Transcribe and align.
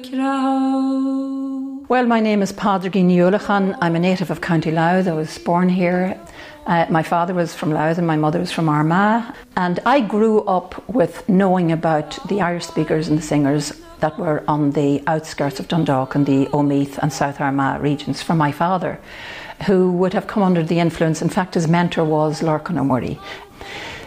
krau. 0.06 1.86
Well, 1.90 2.06
my 2.06 2.20
name 2.20 2.42
is 2.42 2.52
Pádraigín 2.54 3.06
Ní 3.06 3.18
Uallacháin. 3.18 3.76
I'm 3.82 3.96
a 3.96 4.00
native 4.00 4.32
of 4.32 4.42
County 4.42 4.72
Louth. 4.72 5.08
I 5.08 5.14
was 5.14 5.38
born 5.40 5.70
here. 5.70 6.18
Uh, 6.66 6.86
my 6.90 7.04
father 7.04 7.34
was 7.34 7.54
from 7.54 7.72
Louth 7.72 7.98
and 7.98 8.08
my 8.08 8.16
mother 8.16 8.40
was 8.40 8.52
from 8.52 8.70
Armagh. 8.70 9.36
And 9.58 9.80
I 9.86 10.00
grew 10.00 10.42
up 10.44 10.88
with 10.88 11.28
knowing 11.28 11.72
about 11.72 12.18
the 12.28 12.42
Irish 12.42 12.66
speakers 12.66 13.08
and 13.08 13.18
the 13.18 13.22
singers 13.24 13.74
that 14.00 14.18
were 14.18 14.44
on 14.48 14.72
the 14.72 15.04
outskirts 15.08 15.60
of 15.60 15.68
Dundalk 15.68 16.16
and 16.16 16.26
the 16.26 16.48
Omeath 16.48 16.98
and 17.00 17.12
South 17.12 17.40
Armagh 17.40 17.82
regions 17.82 18.22
from 18.22 18.38
my 18.38 18.52
father, 18.52 19.00
who 19.66 19.92
would 19.94 20.14
have 20.14 20.28
come 20.28 20.44
under 20.44 20.64
the 20.64 20.80
influence. 20.80 21.22
In 21.22 21.30
fact, 21.30 21.54
his 21.54 21.68
mentor 21.68 22.06
was 22.06 22.42
Lorcan 22.42 22.78
O'Murray. 22.78 23.20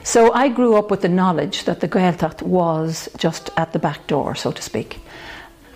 So 0.02 0.32
I 0.32 0.48
grew 0.48 0.76
up 0.76 0.90
with 0.90 1.02
the 1.02 1.08
knowledge 1.08 1.64
that 1.64 1.80
the 1.80 1.88
Gaeltacht 1.88 2.42
was 2.42 3.08
just 3.16 3.50
at 3.56 3.72
the 3.72 3.78
back 3.78 4.06
door, 4.06 4.34
so 4.34 4.52
to 4.52 4.62
speak. 4.62 5.00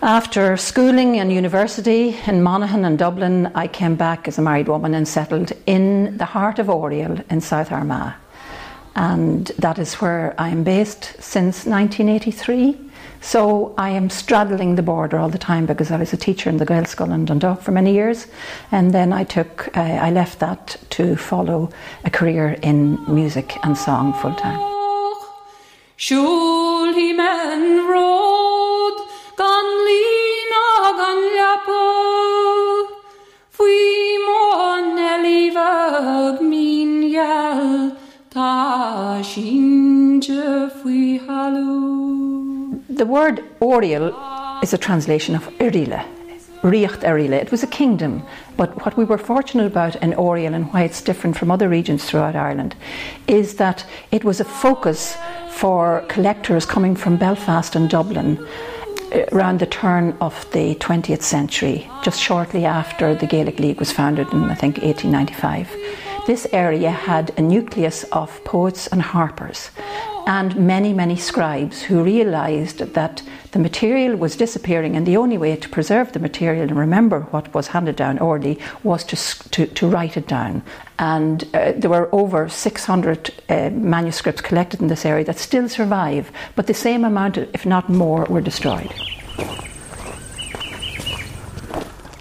After 0.03 0.57
schooling 0.57 1.19
and 1.19 1.31
university 1.31 2.17
in 2.25 2.41
Monaghan 2.41 2.85
and 2.85 2.97
Dublin, 2.97 3.51
I 3.53 3.67
came 3.67 3.95
back 3.95 4.27
as 4.27 4.39
a 4.39 4.41
married 4.41 4.67
woman 4.67 4.95
and 4.95 5.07
settled 5.07 5.51
in 5.67 6.17
the 6.17 6.25
heart 6.25 6.57
of 6.57 6.71
Oriel 6.71 7.19
in 7.29 7.39
South 7.39 7.71
Armagh. 7.71 8.15
And 8.95 9.51
that 9.59 9.77
is 9.77 9.93
where 10.01 10.33
I 10.39 10.49
am 10.49 10.63
based 10.63 11.21
since 11.21 11.67
1983. 11.67 12.79
So 13.21 13.75
I 13.77 13.91
am 13.91 14.09
straddling 14.09 14.73
the 14.73 14.81
border 14.81 15.19
all 15.19 15.29
the 15.29 15.37
time 15.37 15.67
because 15.67 15.91
I 15.91 15.97
was 15.97 16.13
a 16.13 16.17
teacher 16.17 16.49
in 16.49 16.57
the 16.57 16.65
Gael 16.65 16.85
School 16.85 17.11
in 17.11 17.25
Dundalk 17.25 17.61
for 17.61 17.71
many 17.71 17.93
years. 17.93 18.25
And 18.71 18.91
then 18.95 19.13
I 19.13 19.23
took, 19.23 19.69
uh, 19.77 19.81
I 19.81 20.09
left 20.09 20.39
that 20.39 20.77
to 20.91 21.15
follow 21.15 21.69
a 22.05 22.09
career 22.09 22.57
in 22.63 22.97
music 23.07 23.55
and 23.63 23.77
song 23.77 24.13
full 24.13 24.33
time. 24.33 24.59
Min 36.41 37.11
fui. 40.81 41.19
The 42.89 43.05
word 43.05 43.43
Oriel 43.59 44.15
is 44.63 44.73
a 44.73 44.77
translation 44.77 45.35
of 45.35 45.47
Erile, 45.59 46.03
Riocht 46.61 47.03
Erile. 47.03 47.41
It 47.41 47.51
was 47.51 47.63
a 47.63 47.67
kingdom, 47.67 48.23
but 48.57 48.85
what 48.85 48.97
we 48.97 49.05
were 49.05 49.17
fortunate 49.17 49.65
about 49.65 49.95
in 49.97 50.13
Oriel 50.13 50.53
and 50.53 50.71
why 50.71 50.83
it's 50.83 51.01
different 51.01 51.37
from 51.37 51.51
other 51.51 51.69
regions 51.69 52.05
throughout 52.05 52.35
Ireland 52.35 52.75
is 53.27 53.55
that 53.55 53.85
it 54.11 54.23
was 54.23 54.39
a 54.39 54.45
focus 54.45 55.17
for 55.49 56.03
collectors 56.07 56.65
coming 56.65 56.95
from 56.95 57.17
Belfast 57.17 57.75
and 57.75 57.89
Dublin 57.89 58.37
Uh, 59.11 59.25
around 59.33 59.59
the 59.59 59.65
turn 59.65 60.15
of 60.21 60.49
the 60.51 60.75
20th 60.75 61.21
century, 61.21 61.89
just 62.01 62.19
shortly 62.19 62.65
after 62.65 63.13
the 63.13 63.27
Gaelic 63.27 63.59
League 63.59 63.79
was 63.79 63.91
founded 63.91 64.31
in, 64.31 64.43
I 64.45 64.55
think, 64.55 64.77
1895. 64.77 65.69
This 66.27 66.47
area 66.53 66.91
had 66.91 67.33
a 67.37 67.41
nucleus 67.41 68.03
of 68.11 68.43
poets 68.45 68.87
and 68.87 69.01
harpers 69.01 69.71
and 70.27 70.55
many, 70.55 70.93
many 70.93 71.15
scribes 71.15 71.81
who 71.83 72.03
realised 72.03 72.79
that 72.79 73.21
the 73.51 73.59
material 73.59 74.15
was 74.15 74.35
disappearing 74.35 74.95
and 74.95 75.05
the 75.05 75.17
only 75.17 75.37
way 75.37 75.55
to 75.55 75.69
preserve 75.69 76.13
the 76.13 76.19
material 76.19 76.63
and 76.63 76.77
remember 76.77 77.21
what 77.31 77.53
was 77.53 77.67
handed 77.67 77.95
down 77.95 78.19
orally 78.19 78.59
was 78.83 79.03
to, 79.03 79.15
to, 79.49 79.67
to 79.67 79.87
write 79.87 80.17
it 80.17 80.27
down. 80.27 80.63
And 80.99 81.43
uh, 81.53 81.73
there 81.75 81.89
were 81.89 82.09
over 82.13 82.47
600 82.47 83.31
uh, 83.49 83.69
manuscripts 83.71 84.41
collected 84.41 84.81
in 84.81 84.87
this 84.87 85.05
area 85.05 85.25
that 85.25 85.37
still 85.37 85.67
survive, 85.67 86.31
but 86.55 86.67
the 86.67 86.73
same 86.73 87.03
amount, 87.03 87.37
if 87.37 87.65
not 87.65 87.89
more, 87.89 88.25
were 88.25 88.41
destroyed. 88.41 88.93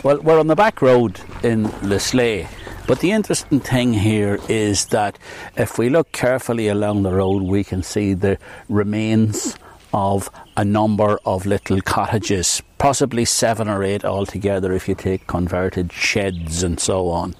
Well, 0.02 0.20
we're 0.22 0.40
on 0.40 0.46
the 0.46 0.56
back 0.56 0.80
road 0.80 1.20
in 1.42 1.64
Lisleigh. 1.82 2.48
But 2.90 2.98
the 2.98 3.12
interesting 3.12 3.60
thing 3.60 3.92
here 3.92 4.40
is 4.48 4.86
that 4.86 5.16
if 5.56 5.78
we 5.78 5.88
look 5.88 6.10
carefully 6.10 6.66
along 6.66 7.04
the 7.04 7.14
road, 7.14 7.44
we 7.44 7.62
can 7.62 7.84
see 7.84 8.14
the 8.14 8.36
remains 8.68 9.56
of 9.94 10.28
a 10.56 10.64
number 10.64 11.20
of 11.24 11.46
little 11.46 11.80
cottages, 11.82 12.60
possibly 12.78 13.24
seven 13.24 13.68
or 13.68 13.84
eight 13.84 14.04
altogether 14.04 14.72
if 14.72 14.88
you 14.88 14.96
take 14.96 15.28
converted 15.28 15.92
sheds 15.92 16.64
and 16.64 16.80
so 16.80 17.10
on. 17.10 17.36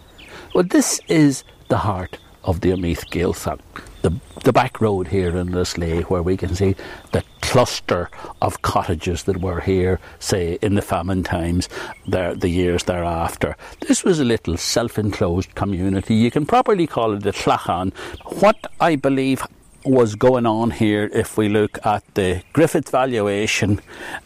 Well, 0.55 0.63
this 0.63 1.01
is 1.09 1.43
the 1.69 1.79
heart 1.79 2.19
of 2.45 2.61
the 2.61 2.71
Omeath 2.71 3.11
Gaeltacht. 3.11 3.59
The, 4.03 4.19
the 4.45 4.53
back 4.53 4.81
road 4.81 5.09
here 5.09 5.37
in 5.37 5.49
Lisleigh, 5.49 6.05
where 6.05 6.23
we 6.23 6.37
can 6.37 6.55
see 6.55 6.75
the 7.13 7.23
cluster 7.43 8.09
of 8.41 8.63
cottages 8.63 9.25
that 9.25 9.41
were 9.41 9.61
here, 9.61 10.01
say, 10.19 10.59
in 10.63 10.75
the 10.75 10.83
famine 10.83 11.23
times, 11.23 11.69
there, 12.07 12.35
the 12.35 12.49
years 12.49 12.85
thereafter. 12.85 13.57
This 13.87 14.05
was 14.05 14.21
a 14.21 14.25
little 14.25 14.57
self 14.57 14.99
enclosed 14.99 15.55
community. 15.55 16.15
You 16.15 16.31
can 16.31 16.47
properly 16.47 16.87
call 16.87 17.15
it 17.15 17.27
a 17.27 17.33
clachan. 17.33 17.93
What 18.41 18.57
I 18.81 18.97
believe 18.97 19.43
was 19.85 20.15
going 20.15 20.47
on 20.47 20.71
here 20.71 21.11
if 21.13 21.37
we 21.37 21.49
look 21.49 21.85
at 21.87 22.03
the 22.15 22.43
Griffith 22.53 22.91
valuation 22.91 23.81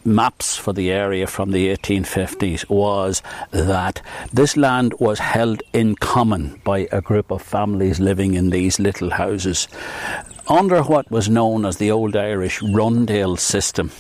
maps 0.05 0.57
for 0.57 0.73
the 0.73 0.91
area 0.91 1.27
from 1.27 1.53
the 1.53 1.69
1850s 1.77 2.69
was 2.69 3.23
that 3.51 4.03
this 4.33 4.57
land 4.57 4.95
was 4.99 5.19
held 5.19 5.63
in 5.73 5.95
common 5.97 6.61
by 6.65 6.89
a 6.91 7.01
group 7.01 7.31
of 7.31 7.43
families 7.43 8.01
living 8.01 8.35
in 8.35 8.51
these 8.51 8.79
little 8.79 9.11
houses 9.11 9.69
under 10.49 10.83
what 10.83 11.11
was 11.11 11.29
known 11.29 11.65
as 11.65 11.77
the 11.77 11.91
Old 11.91 12.17
Irish 12.17 12.61
Rundale 12.61 13.39
system 13.39 13.91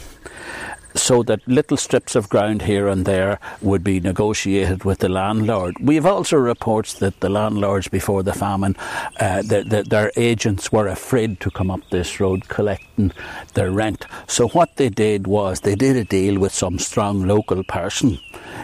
so 0.95 1.23
that 1.25 1.47
little 1.47 1.77
strips 1.77 2.15
of 2.15 2.29
ground 2.29 2.63
here 2.63 2.89
and 2.89 3.05
there 3.05 3.39
would 3.61 3.83
be 3.83 4.01
negotiated 4.01 4.85
with 4.85 4.99
the 4.99 5.09
landlord. 5.09 5.77
We 5.81 5.97
have 5.97 6.07
also 6.07 6.37
reports 6.37 6.95
that 6.95 7.21
the 7.21 7.29
landlords 7.29 7.89
before 7.89 8.23
the 8.23 8.33
famine, 8.33 8.77
uh, 9.21 9.43
the, 9.43 9.65
the, 9.65 9.83
their 9.83 10.13
agents 10.17 10.73
were 10.73 10.89
afraid 10.89 11.41
to 11.41 11.51
come 11.51 11.71
up 11.71 11.81
this 11.91 12.21
road 12.21 12.49
collecting 12.49 13.13
their 13.55 13.71
rent. 13.71 14.07
So 14.27 14.49
what 14.49 14.77
they 14.77 14.89
did 14.89 15.27
was 15.27 15.61
they 15.61 15.75
did 15.75 15.97
a 15.97 16.05
deal 16.05 16.39
with 16.39 16.55
some 16.55 16.79
strong 16.79 17.27
local 17.27 17.65
person, 17.65 18.19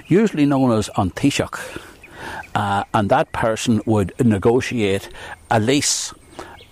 usually 0.06 0.46
known 0.46 0.72
as 0.72 0.88
An 0.96 1.10
Taoiseach. 1.10 1.86
Uh, 2.54 2.84
and 2.92 3.08
that 3.08 3.32
person 3.32 3.80
would 3.86 4.12
negotiate 4.18 5.08
a 5.50 5.60
lease 5.60 6.12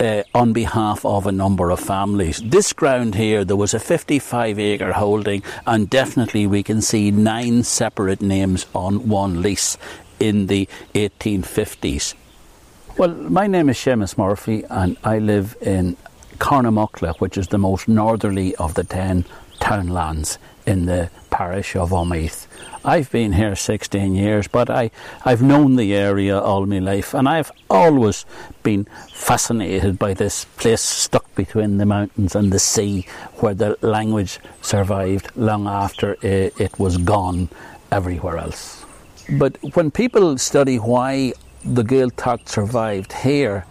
uh, 0.00 0.22
on 0.34 0.52
behalf 0.52 1.04
of 1.04 1.26
a 1.26 1.32
number 1.32 1.70
of 1.70 1.80
families. 1.80 2.40
This 2.44 2.72
ground 2.72 3.14
here, 3.14 3.44
there 3.44 3.56
was 3.56 3.74
a 3.74 3.80
55 3.80 4.58
acre 4.58 4.92
holding, 4.92 5.42
and 5.66 5.90
definitely 5.90 6.46
we 6.46 6.62
can 6.62 6.80
see 6.80 7.10
nine 7.10 7.62
separate 7.64 8.20
names 8.20 8.66
on 8.74 9.08
one 9.08 9.42
lease 9.42 9.76
in 10.20 10.46
the 10.46 10.68
1850s. 10.94 12.14
Well, 12.96 13.14
my 13.14 13.46
name 13.46 13.68
is 13.68 13.76
Seamus 13.76 14.18
Murphy, 14.18 14.64
and 14.68 14.96
I 15.04 15.18
live 15.18 15.56
in 15.60 15.96
Carnamuckla, 16.38 17.20
which 17.20 17.38
is 17.38 17.48
the 17.48 17.58
most 17.58 17.88
northerly 17.88 18.54
of 18.56 18.74
the 18.74 18.84
10 18.84 19.24
townlands 19.60 20.38
in 20.68 20.84
the 20.84 21.10
parish 21.30 21.74
of 21.74 21.90
Omeath. 21.90 22.46
I've 22.84 23.10
been 23.10 23.32
here 23.32 23.56
16 23.56 24.14
years, 24.14 24.48
but 24.48 24.68
I, 24.68 24.90
I've 25.24 25.40
known 25.40 25.76
the 25.76 25.94
area 25.94 26.38
all 26.38 26.66
my 26.66 26.78
life, 26.78 27.14
and 27.14 27.26
I've 27.26 27.50
always 27.70 28.26
been 28.62 28.84
fascinated 29.10 29.98
by 29.98 30.12
this 30.12 30.44
place 30.44 30.82
stuck 30.82 31.34
between 31.34 31.78
the 31.78 31.86
mountains 31.86 32.36
and 32.36 32.52
the 32.52 32.58
sea, 32.58 33.06
where 33.36 33.54
the 33.54 33.78
language 33.80 34.38
survived 34.60 35.30
long 35.36 35.66
after 35.66 36.16
it, 36.20 36.60
it 36.60 36.78
was 36.78 36.98
gone 36.98 37.48
everywhere 37.90 38.36
else. 38.36 38.84
But 39.30 39.56
when 39.74 39.90
people 39.90 40.36
study 40.36 40.76
why 40.76 41.32
the 41.64 41.82
Gaeltacht 41.82 42.46
survived 42.46 43.12
here, 43.12 43.64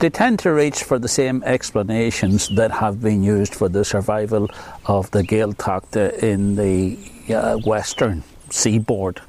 they 0.00 0.10
tend 0.10 0.38
to 0.40 0.52
reach 0.52 0.82
for 0.82 0.98
the 0.98 1.08
same 1.08 1.42
explanations 1.44 2.48
that 2.56 2.70
have 2.70 3.00
been 3.02 3.22
used 3.22 3.54
for 3.54 3.68
the 3.68 3.84
survival 3.84 4.50
of 4.86 5.10
the 5.10 5.22
Gaeltacht 5.22 5.94
in 6.22 6.56
the 6.56 6.98
uh, 7.34 7.58
western 7.58 8.22
seaboard 8.48 9.20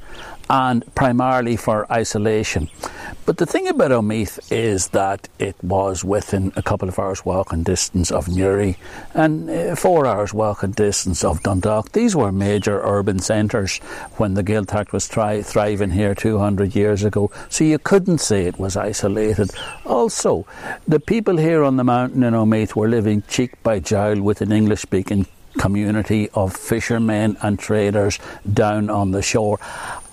and 0.51 0.83
primarily 0.95 1.55
for 1.55 1.89
isolation. 1.89 2.69
But 3.25 3.37
the 3.37 3.45
thing 3.45 3.69
about 3.69 3.91
Omeath 3.91 4.51
is 4.51 4.89
that 4.89 5.29
it 5.39 5.55
was 5.63 6.03
within 6.03 6.51
a 6.57 6.61
couple 6.61 6.89
of 6.89 6.99
hours' 6.99 7.23
walking 7.23 7.63
distance 7.63 8.11
of 8.11 8.27
Newry 8.27 8.77
and 9.13 9.49
uh, 9.49 9.75
four 9.75 10.05
hours' 10.05 10.33
walking 10.33 10.71
distance 10.71 11.23
of 11.23 11.41
Dundalk. 11.41 11.93
These 11.93 12.17
were 12.17 12.33
major 12.33 12.81
urban 12.83 13.19
centres 13.19 13.77
when 14.17 14.33
the 14.33 14.43
Gaeltacht 14.43 14.91
was 14.91 15.07
tri- 15.07 15.41
thriving 15.41 15.91
here 15.91 16.13
200 16.13 16.75
years 16.75 17.05
ago, 17.05 17.31
so 17.47 17.63
you 17.63 17.79
couldn't 17.79 18.17
say 18.17 18.45
it 18.45 18.59
was 18.59 18.75
isolated. 18.75 19.51
Also, 19.85 20.45
the 20.85 20.99
people 20.99 21.37
here 21.37 21.63
on 21.63 21.77
the 21.77 21.85
mountain 21.85 22.23
in 22.23 22.33
Omeath 22.33 22.75
were 22.75 22.89
living 22.89 23.23
cheek 23.29 23.63
by 23.63 23.79
jowl 23.79 24.19
with 24.19 24.41
an 24.41 24.51
English 24.51 24.81
speaking 24.81 25.27
community 25.57 26.29
of 26.33 26.55
fishermen 26.55 27.37
and 27.41 27.59
traders 27.59 28.19
down 28.53 28.89
on 28.89 29.11
the 29.11 29.21
shore. 29.21 29.59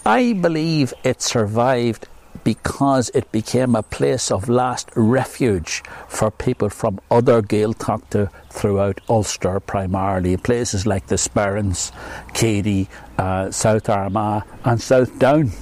I 0.09 0.33
believe 0.33 0.95
it 1.05 1.21
survived 1.21 2.09
because 2.43 3.11
it 3.11 3.31
became 3.31 3.77
a 3.77 3.83
place 3.83 4.31
of 4.31 4.49
last 4.49 4.89
refuge 4.97 5.83
for 6.09 6.31
people 6.31 6.71
from 6.71 6.99
other 7.11 7.43
Gaeltacht 7.43 8.31
throughout 8.49 9.03
Ulster 9.11 9.61
primarily, 9.61 10.39
places 10.39 10.87
like 10.87 11.09
the 11.09 11.17
Sperrins, 11.17 11.93
Cady, 12.33 12.89
uh, 13.19 13.51
South 13.51 13.91
Armagh 13.91 14.45
and 14.65 14.81
South 14.81 15.19
Down. 15.19 15.53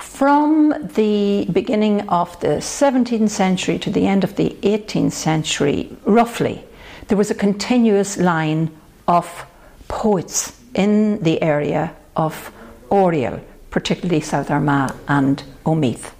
From 0.00 0.74
the 0.96 1.46
beginning 1.52 2.00
of 2.08 2.40
the 2.40 2.58
17th 2.58 3.30
century 3.30 3.78
to 3.78 3.90
the 3.90 4.08
end 4.08 4.24
of 4.24 4.34
the 4.34 4.56
18th 4.62 5.12
century, 5.12 5.96
roughly, 6.04 6.64
there 7.06 7.16
was 7.16 7.30
a 7.30 7.34
continuous 7.36 8.16
line 8.16 8.76
of 9.06 9.46
poets 9.86 10.60
in 10.74 11.22
the 11.22 11.40
area 11.40 11.94
of 12.16 12.50
Oriel, 12.90 13.40
particularly 13.70 14.20
South 14.20 14.50
Armagh 14.50 14.94
and 15.08 15.42
Omeath. 15.64 16.12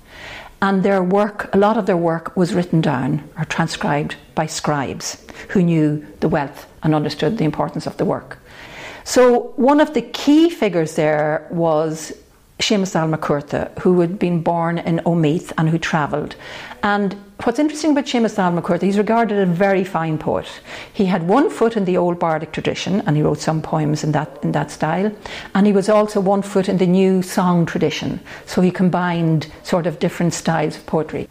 And 0.61 0.83
their 0.83 1.03
work, 1.03 1.55
a 1.55 1.59
lot 1.59 1.77
of 1.77 1.87
their 1.87 1.97
work 1.97 2.37
was 2.37 2.55
written 2.55 2.81
down 2.81 3.29
or 3.39 3.45
transcribed 3.45 4.17
by 4.35 4.47
scribes 4.47 5.25
who 5.51 5.63
knew 5.63 6.05
the 6.21 6.29
wealth 6.29 6.67
and 6.83 6.95
understood 6.95 7.39
the 7.39 7.45
importance 7.45 7.87
of 7.87 7.97
the 7.97 8.05
work. 8.05 8.39
So, 9.05 9.53
one 9.57 9.81
of 9.81 9.95
the 9.95 10.03
key 10.03 10.51
figures 10.51 10.97
there 10.97 11.47
was 11.51 12.13
Séamus 12.59 12.93
Dall 12.93 13.71
who 13.81 14.01
had 14.01 14.19
been 14.19 14.43
born 14.43 14.79
in 14.79 15.01
Omeath 15.07 15.53
and 15.57 15.69
who 15.69 15.79
travelled. 15.79 16.35
And 16.83 17.15
what's 17.45 17.59
interesting 17.59 17.93
about 17.93 18.07
Séamus 18.07 18.37
Dall 18.37 18.51
Mac 18.51 18.65
Cuarta, 18.65 18.85
he's 18.85 18.99
regarded 18.99 19.39
as 19.39 19.49
a 19.49 19.53
very 19.53 19.85
fine 19.85 20.19
poet. 20.19 20.49
He 20.93 21.07
had 21.07 21.29
one 21.29 21.51
foot 21.51 21.77
in 21.77 21.85
the 21.85 21.97
old 21.97 22.19
bardic 22.19 22.53
tradition, 22.53 23.01
and 23.03 23.17
he 23.17 23.23
wrote 23.23 23.39
some 23.39 23.63
poems 23.63 24.03
in 24.03 24.13
that 24.13 24.39
in 24.43 24.53
that 24.53 24.71
style. 24.71 25.13
And 25.55 25.67
he 25.67 25.73
was 25.73 25.89
also 25.89 26.21
one 26.21 26.43
foot 26.43 26.69
in 26.69 26.79
the 26.79 26.87
new 26.87 27.23
song 27.23 27.65
tradition. 27.65 28.21
So 28.47 28.61
he 28.61 28.71
combined 28.71 29.47
sort 29.63 29.87
of 29.87 30.01
different 30.01 30.35
styles 30.35 30.77
of 30.77 30.85
poetry. 30.87 31.29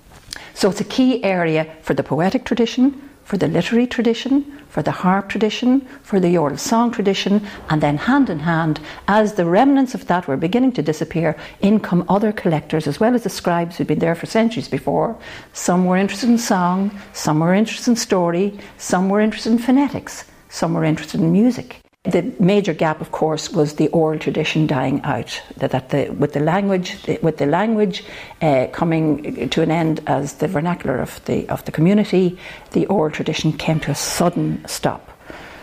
So 0.54 0.70
it's 0.70 0.82
a 0.82 0.86
key 0.86 1.24
area 1.24 1.68
for 1.82 1.94
the 1.94 2.04
poetic 2.04 2.46
tradition, 2.46 3.10
for 3.26 3.38
the 3.38 3.48
literary 3.48 3.88
tradition, 3.88 4.57
for 4.78 4.84
the 4.84 4.92
harp 4.92 5.28
tradition, 5.28 5.82
for 6.04 6.20
the 6.20 6.38
oral 6.38 6.56
song 6.56 6.92
tradition, 6.92 7.44
and 7.68 7.82
then 7.82 7.98
hand 7.98 8.30
in 8.30 8.38
hand, 8.38 8.80
as 9.08 9.34
the 9.34 9.44
remnants 9.44 9.96
of 9.96 10.06
that 10.06 10.28
were 10.28 10.38
beginning 10.38 10.72
to 10.72 10.84
disappear, 10.84 11.36
in 11.62 11.80
come 11.80 12.06
other 12.08 12.32
collectors 12.32 12.86
as 12.86 13.00
well 13.00 13.16
as 13.16 13.24
the 13.24 13.30
scribes 13.30 13.76
who'd 13.76 13.88
been 13.88 13.98
there 13.98 14.14
for 14.14 14.28
centuries 14.28 14.68
before. 14.68 15.18
Some 15.52 15.86
were 15.86 15.98
interested 15.98 16.30
in 16.30 16.38
song, 16.38 16.92
some 17.12 17.40
were 17.40 17.56
interested 17.56 17.90
in 17.90 17.96
story, 17.96 18.60
some 18.78 19.10
were 19.10 19.20
interested 19.20 19.52
in 19.52 19.58
phonetics, 19.58 20.26
some 20.50 20.76
were 20.76 20.84
interested 20.84 21.22
in 21.22 21.32
music. 21.32 21.87
The 22.12 22.34
major 22.40 22.74
gap, 22.74 23.02
of 23.02 23.12
course, 23.12 23.52
was 23.52 23.76
the 23.76 23.90
oral 23.90 24.20
tradition 24.20 24.66
dying 24.66 25.02
out. 25.04 25.42
That, 25.58 25.90
the, 25.90 26.10
with 26.10 26.34
the 26.34 26.40
language, 26.40 26.96
with 27.22 27.38
the 27.38 27.46
language 27.46 28.04
uh, 28.42 28.68
coming 28.72 29.50
to 29.50 29.62
an 29.62 29.72
end 29.72 30.02
as 30.08 30.34
the 30.36 30.48
vernacular 30.48 31.00
of 31.00 31.24
the 31.26 31.48
of 31.50 31.66
the 31.66 31.72
community, 31.72 32.38
the 32.72 32.86
oral 32.86 33.12
tradition 33.12 33.52
came 33.52 33.80
to 33.82 33.92
a 33.92 33.96
sudden 33.96 34.64
stop. 34.68 35.10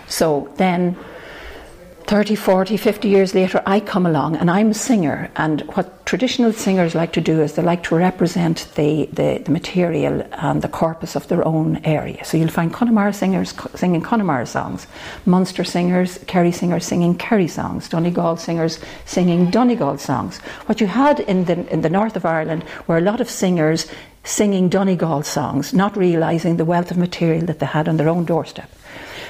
So 0.06 0.52
then 0.56 0.96
30, 2.06 2.34
40, 2.34 2.76
50 2.76 3.08
years 3.08 3.34
later, 3.34 3.62
I 3.64 3.80
come 3.80 4.04
along 4.04 4.36
and 4.36 4.50
I'm 4.50 4.72
a 4.72 4.74
singer. 4.74 5.30
And 5.36 5.62
what 5.74 6.04
traditional 6.04 6.52
singers 6.52 6.94
like 6.94 7.14
to 7.14 7.20
do 7.22 7.40
is 7.40 7.54
they 7.54 7.62
like 7.62 7.82
to 7.84 7.96
represent 7.96 8.68
the, 8.74 9.08
the, 9.10 9.40
the 9.42 9.50
material 9.50 10.22
and 10.32 10.60
the 10.60 10.68
corpus 10.68 11.16
of 11.16 11.28
their 11.28 11.42
own 11.48 11.78
area. 11.84 12.22
So 12.22 12.36
you'll 12.36 12.48
find 12.48 12.70
Connemara 12.70 13.14
singers 13.14 13.54
singing 13.74 14.02
Connemara 14.02 14.44
songs, 14.44 14.86
Munster 15.24 15.64
singers, 15.64 16.18
Kerry 16.26 16.52
singers 16.52 16.84
singing 16.84 17.16
Kerry 17.16 17.48
songs, 17.48 17.88
Donegal 17.88 18.36
singers 18.36 18.78
singing 19.06 19.50
Donegal 19.50 19.96
songs. 19.96 20.38
What 20.66 20.82
you 20.82 20.86
had 20.86 21.20
in 21.20 21.46
the, 21.46 21.66
in 21.72 21.80
the 21.80 21.88
north 21.88 22.16
of 22.16 22.26
Ireland 22.26 22.64
were 22.86 22.98
a 22.98 23.00
lot 23.00 23.22
of 23.22 23.30
singers 23.30 23.86
singing 24.24 24.68
Donegal 24.68 25.22
songs, 25.22 25.72
not 25.72 25.96
realising 25.96 26.58
the 26.58 26.66
wealth 26.66 26.90
of 26.90 26.98
material 26.98 27.46
that 27.46 27.60
they 27.60 27.66
had 27.66 27.88
on 27.88 27.96
their 27.96 28.10
own 28.10 28.26
doorstep. 28.26 28.70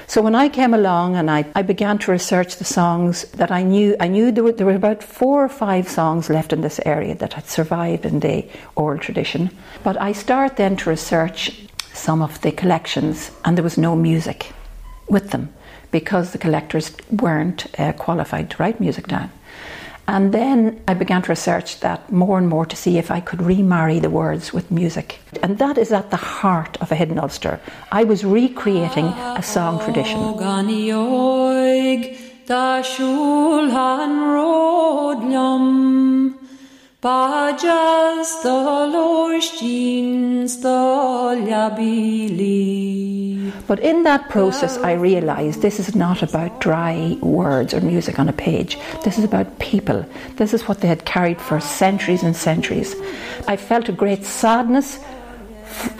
So 0.07 0.21
when 0.21 0.35
I 0.35 0.49
came 0.49 0.75
along 0.75 1.17
and 1.17 1.31
I, 1.31 1.47
I 1.55 1.63
began 1.63 1.99
to 1.99 2.13
research 2.13 2.57
the 2.57 2.65
songs 2.65 3.25
that 3.33 3.51
I 3.51 3.63
knew, 3.63 3.97
I 4.01 4.09
knew 4.09 4.31
there 4.31 4.45
were, 4.45 4.53
there 4.53 4.67
were 4.67 4.75
about 4.75 5.03
four 5.03 5.45
or 5.45 5.49
five 5.49 5.89
songs 5.89 6.29
left 6.29 6.53
in 6.53 6.61
this 6.61 6.81
area 6.85 7.15
that 7.17 7.33
had 7.33 7.47
survived 7.47 8.05
in 8.05 8.21
the 8.21 8.47
oral 8.77 8.99
tradition. 8.99 9.51
But 9.83 10.01
I 10.01 10.13
start 10.13 10.57
then 10.57 10.77
to 10.77 10.91
research 10.91 11.63
some 11.93 12.21
of 12.23 12.41
the 12.43 12.53
collections 12.53 13.31
and 13.45 13.57
there 13.57 13.65
was 13.65 13.79
no 13.79 13.97
music 13.97 14.53
with 15.09 15.31
them 15.31 15.53
because 15.91 16.33
the 16.33 16.39
collectors 16.39 16.93
weren't 17.11 17.67
uh, 17.79 17.93
qualified 17.93 18.51
to 18.51 18.57
write 18.59 18.81
music 18.81 19.07
down. 19.07 19.31
And 20.07 20.33
then 20.35 20.83
I 20.87 20.95
began 20.95 21.23
to 21.23 21.31
research 21.31 21.81
that 21.81 22.13
more 22.13 22.37
and 22.39 22.49
more 22.49 22.67
to 22.67 22.77
see 22.77 22.99
if 22.99 23.11
I 23.11 23.21
could 23.21 23.41
remarry 23.41 24.01
the 24.01 24.11
words 24.11 24.53
with 24.53 24.71
music. 24.71 25.19
And 25.43 25.59
that 25.59 25.79
is 25.79 25.93
at 25.93 26.11
the 26.11 26.17
heart 26.17 26.77
of 26.81 26.93
a 26.93 26.95
hidden 26.95 27.19
Ulster. 27.19 27.59
I 27.91 28.05
was 28.05 28.25
recreating 28.25 29.07
a 29.07 29.43
song 29.43 29.81
tradition. 29.83 30.19
But 43.67 43.81
in 43.81 44.05
that 44.05 44.31
process, 44.31 44.79
I 44.79 44.93
realised 44.93 45.61
this 45.61 45.79
is 45.79 45.95
not 45.95 46.23
about 46.23 46.63
dry 46.63 47.19
words 47.21 47.75
or 47.75 47.83
music 47.83 48.19
on 48.19 48.31
a 48.31 48.33
page. 48.33 48.79
This 49.05 49.19
is 49.19 49.25
about 49.25 49.59
people. 49.59 50.07
This 50.37 50.55
is 50.55 50.67
what 50.67 50.81
they 50.81 50.89
had 50.89 51.05
carried 51.05 51.43
for 51.43 51.61
centuries 51.61 52.23
and 52.23 52.35
centuries. 52.35 52.95
I 53.47 53.59
felt 53.59 53.91
a 53.91 53.93
great 53.93 54.25
sadness 54.25 54.99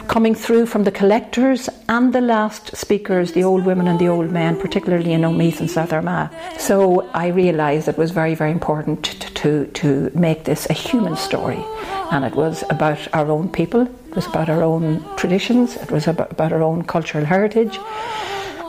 coming 0.07 0.35
through 0.35 0.65
from 0.65 0.83
the 0.83 0.91
collectors 0.91 1.69
and 1.89 2.13
the 2.13 2.21
last 2.21 2.75
speakers, 2.75 3.33
the 3.33 3.43
old 3.43 3.65
women 3.65 3.87
and 3.87 3.99
the 3.99 4.07
old 4.07 4.31
men, 4.31 4.59
particularly 4.59 5.11
in 5.11 5.21
Omeath 5.21 5.59
and 5.59 5.69
South 5.69 5.91
Armagh. 5.91 6.29
So 6.57 7.09
I 7.13 7.27
realised 7.27 7.87
it 7.87 7.97
was 7.97 8.11
very, 8.11 8.35
very 8.35 8.51
important 8.51 9.03
to, 9.03 9.33
to, 9.33 9.65
to 9.67 10.11
make 10.13 10.45
this 10.45 10.69
a 10.69 10.73
human 10.73 11.15
story. 11.15 11.63
And 12.11 12.23
it 12.23 12.35
was 12.35 12.63
about 12.69 13.07
our 13.13 13.29
own 13.29 13.49
people, 13.49 13.81
it 13.81 14.15
was 14.15 14.27
about 14.27 14.49
our 14.49 14.63
own 14.63 15.03
traditions, 15.17 15.75
it 15.75 15.91
was 15.91 16.07
about, 16.07 16.31
about 16.31 16.53
our 16.53 16.61
own 16.61 16.83
cultural 16.83 17.25
heritage. 17.25 17.77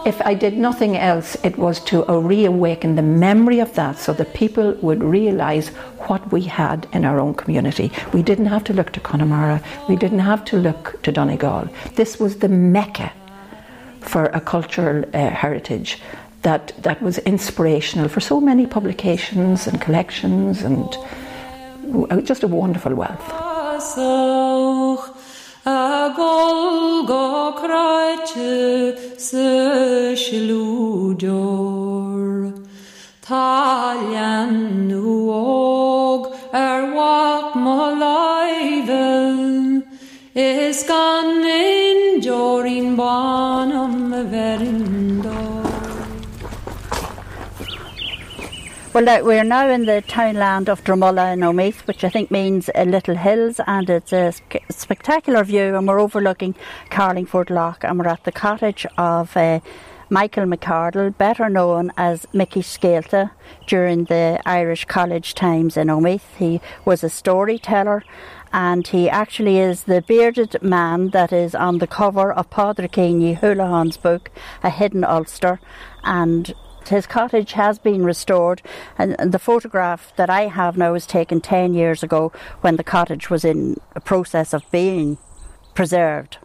If 0.06 0.22
I 0.22 0.34
did 0.34 0.56
nothing 0.56 0.96
else, 0.96 1.36
it 1.42 1.58
was 1.58 1.80
to 1.86 2.04
reawaken 2.04 2.94
the 2.94 3.02
memory 3.02 3.58
of 3.58 3.74
that 3.74 3.98
so 3.98 4.12
that 4.12 4.34
people 4.34 4.70
would 4.80 5.02
realise 5.02 5.70
what 6.06 6.30
we 6.30 6.42
had 6.42 6.86
in 6.92 7.04
our 7.04 7.18
own 7.18 7.34
community. 7.34 7.90
We 8.12 8.22
didn't 8.22 8.46
have 8.46 8.62
to 8.64 8.72
look 8.72 8.92
to 8.92 9.00
Connemara, 9.00 9.60
we 9.88 9.96
didn't 9.96 10.20
have 10.20 10.44
to 10.44 10.58
look 10.58 11.02
to 11.02 11.10
Donegal. 11.10 11.68
This 11.96 12.20
was 12.20 12.36
the 12.36 12.48
mecca 12.48 13.12
for 14.00 14.26
a 14.26 14.40
cultural 14.40 15.04
uh, 15.12 15.30
heritage 15.30 15.98
that, 16.42 16.72
that 16.84 17.02
was 17.02 17.18
inspirational 17.18 18.08
for 18.08 18.20
so 18.20 18.40
many 18.40 18.64
publications 18.64 19.66
and 19.66 19.80
collections 19.80 20.62
and 20.62 20.96
just 22.24 22.44
a 22.44 22.48
wonderful 22.48 22.94
wealth. 22.94 24.45
A 26.16 26.18
gol 26.18 27.06
go 27.06 27.52
kraite 27.60 28.96
se 29.18 30.14
slúdor 30.22 31.72
Talian 33.26 34.88
nuog 34.88 36.22
er 36.52 36.82
wat 36.96 37.54
má 37.64 37.80
laivel 38.02 39.82
is 40.34 40.82
gan 40.88 41.44
in 41.44 42.20
jorin 42.26 42.96
banam 42.96 43.94
verindor 44.32 44.95
Well, 48.96 49.24
we're 49.24 49.44
now 49.44 49.68
in 49.68 49.84
the 49.84 50.00
townland 50.00 50.70
of 50.70 50.82
Drummullah 50.82 51.34
in 51.34 51.40
Omeath, 51.40 51.86
which 51.86 52.02
I 52.02 52.08
think 52.08 52.30
means 52.30 52.70
uh, 52.74 52.84
Little 52.84 53.14
Hills, 53.14 53.60
and 53.66 53.90
it's 53.90 54.10
a 54.10 54.32
sp- 54.32 54.64
spectacular 54.70 55.44
view. 55.44 55.76
And 55.76 55.86
we're 55.86 56.00
overlooking 56.00 56.54
Carlingford 56.88 57.50
Lough, 57.50 57.76
and 57.82 57.98
we're 57.98 58.08
at 58.08 58.24
the 58.24 58.32
cottage 58.32 58.86
of 58.96 59.36
uh, 59.36 59.60
Michael 60.08 60.46
McCardle, 60.46 61.14
better 61.18 61.50
known 61.50 61.92
as 61.98 62.26
Mickey 62.32 62.62
Scailta, 62.62 63.32
during 63.66 64.04
the 64.04 64.40
Irish 64.46 64.86
college 64.86 65.34
times 65.34 65.76
in 65.76 65.88
Omeath. 65.88 66.34
He 66.38 66.62
was 66.86 67.04
a 67.04 67.10
storyteller 67.10 68.02
and 68.50 68.86
he 68.86 69.10
actually 69.10 69.58
is 69.58 69.84
the 69.84 70.00
bearded 70.00 70.62
man 70.62 71.10
that 71.10 71.32
is 71.32 71.54
on 71.54 71.78
the 71.78 71.86
cover 71.86 72.32
of 72.32 72.48
Pádraigín 72.48 73.16
Ní 73.16 73.38
Uallacháin's 73.40 73.98
book, 73.98 74.30
A 74.62 74.70
Hidden 74.70 75.04
Ulster. 75.04 75.60
And 76.04 76.54
his 76.88 77.06
cottage 77.06 77.52
has 77.52 77.78
been 77.78 78.04
restored, 78.04 78.62
and, 78.98 79.14
and, 79.18 79.32
the 79.32 79.38
photograph 79.38 80.12
that 80.16 80.30
I 80.30 80.42
have 80.42 80.76
now 80.76 80.92
was 80.92 81.06
taken 81.06 81.40
10 81.40 81.74
years 81.74 82.02
ago 82.02 82.32
when 82.60 82.76
the 82.76 82.84
cottage 82.84 83.30
was 83.30 83.44
in 83.44 83.76
a 83.94 84.00
process 84.00 84.52
of 84.52 84.70
being 84.70 85.18
preserved. 85.74 86.38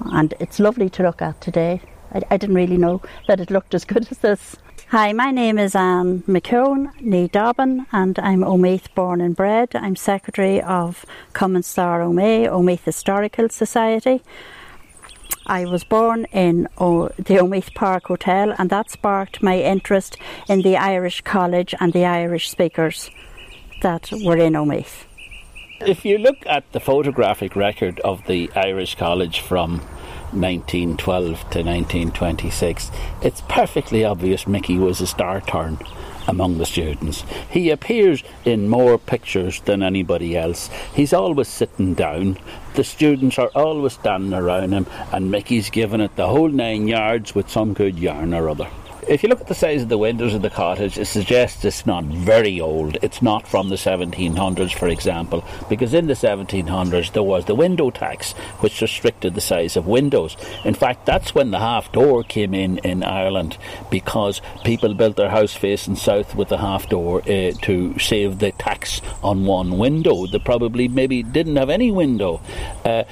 And 0.00 0.34
it's 0.38 0.60
lovely 0.60 0.88
to 0.90 1.02
look 1.02 1.22
at 1.22 1.40
today. 1.40 1.80
I, 2.12 2.22
I 2.30 2.36
didn't 2.36 2.56
really 2.56 2.76
know 2.76 3.02
that 3.28 3.40
it 3.40 3.50
looked 3.50 3.74
as 3.74 3.84
good 3.84 4.10
as 4.10 4.18
this. 4.18 4.56
Hi, 4.90 5.12
my 5.12 5.32
name 5.32 5.58
is 5.58 5.74
Anne 5.74 6.22
McKeown, 6.28 6.92
nee 7.00 7.26
Dobbin, 7.26 7.86
and 7.90 8.18
I'm 8.20 8.44
Omeath 8.44 8.94
born 8.94 9.20
and 9.20 9.34
bred. 9.34 9.74
I'm 9.74 9.96
secretary 9.96 10.62
of 10.62 11.04
Common 11.32 11.64
Star 11.64 12.00
Omea, 12.00 12.48
Omeath 12.48 12.84
Historical 12.84 13.48
Society. 13.48 14.22
I 15.46 15.64
was 15.64 15.84
born 15.84 16.26
in 16.32 16.64
the 16.78 17.38
Omeath 17.40 17.74
Park 17.74 18.06
Hotel, 18.06 18.54
and 18.58 18.68
that 18.70 18.90
sparked 18.90 19.42
my 19.42 19.60
interest 19.60 20.16
in 20.48 20.62
the 20.62 20.76
Irish 20.76 21.20
College 21.20 21.74
and 21.78 21.92
the 21.92 22.04
Irish 22.04 22.50
speakers 22.50 23.10
that 23.82 24.10
were 24.24 24.36
in 24.36 24.54
Omeath. 24.54 25.04
If 25.80 26.04
you 26.04 26.18
look 26.18 26.38
at 26.46 26.70
the 26.72 26.80
photographic 26.80 27.54
record 27.54 28.00
of 28.00 28.26
the 28.26 28.50
Irish 28.56 28.94
College 28.96 29.40
from 29.40 29.80
1912 30.32 31.38
to 31.50 31.62
1926, 31.62 32.90
it's 33.22 33.42
perfectly 33.42 34.04
obvious 34.04 34.46
Mickey 34.46 34.78
was 34.78 35.00
a 35.00 35.06
star 35.06 35.40
turn 35.42 35.78
among 36.26 36.58
the 36.58 36.66
students. 36.66 37.24
He 37.50 37.70
appears 37.70 38.24
in 38.44 38.68
more 38.68 38.98
pictures 38.98 39.60
than 39.60 39.82
anybody 39.82 40.36
else. 40.36 40.68
He's 40.94 41.12
always 41.12 41.46
sitting 41.46 41.94
down. 41.94 42.38
The 42.76 42.84
students 42.84 43.38
are 43.38 43.50
always 43.54 43.94
standing 43.94 44.34
around 44.34 44.72
him, 44.72 44.86
and 45.10 45.30
Mickey's 45.30 45.70
giving 45.70 46.02
it 46.02 46.14
the 46.14 46.26
whole 46.26 46.50
nine 46.50 46.86
yards 46.88 47.34
with 47.34 47.48
some 47.48 47.72
good 47.72 47.98
yarn 47.98 48.34
or 48.34 48.50
other. 48.50 48.68
If 49.08 49.22
you 49.22 49.28
look 49.28 49.40
at 49.40 49.46
the 49.46 49.54
size 49.54 49.82
of 49.82 49.88
the 49.88 49.98
windows 49.98 50.34
of 50.34 50.42
the 50.42 50.50
cottage, 50.50 50.98
it 50.98 51.04
suggests 51.04 51.64
it's 51.64 51.86
not 51.86 52.02
very 52.02 52.60
old. 52.60 52.98
It's 53.02 53.22
not 53.22 53.46
from 53.46 53.68
the 53.68 53.76
1700s, 53.76 54.76
for 54.76 54.88
example, 54.88 55.44
because 55.68 55.94
in 55.94 56.08
the 56.08 56.14
1700s 56.14 57.12
there 57.12 57.22
was 57.22 57.44
the 57.44 57.54
window 57.54 57.90
tax, 57.90 58.32
which 58.58 58.80
restricted 58.80 59.34
the 59.36 59.40
size 59.40 59.76
of 59.76 59.86
windows. 59.86 60.36
In 60.64 60.74
fact, 60.74 61.06
that's 61.06 61.36
when 61.36 61.52
the 61.52 61.60
half 61.60 61.92
door 61.92 62.24
came 62.24 62.52
in 62.52 62.78
in 62.78 63.04
Ireland, 63.04 63.58
because 63.92 64.40
people 64.64 64.92
built 64.92 65.14
their 65.14 65.30
house 65.30 65.54
facing 65.54 65.94
south 65.94 66.34
with 66.34 66.48
the 66.48 66.58
half 66.58 66.88
door 66.88 67.20
uh, 67.20 67.52
to 67.62 67.96
save 68.00 68.40
the 68.40 68.50
tax 68.50 69.00
on 69.22 69.46
one 69.46 69.78
window. 69.78 70.26
They 70.26 70.40
probably 70.40 70.88
maybe 70.88 71.22
didn't 71.22 71.56
have 71.56 71.70
any 71.70 71.92
window. 71.92 72.40
Uh, 72.84 73.04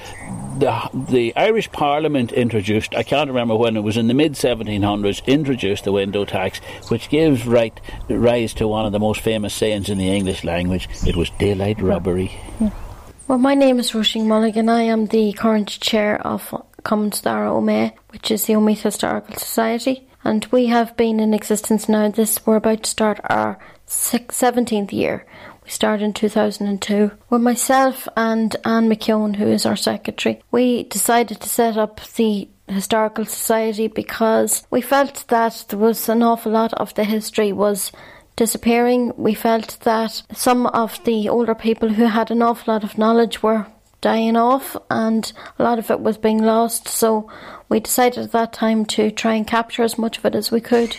the, 0.59 0.89
the 1.09 1.35
Irish 1.35 1.71
Parliament 1.71 2.31
introduced, 2.31 2.95
I 2.95 3.03
can't 3.03 3.29
remember 3.29 3.55
when 3.55 3.77
it 3.77 3.81
was 3.81 3.97
in 3.97 4.07
the 4.07 4.13
mid 4.13 4.33
1700s, 4.33 5.25
introduced 5.25 5.84
the 5.85 5.91
window 5.93 6.25
tax, 6.25 6.59
which 6.89 7.09
gives 7.09 7.47
right, 7.47 7.79
rise 8.09 8.53
to 8.55 8.67
one 8.67 8.85
of 8.85 8.91
the 8.91 8.99
most 8.99 9.21
famous 9.21 9.53
sayings 9.53 9.89
in 9.89 9.97
the 9.97 10.09
English 10.09 10.43
language. 10.43 10.89
It 11.07 11.15
was 11.15 11.29
daylight 11.39 11.81
robbery. 11.81 12.31
Well, 13.27 13.39
my 13.39 13.55
name 13.55 13.79
is 13.79 13.91
Roisin 13.91 14.27
Mulligan. 14.27 14.69
I 14.69 14.83
am 14.83 15.07
the 15.07 15.33
current 15.33 15.69
chair 15.69 16.21
of 16.21 16.53
Common 16.83 17.11
Star 17.11 17.45
Omea, 17.45 17.93
which 18.09 18.29
is 18.29 18.45
the 18.45 18.53
Omeath 18.53 18.81
Historical 18.81 19.35
Society. 19.35 20.07
And 20.23 20.45
we 20.51 20.67
have 20.67 20.95
been 20.97 21.19
in 21.19 21.33
existence 21.33 21.87
now. 21.87 22.09
This 22.09 22.45
we're 22.45 22.57
about 22.57 22.83
to 22.83 22.89
start 22.89 23.19
our 23.23 23.57
sixth, 23.85 24.39
17th 24.39 24.91
year. 24.91 25.25
We 25.63 25.71
started 25.71 26.03
in 26.03 26.13
2002. 26.13 27.11
With 27.29 27.41
myself 27.41 28.07
and 28.15 28.55
Anne 28.63 28.87
McKeown, 28.87 29.35
who 29.35 29.47
is 29.47 29.65
our 29.65 29.75
secretary, 29.75 30.41
we 30.51 30.83
decided 30.83 31.41
to 31.41 31.49
set 31.49 31.77
up 31.77 32.01
the 32.15 32.47
Historical 32.67 33.25
Society 33.25 33.87
because 33.87 34.65
we 34.71 34.81
felt 34.81 35.25
that 35.27 35.65
there 35.69 35.79
was 35.79 36.09
an 36.09 36.23
awful 36.23 36.51
lot 36.51 36.73
of 36.73 36.93
the 36.95 37.03
history 37.03 37.53
was 37.53 37.91
disappearing. 38.35 39.13
We 39.17 39.33
felt 39.33 39.77
that 39.81 40.23
some 40.33 40.67
of 40.67 41.03
the 41.03 41.29
older 41.29 41.55
people 41.55 41.89
who 41.89 42.05
had 42.05 42.31
an 42.31 42.41
awful 42.41 42.73
lot 42.73 42.83
of 42.83 42.97
knowledge 42.97 43.43
were 43.43 43.67
dying 44.01 44.35
off 44.35 44.75
and 44.89 45.31
a 45.57 45.63
lot 45.63 45.79
of 45.79 45.89
it 45.89 45.99
was 45.99 46.17
being 46.17 46.39
lost. 46.39 46.87
So 46.87 47.31
we 47.69 47.79
decided 47.79 48.25
at 48.25 48.31
that 48.33 48.53
time 48.53 48.85
to 48.85 49.11
try 49.11 49.33
and 49.33 49.47
capture 49.47 49.83
as 49.83 49.97
much 49.97 50.17
of 50.17 50.25
it 50.25 50.35
as 50.35 50.51
we 50.51 50.61
could. 50.61 50.97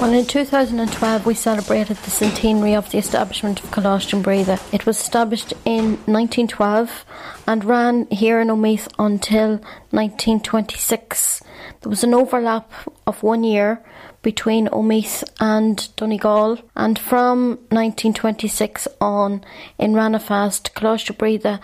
Well, 0.00 0.12
in 0.12 0.26
2012, 0.26 1.26
we 1.26 1.34
celebrated 1.34 1.96
the 1.96 2.10
centenary 2.10 2.74
of 2.74 2.88
the 2.88 2.98
establishment 2.98 3.64
of 3.64 3.72
Coláiste 3.72 4.22
Bríde. 4.22 4.60
It 4.72 4.86
was 4.86 5.00
established 5.00 5.52
in 5.64 5.96
1912 6.06 7.04
and 7.48 7.64
ran 7.64 8.06
here 8.06 8.40
in 8.40 8.46
Omeath 8.46 8.86
until 8.96 9.58
1926. 9.90 11.42
There 11.80 11.90
was 11.90 12.04
an 12.04 12.14
overlap 12.14 12.70
of 13.08 13.24
one 13.24 13.42
year 13.42 13.82
between 14.22 14.68
Omeath 14.68 15.24
and 15.40 15.88
Donegal, 15.96 16.60
and 16.76 16.96
from 16.96 17.56
1926 17.70 18.86
on, 19.00 19.44
in 19.78 19.94
Ranafast, 19.94 20.74
Coláiste 20.74 21.16
Bríde 21.16 21.58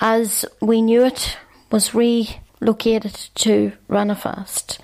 as 0.00 0.44
we 0.60 0.82
knew 0.82 1.04
it, 1.04 1.38
was 1.70 1.94
relocated 1.94 3.14
to 3.36 3.72
Ranafast. 3.88 4.78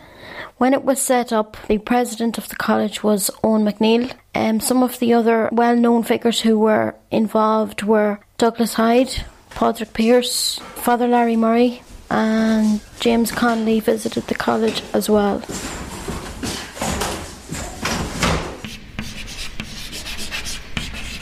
When 0.58 0.74
it 0.74 0.84
was 0.84 1.00
set 1.00 1.32
up, 1.32 1.56
the 1.68 1.78
president 1.78 2.38
of 2.38 2.48
the 2.48 2.56
college 2.56 3.02
was 3.02 3.30
Eoin 3.42 3.62
MacNeill. 3.70 4.12
Um, 4.34 4.60
some 4.60 4.82
of 4.82 4.98
the 4.98 5.12
other 5.14 5.48
well 5.52 5.76
known 5.76 6.02
figures 6.02 6.40
who 6.40 6.58
were 6.58 6.94
involved 7.10 7.82
were 7.82 8.20
Douglas 8.38 8.74
Hyde, 8.74 9.24
Padraig 9.50 9.92
Pearse, 9.92 10.58
Father 10.58 11.08
Larry 11.08 11.36
Murray, 11.36 11.82
and 12.10 12.80
James 13.00 13.32
Connolly 13.32 13.80
visited 13.80 14.26
the 14.26 14.34
college 14.34 14.82
as 14.92 15.08
well. 15.08 15.42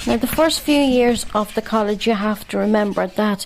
Now, 0.09 0.17
the 0.17 0.27
first 0.27 0.61
few 0.61 0.81
years 0.81 1.27
of 1.35 1.55
the 1.55 1.61
college, 1.61 2.07
you 2.07 2.15
have 2.15 2.49
to 2.49 2.57
remember 2.57 3.07
that 3.07 3.45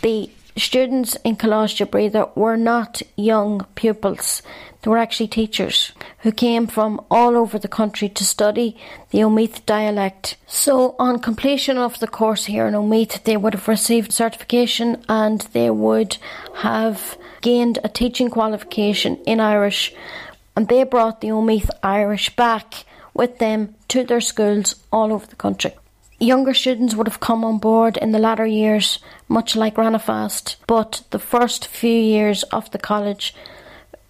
the 0.00 0.30
students 0.56 1.16
in 1.24 1.34
Coláiste 1.34 1.86
Bríde 1.86 2.36
were 2.36 2.56
not 2.56 3.02
young 3.16 3.66
pupils. 3.74 4.40
They 4.84 4.90
were 4.90 4.98
actually 4.98 5.28
teachers 5.28 5.92
who 6.18 6.30
came 6.30 6.66
from 6.66 7.00
all 7.10 7.38
over 7.38 7.58
the 7.58 7.68
country 7.68 8.10
to 8.10 8.22
study 8.22 8.76
the 9.08 9.20
Omeath 9.20 9.64
dialect. 9.64 10.36
So, 10.46 10.94
on 10.98 11.20
completion 11.20 11.78
of 11.78 11.98
the 12.00 12.06
course 12.06 12.44
here 12.44 12.66
in 12.66 12.74
Omeath, 12.74 13.24
they 13.24 13.38
would 13.38 13.54
have 13.54 13.66
received 13.66 14.12
certification 14.12 15.02
and 15.08 15.40
they 15.54 15.70
would 15.70 16.18
have 16.56 17.16
gained 17.40 17.78
a 17.82 17.88
teaching 17.88 18.28
qualification 18.28 19.16
in 19.24 19.40
Irish. 19.40 19.94
And 20.54 20.68
they 20.68 20.84
brought 20.84 21.22
the 21.22 21.28
Omeath 21.28 21.70
Irish 21.82 22.36
back 22.36 22.84
with 23.14 23.38
them 23.38 23.76
to 23.88 24.04
their 24.04 24.20
schools 24.20 24.74
all 24.92 25.14
over 25.14 25.24
the 25.24 25.36
country. 25.36 25.72
Younger 26.20 26.52
students 26.52 26.94
would 26.94 27.08
have 27.08 27.20
come 27.20 27.42
on 27.42 27.56
board 27.56 27.96
in 27.96 28.12
the 28.12 28.18
latter 28.18 28.46
years, 28.46 28.98
much 29.28 29.56
like 29.56 29.76
Ranafast, 29.76 30.56
but 30.66 31.04
the 31.10 31.18
first 31.18 31.68
few 31.68 31.98
years 31.98 32.42
of 32.44 32.70
the 32.70 32.78
college, 32.78 33.34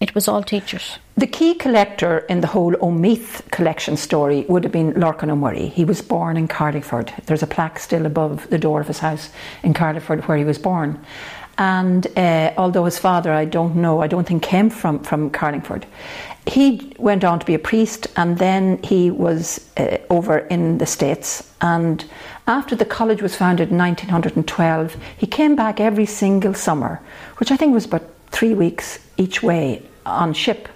it 0.01 0.15
was 0.15 0.29
all 0.29 0.43
teachers. 0.43 0.99
The 1.17 1.27
key 1.27 1.55
collector 1.55 2.19
in 2.19 2.41
the 2.41 2.49
whole 2.49 2.75
Omeath 2.75 3.51
collection 3.51 3.97
story 3.97 4.45
would 4.49 4.65
have 4.65 4.73
been 4.73 4.93
Lorcan 4.95 5.31
O'Murray. 5.31 5.69
He 5.69 5.85
was 5.85 6.03
born 6.03 6.37
in 6.37 6.49
Carlingford. 6.49 7.13
There's 7.27 7.43
a 7.43 7.47
plaque 7.47 7.79
still 7.79 8.05
above 8.05 8.51
the 8.51 8.59
door 8.59 8.81
of 8.81 8.89
his 8.89 8.99
house 8.99 9.31
in 9.63 9.73
Carlingford 9.73 10.27
where 10.27 10.37
he 10.37 10.45
was 10.45 10.59
born. 10.59 11.05
And 11.57 12.07
uh, 12.19 12.53
although 12.57 12.85
his 12.85 12.99
father, 12.99 13.33
I 13.33 13.45
don't 13.45 13.77
know, 13.77 14.03
I 14.03 14.09
don't 14.09 14.27
think 14.27 14.43
came 14.43 14.71
from, 14.71 15.03
from 15.05 15.31
Carlingford, 15.31 15.87
he 16.47 16.93
went 16.99 17.25
on 17.25 17.39
to 17.39 17.47
be 17.47 17.55
a 17.55 17.59
priest 17.59 18.09
and 18.17 18.39
then 18.39 18.83
he 18.83 19.11
was 19.11 19.71
uh, 19.77 19.99
over 20.11 20.39
in 20.39 20.79
the 20.79 20.87
States. 20.87 21.49
And 21.61 22.05
after 22.47 22.77
the 22.77 22.85
college 22.85 23.23
was 23.23 23.37
founded 23.37 23.71
in 23.71 23.79
1912, 23.79 24.97
he 25.17 25.27
came 25.27 25.55
back 25.57 25.81
every 25.81 26.07
single 26.07 26.55
summer, 26.55 27.01
which 27.39 27.51
I 27.51 27.57
think 27.57 27.73
was 27.73 27.87
about 27.87 28.14
three 28.35 28.55
weeks 28.55 28.99
each 29.17 29.43
way 29.43 29.65
on 30.05 30.35
ship, 30.35 30.69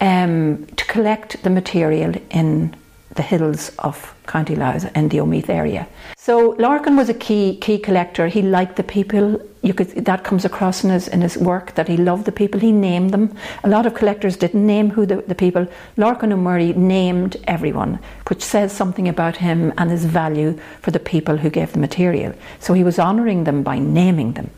um, 0.00 0.66
to 0.76 0.84
collect 0.84 1.42
the 1.42 1.50
material 1.50 2.12
in 2.30 2.74
the 3.16 3.22
hills 3.22 3.72
of 3.80 4.14
County 4.26 4.54
Louth 4.54 4.88
and 4.94 5.10
the 5.10 5.18
Omeath 5.18 5.48
area. 5.48 5.86
So 6.16 6.54
Lorcan 6.54 6.96
was 6.96 7.08
a 7.08 7.14
key 7.14 7.58
key 7.60 7.78
collector. 7.78 8.28
He 8.28 8.42
liked 8.42 8.76
the 8.76 8.84
people. 8.84 9.40
You 9.62 9.74
could 9.74 9.88
that 10.04 10.22
comes 10.22 10.44
across 10.44 10.84
in 10.84 10.90
his 10.90 11.08
in 11.08 11.20
his 11.22 11.36
work 11.36 11.74
that 11.74 11.88
he 11.88 11.96
loved 11.96 12.24
the 12.24 12.32
people. 12.32 12.60
He 12.60 12.72
named 12.72 13.10
them. 13.10 13.34
A 13.64 13.68
lot 13.68 13.86
of 13.86 13.94
collectors 13.94 14.36
didn't 14.36 14.64
name 14.64 14.90
who 14.90 15.06
the, 15.06 15.16
the 15.32 15.34
people. 15.34 15.66
Lorcan 15.96 16.32
O'Murray 16.32 16.72
named 16.74 17.36
everyone, 17.48 17.98
which 18.28 18.42
says 18.42 18.72
something 18.72 19.08
about 19.08 19.36
him 19.36 19.72
and 19.76 19.90
his 19.90 20.04
value 20.04 20.56
for 20.82 20.92
the 20.92 21.00
people 21.00 21.36
who 21.36 21.50
gave 21.50 21.72
the 21.72 21.80
material. 21.80 22.32
So 22.60 22.74
he 22.74 22.84
was 22.84 22.98
honouring 22.98 23.44
them 23.44 23.62
by 23.64 23.78
naming 23.80 24.34
them. 24.34 24.50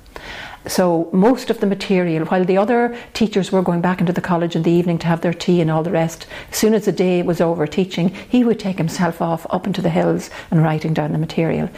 So 0.66 1.09
most 1.12 1.50
of 1.50 1.61
the 1.61 1.66
material, 1.66 2.25
while 2.26 2.45
the 2.45 2.57
other 2.57 2.97
teachers 3.14 3.50
were 3.50 3.62
going 3.62 3.81
back 3.81 4.00
into 4.00 4.12
the 4.12 4.21
college 4.21 4.54
in 4.54 4.62
the 4.62 4.71
evening 4.71 4.99
to 4.99 5.07
have 5.07 5.21
their 5.21 5.35
tea 5.35 5.61
and 5.61 5.71
all 5.71 5.83
the 5.83 5.90
rest, 5.90 6.26
as 6.50 6.57
soon 6.57 6.75
as 6.75 6.85
the 6.85 6.92
day 6.92 7.23
was 7.23 7.40
over 7.40 7.66
teaching, 7.66 8.11
he 8.28 8.45
would 8.45 8.61
take 8.61 8.78
himself 8.78 9.21
off 9.21 9.47
up 9.50 9.66
into 9.66 9.82
the 9.82 9.91
hills 9.91 10.30
and 10.50 10.63
writing 10.63 10.95
down 10.95 11.13
the 11.13 11.19
material. 11.19 11.69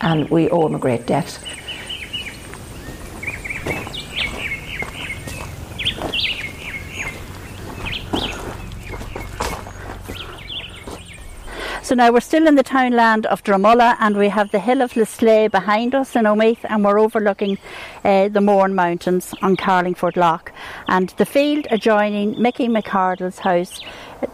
And 0.00 0.28
we 0.28 0.50
owe 0.50 0.66
him 0.66 0.74
a 0.74 0.78
great 0.78 1.06
debt. 1.06 1.38
So 11.94 11.98
now 11.98 12.10
we're 12.10 12.18
still 12.22 12.48
in 12.48 12.56
the 12.56 12.64
townland 12.64 13.24
of 13.26 13.44
Drummullah 13.44 13.96
and 14.00 14.16
we 14.16 14.28
have 14.28 14.50
the 14.50 14.58
hill 14.58 14.82
of 14.82 14.94
Lisleigh 14.94 15.48
behind 15.48 15.94
us 15.94 16.16
in 16.16 16.24
Omeath 16.24 16.64
and 16.64 16.84
we're 16.84 16.98
overlooking 16.98 17.56
uh, 18.04 18.26
the 18.26 18.40
Mourne 18.40 18.74
Mountains 18.74 19.32
on 19.42 19.54
Carlingford 19.54 20.16
Lough. 20.16 20.40
And 20.88 21.10
the 21.10 21.24
field 21.24 21.68
adjoining 21.70 22.42
Mickey 22.42 22.66
McCardle's 22.66 23.38
house, 23.38 23.80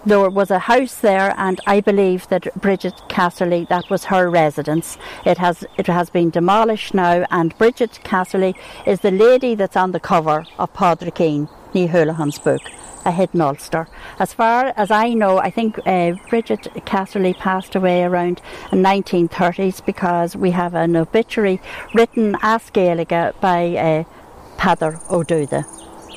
there 0.06 0.30
was 0.30 0.50
a 0.50 0.58
house 0.58 0.94
there 0.94 1.34
and 1.36 1.60
I 1.66 1.82
believe 1.82 2.26
that 2.28 2.48
Bridget 2.58 2.94
Casserly, 3.10 3.68
that 3.68 3.90
was 3.90 4.04
her 4.04 4.30
residence. 4.30 4.96
It 5.26 5.36
has, 5.36 5.62
it 5.76 5.86
has 5.86 6.08
been 6.08 6.30
demolished 6.30 6.94
now 6.94 7.26
and 7.30 7.58
Bridget 7.58 8.00
Casserly 8.02 8.54
is 8.86 9.00
the 9.00 9.10
lady 9.10 9.54
that's 9.54 9.76
on 9.76 9.92
the 9.92 10.00
cover 10.00 10.46
of 10.58 10.72
Padraig 10.72 11.46
Ní 11.72 11.88
Houlihan's 11.88 12.38
book 12.38 12.62
a 13.04 13.10
hidden 13.10 13.40
Ulster. 13.40 13.88
As 14.18 14.32
far 14.32 14.72
as 14.76 14.90
I 14.90 15.14
know, 15.14 15.38
I 15.38 15.50
think 15.50 15.78
uh, 15.86 16.12
Bridget 16.28 16.68
Casserly 16.86 17.36
passed 17.36 17.74
away 17.74 18.02
around 18.02 18.40
the 18.70 18.76
1930s 18.76 19.84
because 19.84 20.36
we 20.36 20.50
have 20.50 20.74
an 20.74 20.96
obituary 20.96 21.60
written 21.94 22.36
as 22.42 22.70
Gaeilge 22.70 23.40
by 23.40 23.76
uh, 23.76 24.04
O'Dootha 25.10 25.64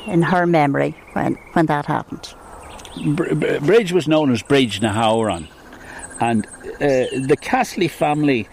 in 0.08 0.22
her 0.24 0.46
memory 0.46 0.96
when, 1.14 1.36
when 1.54 1.66
that 1.68 1.86
happened. 1.86 2.34
Bridge 3.62 3.92
was 3.92 4.08
known 4.08 4.32
as 4.32 4.44
Bridge 4.44 4.82
Nahauran, 4.82 5.48
and 6.20 6.46
uh, 6.46 6.50
the 6.80 7.38
Casserly 7.42 7.90
family. 7.90 8.48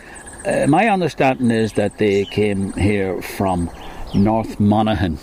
Uh, 0.47 0.67
my 0.67 0.89
understanding 0.89 1.51
is 1.51 1.75
that 1.75 1.99
they 1.99 2.25
came 2.25 2.73
here 2.73 3.21
from 3.21 3.71
North 4.15 4.59
Monaghan 4.59 5.19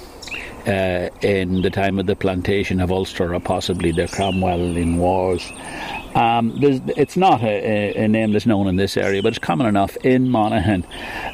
uh, 0.68 1.10
in 1.22 1.62
the 1.62 1.70
time 1.70 1.98
of 1.98 2.06
the 2.06 2.16
plantation 2.16 2.82
of 2.82 2.92
Ulster 2.92 3.34
or 3.34 3.40
possibly 3.40 3.92
the 3.92 4.04
Cromwellian 4.04 4.98
Wars. 4.98 5.52
Um, 6.14 6.54
it's 6.62 7.16
not 7.16 7.44
a, 7.44 7.94
a, 7.94 8.08
name 8.08 8.34
that's 8.34 8.48
known 8.48 8.68
in 8.68 8.76
this 8.76 8.98
area, 8.98 9.22
but 9.22 9.30
it's 9.30 9.40
common 9.40 9.68
enough 9.68 9.96
in 9.98 10.30
Monaghan. 10.30 10.84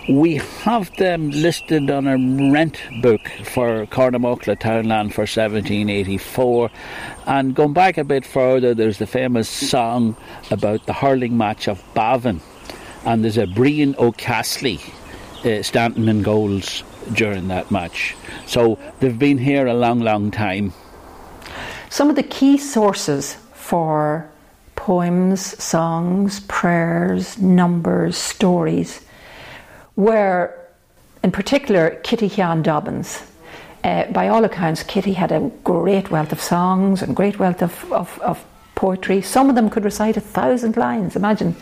We 0.10 0.36
have 0.36 0.94
them 0.98 1.30
listed 1.30 1.90
on 1.90 2.06
a 2.06 2.52
rent 2.52 2.82
book 3.02 3.22
for 3.46 3.86
Cornamuckla 3.86 4.60
Townland 4.60 5.14
for 5.14 5.22
1784. 5.22 6.70
And 7.26 7.56
going 7.56 7.74
back 7.74 7.98
a 7.98 8.04
bit 8.04 8.26
further, 8.26 8.74
there's 8.74 8.98
the 8.98 9.08
famous 9.08 9.48
song 9.48 10.18
about 10.52 10.86
the 10.86 10.94
hurling 10.94 11.38
match 11.38 11.70
of 11.70 11.82
Bavin. 11.94 12.42
And 13.06 13.24
there's 13.24 13.38
a 13.38 13.48
Brian 13.48 13.96
O'Castley 13.98 14.82
uh, 15.46 15.64
standing 15.64 16.10
in 16.10 16.24
goals 16.24 16.84
during 17.14 17.48
that 17.50 17.72
match. 17.72 18.16
So 18.46 18.80
they've 19.00 19.18
been 19.18 19.38
here 19.38 19.68
a 19.68 19.74
long, 19.74 20.00
long 20.00 20.32
time. 20.32 20.74
Some 21.90 22.10
of 22.10 22.16
the 22.16 22.24
key 22.24 22.58
sources 22.58 23.36
for 23.54 24.30
poems, 24.76 25.64
songs, 25.64 26.42
prayers, 26.42 27.38
numbers, 27.38 28.18
stories 28.18 29.06
were, 29.96 30.54
in 31.24 31.32
particular, 31.32 31.92
Kitty 32.04 32.30
Hyan 32.30 32.64
Dobbins. 32.64 33.22
Uh, 33.84 34.06
by 34.12 34.28
all 34.30 34.44
accounts, 34.46 34.82
Kitty 34.84 35.14
had 35.14 35.32
a 35.32 35.52
great 35.64 36.10
wealth 36.10 36.32
of 36.32 36.42
songs 36.42 37.02
and 37.02 37.16
great 37.16 37.38
wealth 37.38 37.62
of, 37.62 37.92
of, 37.92 38.20
of 38.20 38.46
poetry. 38.84 39.22
Some 39.22 39.48
of 39.48 39.56
them 39.56 39.70
could 39.70 39.86
recite 39.86 40.18
a 40.18 40.20
thousand 40.20 40.76
lines, 40.76 41.16
imagine. 41.16 41.56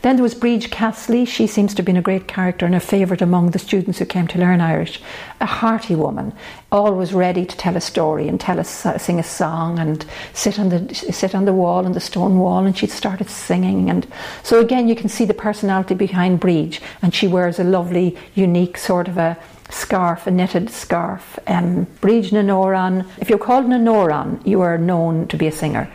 Then 0.00 0.16
there 0.16 0.22
was 0.22 0.34
Bridge 0.34 0.70
Casserly. 0.70 1.28
She 1.28 1.46
seems 1.46 1.74
to 1.74 1.80
have 1.80 1.84
been 1.84 1.98
a 1.98 2.08
great 2.10 2.26
character 2.26 2.64
and 2.64 2.74
a 2.74 2.80
favourite 2.80 3.20
among 3.20 3.50
the 3.50 3.58
students 3.58 3.98
who 3.98 4.06
came 4.06 4.26
to 4.28 4.38
learn 4.38 4.62
Irish. 4.62 4.98
A 5.42 5.44
hearty 5.44 5.94
woman, 5.94 6.32
always 6.70 7.12
ready 7.12 7.44
to 7.44 7.56
tell 7.58 7.76
a 7.76 7.80
story 7.82 8.26
and 8.26 8.40
tell 8.40 8.58
a, 8.58 8.64
sing 8.64 9.18
a 9.18 9.22
song 9.22 9.78
and 9.78 10.06
sit 10.32 10.58
on 10.58 10.70
the 10.70 10.94
sit 10.94 11.34
on 11.34 11.44
the 11.44 11.52
wall 11.52 11.84
on 11.84 11.92
the 11.92 12.00
stone 12.00 12.38
wall 12.38 12.64
and 12.64 12.78
she 12.78 12.86
started 12.86 13.28
singing 13.28 13.90
and 13.90 14.06
so 14.42 14.58
again 14.58 14.88
you 14.88 14.96
can 14.96 15.10
see 15.10 15.26
the 15.26 15.34
personality 15.34 15.94
behind 15.94 16.40
Bridge 16.40 16.80
and 17.02 17.14
she 17.14 17.28
wears 17.28 17.58
a 17.58 17.64
lovely 17.64 18.16
unique 18.34 18.78
sort 18.78 19.08
of 19.08 19.18
a 19.18 19.36
scarf, 19.68 20.26
a 20.26 20.30
knitted 20.30 20.70
scarf. 20.70 21.38
Um, 21.46 21.86
Bridge 22.00 22.30
Nanoran. 22.30 23.06
If 23.18 23.28
you're 23.30 23.38
called 23.38 23.66
Nanoran, 23.66 24.46
you 24.46 24.60
are 24.60 24.78
known 24.78 25.26
to 25.28 25.36
be 25.36 25.46
a 25.46 25.52
singer. 25.52 25.88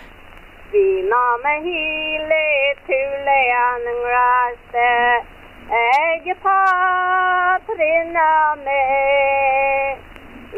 Vinamahile 0.72 2.46
tuleanangrase 2.88 4.92
Egipatriname 6.18 8.84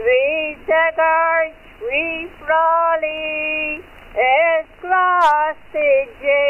Visagar 0.05 1.41
Rifrali 1.89 3.23
Esclasije 4.33 6.43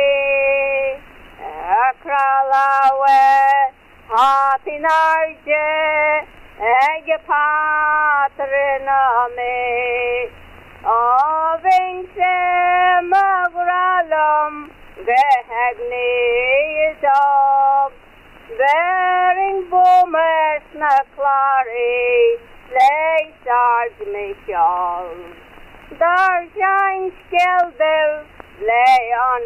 Akralawe 1.84 3.24
Hatinarje 4.10 5.66
Ege 6.60 7.18
patrina 7.28 9.00
me. 10.82 10.90
Ovinse 10.90 12.36
magralum. 13.10 14.70
Gehagni 15.00 16.92
is 16.92 17.04
up. 17.04 17.92
Bearing 18.58 19.70
boomers 19.70 20.64
na 20.76 21.00
sarge 23.46 24.08
me 24.12 24.34
shawl. 24.48 25.08
Dar 25.98 26.48
shine 26.58 27.12
skelder. 27.28 28.26
Lay 28.62 29.14
on. 29.14 29.40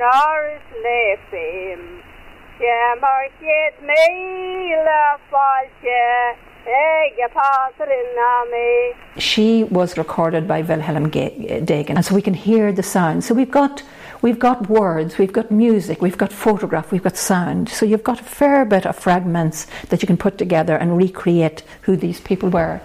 Shemar 2.60 3.28
shit 3.40 3.76
me 3.82 4.76
la 4.86 5.18
falche. 5.32 6.53
Ege 6.66 7.28
patrina 7.34 8.46
me. 8.52 8.94
She 9.18 9.66
was 9.66 9.98
recorded 9.98 10.48
by 10.48 10.62
Wilhelm 10.62 11.12
Doegen, 11.12 11.96
and 11.96 12.06
so 12.06 12.16
we 12.16 12.22
can 12.22 12.34
hear 12.34 12.72
the 12.72 12.84
sound. 12.84 13.24
So 13.26 13.34
we've 13.34 13.52
got 13.52 13.84
we've 14.22 14.40
got 14.40 14.70
words, 14.70 15.18
we've 15.18 15.34
got 15.34 15.52
music, 15.52 16.02
we've 16.02 16.18
got 16.18 16.32
photograph, 16.32 16.92
we've 16.92 17.04
got 17.04 17.18
sound. 17.18 17.68
So 17.68 17.86
you've 17.86 18.04
got 18.04 18.22
a 18.22 18.24
fair 18.24 18.64
bit 18.64 18.86
of 18.86 18.96
fragments 18.96 19.68
that 19.90 20.02
you 20.02 20.08
can 20.08 20.16
put 20.16 20.38
together 20.38 20.78
and 20.78 20.98
recreate 20.98 21.64
who 21.82 21.98
these 21.98 22.22
people 22.22 22.50
were. 22.50 22.80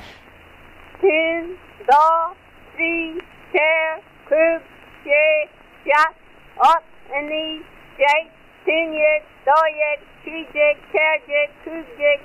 The 1.00 1.56
three 2.76 3.20
chair 3.52 4.00
coop 4.28 4.62
she 5.04 5.48
shot 5.86 6.14
up 6.60 6.84
in 7.16 7.26
the 7.28 7.62
jake 7.96 8.30
tinyek 8.66 9.22
doyek 9.46 10.00
trijek 10.24 10.76
terjek 10.92 12.20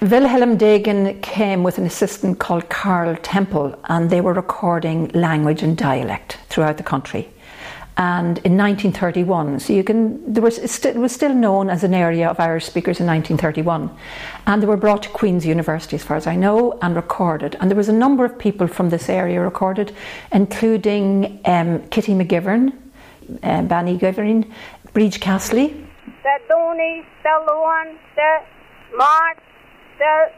Wilhelm 0.00 0.56
Doegen 0.56 1.20
came 1.22 1.62
with 1.62 1.76
an 1.76 1.84
assistant 1.84 2.38
called 2.38 2.68
Karl 2.70 3.16
Tempel, 3.16 3.78
and 3.88 4.08
they 4.10 4.20
were 4.20 4.32
recording 4.32 5.08
language 5.08 5.62
and 5.62 5.76
dialect 5.76 6.38
throughout 6.48 6.76
the 6.76 6.84
country. 6.84 7.28
And 7.98 8.38
in 8.38 8.56
1931, 8.56 9.58
so 9.58 9.72
you 9.72 9.82
can, 9.82 10.32
there 10.32 10.42
was, 10.42 10.58
it 10.58 10.94
was 10.94 11.10
still 11.10 11.34
known 11.34 11.68
as 11.68 11.82
an 11.82 11.94
area 11.94 12.28
of 12.28 12.38
Irish 12.38 12.64
speakers 12.64 13.00
in 13.00 13.06
1931, 13.06 13.90
and 14.46 14.62
they 14.62 14.66
were 14.68 14.76
brought 14.76 15.02
to 15.02 15.08
Queen's 15.08 15.44
University, 15.44 15.96
as 15.96 16.04
far 16.04 16.16
as 16.16 16.28
I 16.28 16.36
know, 16.36 16.78
and 16.80 16.94
recorded. 16.94 17.56
And 17.58 17.68
there 17.68 17.76
was 17.76 17.88
a 17.88 17.92
number 17.92 18.24
of 18.24 18.38
people 18.38 18.68
from 18.68 18.90
this 18.90 19.08
area 19.08 19.40
recorded, 19.40 19.92
including 20.30 21.40
um, 21.44 21.82
Kitty 21.88 22.12
McGivern, 22.12 22.72
uh, 23.42 23.62
Banny 23.62 23.98
Givern, 23.98 24.52
Breach 24.92 25.20
Castley, 25.20 25.68
The 26.22 26.38
Dooney, 26.48 27.04
the 27.22 27.44
Luan, 27.46 27.98
the 28.16 28.38
Mart, 28.96 29.38
the 29.98 30.30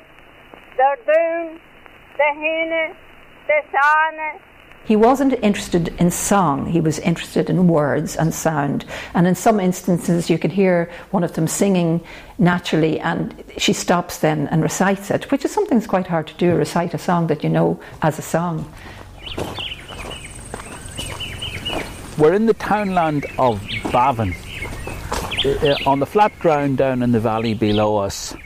the 0.77 0.97
Doon, 1.07 1.61
the 2.17 2.31
Hine, 2.35 2.97
the 3.47 3.61
Sana, 3.73 4.41
He 4.85 4.97
wasn't 4.97 5.35
interested 5.43 5.89
in 5.99 6.11
song, 6.11 6.67
he 6.67 6.81
was 6.81 6.99
interested 6.99 7.49
in 7.49 7.69
words 7.69 8.17
and 8.17 8.35
sound. 8.35 8.85
And 9.15 9.27
in 9.27 9.35
some 9.35 9.61
instances, 9.61 10.29
you 10.29 10.39
can 10.39 10.51
hear 10.51 10.91
one 11.11 11.23
of 11.23 11.35
them 11.35 11.47
singing 11.47 12.01
naturally, 12.39 12.99
and 13.01 13.45
she 13.57 13.73
stops 13.73 14.19
then 14.19 14.49
and 14.49 14.63
recites 14.63 15.11
it, 15.11 15.31
which 15.31 15.45
is 15.45 15.53
something 15.53 15.79
that's 15.79 15.87
quite 15.87 16.07
hard 16.07 16.27
to 16.29 16.35
do 16.35 16.55
recite 16.57 16.95
a 16.95 16.99
song 16.99 17.29
that 17.29 17.45
you 17.45 17.51
know 17.51 17.79
as 18.03 18.19
a 18.19 18.23
song. 18.23 18.73
We're 22.21 22.35
in 22.35 22.45
the 22.45 22.53
townland 22.53 23.25
of 23.39 23.67
Bavin. 23.91 24.35
On 25.87 26.01
the 26.01 26.07
flat 26.07 26.39
ground 26.39 26.77
down 26.77 27.03
in 27.03 27.13
the 27.13 27.19
valley 27.19 27.55
below 27.55 27.97
us, 27.97 28.37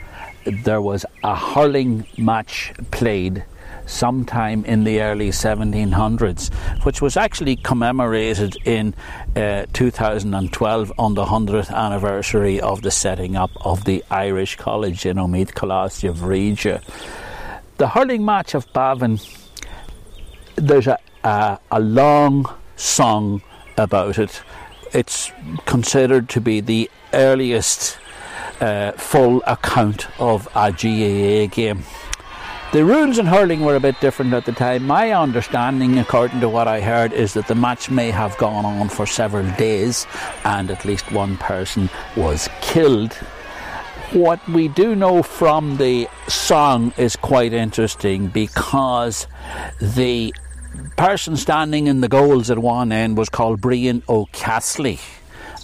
there 0.45 0.81
was 0.81 1.05
a 1.25 1.35
hurling 1.35 2.07
match 2.17 2.71
played 2.91 3.43
sometime 3.85 4.63
in 4.63 4.85
the 4.85 5.01
early 5.01 5.29
1700s, 5.29 6.53
which 6.85 7.01
was 7.01 7.17
actually 7.17 7.57
commemorated 7.57 8.55
in 8.63 8.95
uh, 9.35 9.65
2012 9.73 10.93
on 10.97 11.15
the 11.15 11.25
100th 11.25 11.69
anniversary 11.69 12.61
of 12.61 12.81
the 12.81 12.91
setting 12.91 13.35
up 13.35 13.51
of 13.65 13.83
the 13.83 14.01
Irish 14.09 14.55
College 14.55 15.05
in 15.05 15.17
Omeath 15.17 15.53
Colossia 15.53 16.11
of 16.11 16.23
Regia. 16.23 16.81
The 17.75 17.89
hurling 17.89 18.23
match 18.23 18.55
of 18.55 18.71
Bavin 18.71 19.19
there's 20.55 20.87
a, 20.87 20.97
a, 21.25 21.59
a 21.71 21.81
long 21.81 22.45
song 22.77 23.41
about 23.77 24.17
it. 24.17 24.41
It's 24.93 25.31
considered 25.65 26.29
to 26.29 26.41
be 26.41 26.61
the 26.61 26.89
earliest 27.13 27.97
uh, 28.61 28.91
full 28.93 29.43
account 29.45 30.07
of 30.19 30.47
a 30.55 30.71
GAA 30.71 31.53
game. 31.53 31.83
The 32.71 32.83
rules 32.83 33.17
in 33.17 33.25
hurling 33.25 33.61
were 33.61 33.77
a 33.77 33.79
bit 33.79 34.01
different 34.01 34.33
at 34.33 34.45
the 34.45 34.51
time. 34.51 34.85
My 34.85 35.13
understanding, 35.13 35.97
according 35.97 36.41
to 36.41 36.49
what 36.49 36.67
I 36.67 36.81
heard, 36.81 37.13
is 37.13 37.33
that 37.35 37.47
the 37.47 37.55
match 37.55 37.89
may 37.89 38.11
have 38.11 38.37
gone 38.37 38.65
on 38.65 38.89
for 38.89 39.05
several 39.05 39.49
days 39.51 40.05
and 40.43 40.69
at 40.69 40.83
least 40.83 41.09
one 41.11 41.37
person 41.37 41.89
was 42.17 42.49
killed. 42.61 43.13
What 44.11 44.45
we 44.49 44.67
do 44.67 44.93
know 44.93 45.23
from 45.23 45.77
the 45.77 46.09
song 46.27 46.93
is 46.97 47.15
quite 47.15 47.53
interesting 47.53 48.27
because 48.27 49.25
the 49.79 50.33
person 50.97 51.37
standing 51.37 51.87
in 51.87 52.01
the 52.01 52.07
goals 52.07 52.49
at 52.49 52.59
one 52.59 52.91
end 52.91 53.17
was 53.17 53.29
called 53.29 53.61
Brian 53.61 54.03
O'Castley. 54.07 54.99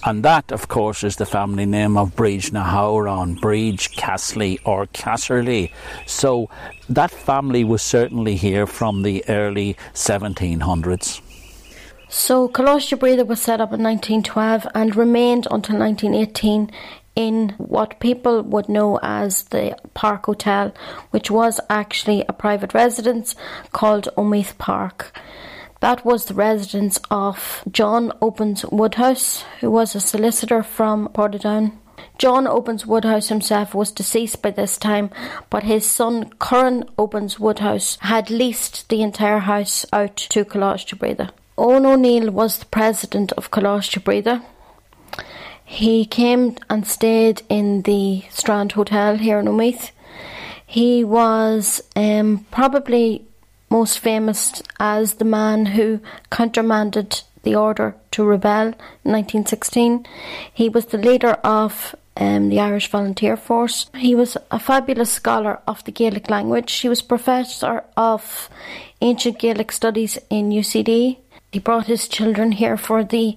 And 0.04 0.24
that, 0.24 0.50
of 0.50 0.66
course, 0.66 1.04
is 1.04 1.16
the 1.16 1.26
family 1.26 1.64
name 1.64 1.96
of 1.96 2.16
Breach 2.16 2.52
na 2.52 2.64
Howron, 2.64 3.40
Breach, 3.40 3.96
Castley, 3.96 4.58
or 4.64 4.86
Casserly. 4.86 5.70
So 6.06 6.50
that 6.88 7.12
family 7.12 7.62
was 7.62 7.82
certainly 7.82 8.34
here 8.34 8.66
from 8.66 9.02
the 9.02 9.24
early 9.28 9.76
1700s. 9.94 11.20
So 12.08 12.48
Coláiste 12.48 12.98
Bríde 12.98 13.26
was 13.26 13.40
set 13.40 13.60
up 13.60 13.72
in 13.72 13.82
1912 13.82 14.66
and 14.74 14.94
remained 14.96 15.46
until 15.50 15.78
1918 15.78 16.70
in 17.14 17.50
what 17.58 18.00
people 18.00 18.42
would 18.42 18.68
know 18.68 18.98
as 19.02 19.44
the 19.44 19.76
Park 19.94 20.26
Hotel, 20.26 20.72
which 21.10 21.30
was 21.30 21.60
actually 21.68 22.24
a 22.28 22.32
private 22.32 22.74
residence 22.74 23.34
called 23.72 24.08
Omeath 24.16 24.56
Park. 24.58 25.12
That 25.80 26.04
was 26.04 26.26
the 26.26 26.34
residence 26.34 27.00
of 27.10 27.62
John 27.70 28.12
Obins 28.22 28.70
Woodhouse, 28.70 29.44
who 29.60 29.70
was 29.70 29.94
a 29.94 30.00
solicitor 30.00 30.62
from 30.62 31.08
Portadown. 31.08 31.72
John 32.18 32.44
Obins 32.44 32.86
Woodhouse 32.86 33.28
himself 33.28 33.74
was 33.74 33.90
deceased 33.90 34.42
by 34.42 34.52
this 34.52 34.78
time, 34.78 35.10
but 35.50 35.64
his 35.64 35.84
son 35.84 36.30
Curran 36.38 36.84
Obins 36.96 37.38
Woodhouse 37.38 37.98
had 38.00 38.30
leased 38.30 38.88
the 38.88 39.02
entire 39.02 39.40
house 39.40 39.84
out 39.92 40.16
to 40.16 40.44
Bríde. 40.44 41.30
Owen 41.58 41.84
O'Neill 41.84 42.30
was 42.30 42.58
the 42.58 42.66
president 42.66 43.32
of 43.32 43.50
Bríde. 44.00 44.40
He 45.64 46.04
came 46.04 46.56
and 46.68 46.86
stayed 46.86 47.42
in 47.48 47.82
the 47.82 48.24
Strand 48.30 48.72
Hotel 48.72 49.16
here 49.16 49.38
in 49.38 49.46
Omeath. 49.46 49.90
He 50.66 51.04
was 51.04 51.82
um, 51.96 52.46
probably 52.50 53.24
most 53.70 53.98
famous 53.98 54.62
as 54.78 55.14
the 55.14 55.24
man 55.24 55.66
who 55.66 56.00
countermanded 56.30 57.22
the 57.42 57.54
order 57.54 57.94
to 58.12 58.24
rebel 58.24 58.68
in 59.04 59.12
1916. 59.12 60.06
He 60.52 60.68
was 60.68 60.86
the 60.86 60.98
leader 60.98 61.32
of 61.42 61.94
um, 62.16 62.50
the 62.50 62.60
Irish 62.60 62.90
Volunteer 62.90 63.36
Force. 63.36 63.90
He 63.96 64.14
was 64.14 64.36
a 64.50 64.58
fabulous 64.58 65.10
scholar 65.10 65.60
of 65.66 65.82
the 65.84 65.92
Gaelic 65.92 66.30
language. 66.30 66.72
He 66.72 66.88
was 66.88 67.02
professor 67.02 67.84
of 67.96 68.50
ancient 69.00 69.38
Gaelic 69.38 69.72
studies 69.72 70.18
in 70.30 70.50
UCD. 70.50 71.18
He 71.50 71.58
brought 71.58 71.86
his 71.86 72.08
children 72.08 72.52
here 72.52 72.76
for 72.76 73.04
the, 73.04 73.36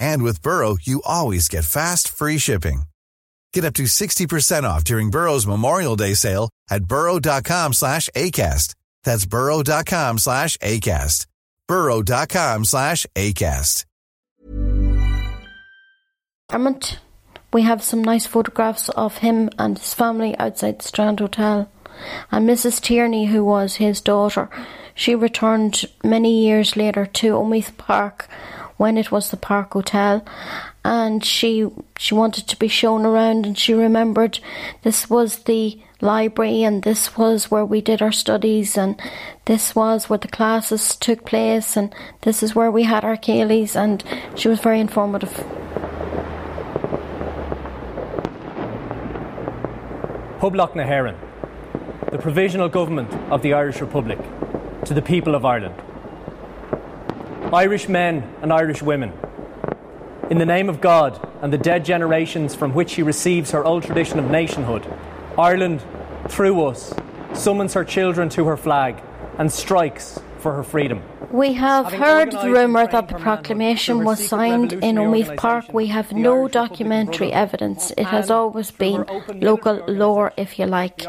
And 0.00 0.24
with 0.24 0.42
Burrow, 0.42 0.76
you 0.82 1.02
always 1.04 1.48
get 1.48 1.64
fast, 1.64 2.08
free 2.08 2.38
shipping. 2.38 2.82
Get 3.52 3.64
up 3.64 3.74
to 3.74 3.84
60% 3.84 4.64
off 4.64 4.82
during 4.82 5.10
Burrow's 5.10 5.46
Memorial 5.46 5.94
Day 5.96 6.14
sale 6.14 6.48
at 6.70 6.84
burrow.com 6.84 7.72
slash 7.72 8.08
ACAST. 8.16 8.74
That's 9.04 9.26
burrow.com 9.26 10.18
slash 10.18 10.56
ACAST. 10.58 11.26
burrow.com 11.68 12.64
slash 12.64 13.06
ACAST. 13.14 13.84
We 17.52 17.62
have 17.62 17.82
some 17.82 18.02
nice 18.04 18.26
photographs 18.26 18.88
of 18.90 19.18
him 19.18 19.50
and 19.58 19.76
his 19.76 19.92
family 19.92 20.38
outside 20.38 20.78
the 20.78 20.84
Strand 20.84 21.18
Hotel. 21.18 21.68
And 22.30 22.48
Mrs. 22.48 22.80
Tierney, 22.80 23.26
who 23.26 23.44
was 23.44 23.76
his 23.76 24.00
daughter, 24.00 24.48
she 24.94 25.14
returned 25.14 25.84
many 26.04 26.44
years 26.44 26.76
later 26.76 27.06
to 27.06 27.34
Omeath 27.34 27.76
Park 27.76 28.28
when 28.80 28.96
it 28.96 29.12
was 29.12 29.30
the 29.30 29.36
Park 29.36 29.74
Hotel 29.74 30.24
and 30.86 31.22
she 31.22 31.66
she 31.98 32.14
wanted 32.14 32.48
to 32.48 32.58
be 32.58 32.66
shown 32.66 33.04
around 33.04 33.44
and 33.44 33.58
she 33.58 33.74
remembered 33.74 34.40
this 34.84 35.10
was 35.10 35.40
the 35.40 35.78
library 36.00 36.62
and 36.62 36.82
this 36.82 37.14
was 37.14 37.50
where 37.50 37.66
we 37.66 37.82
did 37.82 38.00
our 38.00 38.10
studies 38.10 38.78
and 38.78 38.98
this 39.44 39.74
was 39.74 40.08
where 40.08 40.18
the 40.18 40.28
classes 40.28 40.96
took 40.96 41.26
place 41.26 41.76
and 41.76 41.94
this 42.22 42.42
is 42.42 42.54
where 42.54 42.70
we 42.70 42.84
had 42.84 43.04
our 43.04 43.18
Céilís 43.18 43.76
and 43.76 44.02
she 44.34 44.48
was 44.48 44.60
very 44.60 44.80
informative. 44.80 45.34
Public 50.38 50.74
na 50.74 51.12
the 52.10 52.18
provisional 52.18 52.70
government 52.70 53.12
of 53.30 53.42
the 53.42 53.52
Irish 53.52 53.82
Republic, 53.82 54.18
to 54.86 54.94
the 54.94 55.02
people 55.02 55.34
of 55.34 55.44
Ireland. 55.44 55.89
Irish 57.52 57.88
men 57.88 58.22
and 58.42 58.52
Irish 58.52 58.80
women, 58.80 59.12
in 60.30 60.38
the 60.38 60.46
name 60.46 60.68
of 60.68 60.80
God 60.80 61.28
and 61.42 61.52
the 61.52 61.58
dead 61.58 61.84
generations 61.84 62.54
from 62.54 62.74
which 62.74 62.90
she 62.90 63.02
receives 63.02 63.50
her 63.50 63.64
old 63.64 63.82
tradition 63.82 64.20
of 64.20 64.30
nationhood, 64.30 64.86
Ireland, 65.36 65.82
through 66.28 66.64
us, 66.66 66.94
summons 67.34 67.74
her 67.74 67.84
children 67.84 68.28
to 68.30 68.44
her 68.44 68.56
flag 68.56 69.02
and 69.36 69.50
strikes 69.50 70.20
for 70.38 70.54
her 70.54 70.62
freedom. 70.62 71.02
We 71.32 71.54
have 71.54 71.86
Having 71.86 72.00
heard 72.00 72.32
the 72.32 72.50
rumour 72.50 72.86
that 72.86 73.08
the 73.08 73.14
proclamation 73.14 74.04
was 74.04 74.26
signed 74.28 74.72
in 74.72 74.96
revolutionary 74.96 75.22
Omeath 75.24 75.36
Park. 75.36 75.72
We 75.72 75.86
have 75.88 76.12
no 76.12 76.42
Irish 76.42 76.52
documentary 76.52 77.32
evidence. 77.32 77.92
It 77.96 78.04
has 78.04 78.30
always 78.30 78.70
been 78.70 79.04
local 79.34 79.84
lore, 79.88 80.32
if 80.36 80.58
you 80.58 80.66
like. 80.66 81.04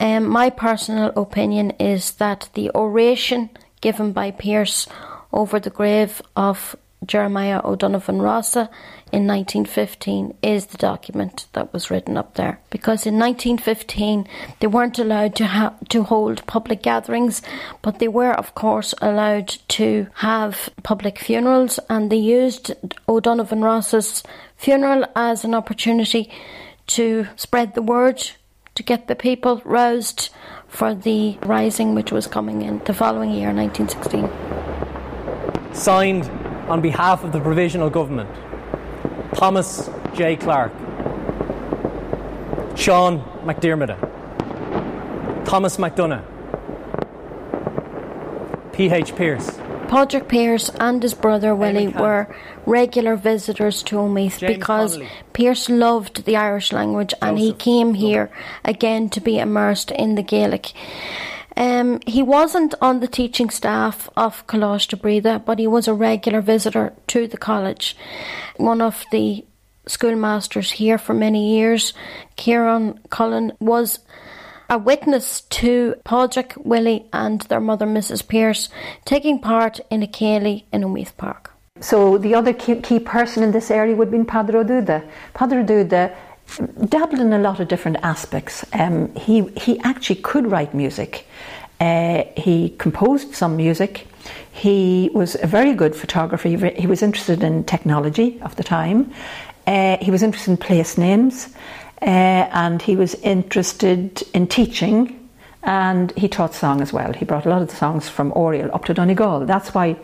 Um, 0.00 0.26
my 0.26 0.50
personal 0.50 1.12
opinion 1.16 1.70
is 1.78 2.12
that 2.12 2.48
the 2.54 2.70
oration 2.74 3.50
given 3.80 4.12
by 4.12 4.32
Pearse 4.32 4.88
over 5.36 5.60
the 5.60 5.70
grave 5.70 6.22
of 6.34 6.74
Jeremiah 7.04 7.60
O'Donovan 7.62 8.22
Rossa 8.22 8.70
in 9.12 9.26
1915 9.26 10.34
is 10.42 10.66
the 10.66 10.78
document 10.78 11.46
that 11.52 11.72
was 11.72 11.90
written 11.90 12.16
up 12.16 12.34
there. 12.34 12.58
Because 12.70 13.06
in 13.06 13.18
1915 13.18 14.26
they 14.60 14.66
weren't 14.66 14.98
allowed 14.98 15.36
to 15.36 15.46
ha- 15.46 15.74
to 15.90 16.02
hold 16.04 16.46
public 16.46 16.82
gatherings, 16.82 17.42
but 17.82 17.98
they 17.98 18.08
were 18.08 18.32
of 18.32 18.54
course 18.54 18.94
allowed 19.02 19.48
to 19.68 20.06
have 20.14 20.70
public 20.82 21.18
funerals, 21.18 21.78
and 21.90 22.10
they 22.10 22.16
used 22.16 22.72
O'Donovan 23.06 23.60
Rossa's 23.60 24.22
funeral 24.56 25.04
as 25.14 25.44
an 25.44 25.54
opportunity 25.54 26.30
to 26.86 27.26
spread 27.36 27.74
the 27.74 27.82
word, 27.82 28.30
to 28.74 28.82
get 28.82 29.06
the 29.06 29.14
people 29.14 29.60
roused 29.64 30.30
for 30.66 30.94
the 30.94 31.38
rising 31.42 31.94
which 31.94 32.10
was 32.10 32.26
coming 32.26 32.62
in 32.62 32.78
the 32.84 32.94
following 32.94 33.30
year, 33.30 33.52
1916. 33.52 34.65
Signed 35.76 36.24
on 36.68 36.80
behalf 36.80 37.22
of 37.22 37.32
the 37.32 37.40
provisional 37.40 37.90
government, 37.90 38.30
Thomas 39.34 39.90
J. 40.14 40.34
Clarke, 40.36 40.72
Sean 42.76 43.20
McDermott, 43.44 43.94
Thomas 45.44 45.76
MacDonagh, 45.76 46.24
P.H. 48.72 49.14
Pearse, 49.16 49.58
Padraig 49.88 50.28
Pearse 50.28 50.70
and 50.80 51.02
his 51.02 51.14
brother 51.14 51.54
Willie 51.54 51.88
were 51.88 52.26
regular 52.64 53.14
visitors 53.14 53.82
to 53.84 53.96
Omeath 53.96 54.38
James 54.38 54.56
because 54.56 54.92
Connolly. 54.94 55.10
Pearse 55.32 55.68
loved 55.68 56.24
the 56.24 56.36
Irish 56.36 56.72
language 56.72 57.14
and 57.22 57.38
he 57.38 57.50
Joseph 57.50 57.58
came 57.58 57.94
here 57.94 58.30
again 58.64 59.08
to 59.10 59.20
be 59.20 59.38
immersed 59.38 59.92
in 59.92 60.16
the 60.16 60.22
Gaelic. 60.22 60.72
Um, 61.56 62.00
he 62.06 62.22
wasn't 62.22 62.74
on 62.82 63.00
the 63.00 63.08
teaching 63.08 63.48
staff 63.48 64.10
of 64.16 64.46
Coláiste 64.46 65.00
Bríde, 65.00 65.44
but 65.44 65.58
he 65.58 65.66
was 65.66 65.88
a 65.88 65.94
regular 65.94 66.42
visitor 66.42 66.92
to 67.06 67.26
the 67.26 67.38
college. 67.38 67.96
One 68.56 68.82
of 68.82 69.04
the 69.10 69.44
schoolmasters 69.86 70.72
here 70.72 70.98
for 70.98 71.14
many 71.14 71.56
years, 71.56 71.94
Kieran 72.36 73.00
Cullen, 73.08 73.52
was 73.58 74.00
a 74.68 74.76
witness 74.76 75.42
to 75.42 75.94
Padraig, 76.04 76.52
Willie, 76.56 77.06
and 77.12 77.40
their 77.42 77.60
mother, 77.60 77.86
Mrs. 77.86 78.26
Pearse, 78.26 78.68
taking 79.04 79.38
part 79.38 79.80
in 79.90 80.02
a 80.02 80.06
Céilí 80.06 80.64
in 80.72 80.82
Omeath 80.82 81.16
Park. 81.16 81.52
So 81.80 82.18
the 82.18 82.34
other 82.34 82.52
key, 82.52 82.80
key 82.80 82.98
person 82.98 83.42
in 83.42 83.52
this 83.52 83.70
area 83.70 83.94
would 83.94 84.06
have 84.06 84.12
been 84.12 84.24
Padre 84.24 84.64
Duda. 84.64 85.08
Padre 85.34 85.62
Duda 85.62 86.14
dabbled 86.88 87.20
in 87.20 87.32
a 87.32 87.38
lot 87.38 87.60
of 87.60 87.68
different 87.68 87.98
aspects. 88.02 88.64
Um, 88.72 89.14
he, 89.14 89.42
he 89.56 89.78
actually 89.80 90.20
could 90.22 90.50
write 90.50 90.74
music. 90.74 91.26
Uh, 91.80 92.24
he 92.36 92.70
composed 92.78 93.34
some 93.34 93.56
music. 93.56 94.06
He 94.52 95.10
was 95.12 95.36
a 95.42 95.46
very 95.46 95.74
good 95.74 95.94
photographer. 95.94 96.48
He, 96.48 96.86
was 96.86 97.02
interested 97.02 97.42
in 97.42 97.64
technology 97.64 98.40
of 98.40 98.56
the 98.56 98.64
time. 98.64 99.12
Uh, 99.66 99.98
he 100.00 100.10
was 100.10 100.22
interested 100.22 100.52
in 100.52 100.56
place 100.56 100.96
names. 100.96 101.54
Uh, 102.02 102.48
and 102.52 102.82
he 102.82 102.94
was 102.94 103.14
interested 103.16 104.22
in 104.34 104.46
teaching 104.46 105.28
and 105.62 106.12
he 106.12 106.28
taught 106.28 106.54
song 106.54 106.80
as 106.80 106.92
well. 106.92 107.12
He 107.12 107.24
brought 107.24 107.46
a 107.46 107.48
lot 107.48 107.62
of 107.62 107.68
the 107.68 107.76
songs 107.76 108.08
from 108.08 108.32
Oriel 108.32 108.70
up 108.72 108.84
to 108.84 108.94
Donegal. 108.94 109.46
That's 109.46 109.74
why 109.74 109.96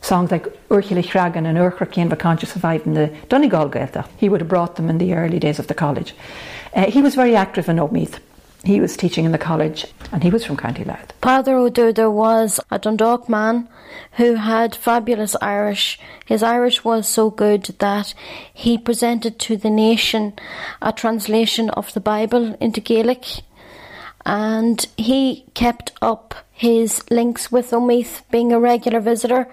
songs 0.00 0.30
like 0.30 0.44
Urchili 0.68 1.04
Shragan 1.04 1.46
and 1.46 1.58
Urcher 1.58 1.92
Cian 1.92 2.08
Vacantia 2.08 2.46
survived 2.46 2.86
in 2.86 2.94
the 2.94 3.08
Donegal 3.28 3.70
Gaeltacht. 3.70 4.08
He 4.16 4.28
would 4.28 4.40
have 4.40 4.48
brought 4.48 4.76
them 4.76 4.88
in 4.88 4.98
the 4.98 5.14
early 5.14 5.38
days 5.38 5.58
of 5.58 5.66
the 5.66 5.74
college. 5.74 6.14
Uh, 6.74 6.90
he 6.90 7.02
was 7.02 7.14
very 7.14 7.36
active 7.36 7.68
in 7.68 7.76
Omeath. 7.76 8.18
He 8.62 8.80
was 8.80 8.96
teaching 8.96 9.24
in 9.24 9.32
the 9.32 9.38
college 9.38 9.86
and 10.12 10.22
he 10.22 10.30
was 10.30 10.44
from 10.44 10.56
County 10.56 10.84
Louth. 10.84 11.12
Father 11.22 11.56
O'Duda 11.56 12.10
was 12.10 12.60
a 12.70 12.78
Dundalk 12.78 13.28
man 13.28 13.68
who 14.12 14.34
had 14.34 14.74
fabulous 14.74 15.34
Irish. 15.40 15.98
His 16.26 16.42
Irish 16.42 16.84
was 16.84 17.08
so 17.08 17.30
good 17.30 17.64
that 17.78 18.12
he 18.52 18.76
presented 18.76 19.38
to 19.40 19.56
the 19.56 19.70
nation 19.70 20.34
a 20.82 20.92
translation 20.92 21.70
of 21.70 21.92
the 21.94 22.00
Bible 22.00 22.54
into 22.60 22.80
Gaelic 22.80 23.42
and 24.24 24.86
he 24.96 25.44
kept 25.54 25.92
up 26.02 26.34
his 26.60 27.02
links 27.10 27.50
with 27.50 27.70
Omeath 27.70 28.20
being 28.30 28.52
a 28.52 28.60
regular 28.60 29.00
visitor. 29.00 29.48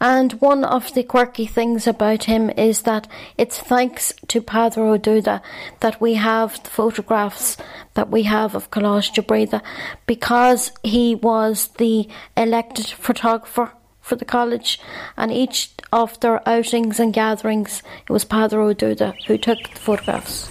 And 0.00 0.34
one 0.34 0.64
of 0.64 0.94
the 0.94 1.02
quirky 1.02 1.46
things 1.46 1.88
about 1.88 2.24
him 2.24 2.48
is 2.50 2.82
that 2.82 3.08
it's 3.36 3.58
thanks 3.58 4.12
to 4.28 4.40
Padre 4.40 4.84
O'Duda 4.84 5.42
that 5.80 6.00
we 6.00 6.14
have 6.14 6.62
the 6.62 6.70
photographs 6.70 7.56
that 7.94 8.08
we 8.08 8.22
have 8.22 8.54
of 8.54 8.70
Coláiste 8.70 9.26
Bríde 9.26 9.60
because 10.06 10.70
he 10.84 11.16
was 11.16 11.68
the 11.78 12.08
elected 12.36 12.86
photographer 12.86 13.72
for 14.00 14.14
the 14.14 14.24
college 14.24 14.78
and 15.16 15.32
each 15.32 15.72
of 15.92 16.20
their 16.20 16.46
outings 16.48 17.00
and 17.00 17.12
gatherings 17.12 17.82
it 18.08 18.12
was 18.12 18.24
Padre 18.24 18.62
O'Duda 18.62 19.14
who 19.26 19.36
took 19.36 19.58
the 19.72 19.80
photographs. 19.80 20.48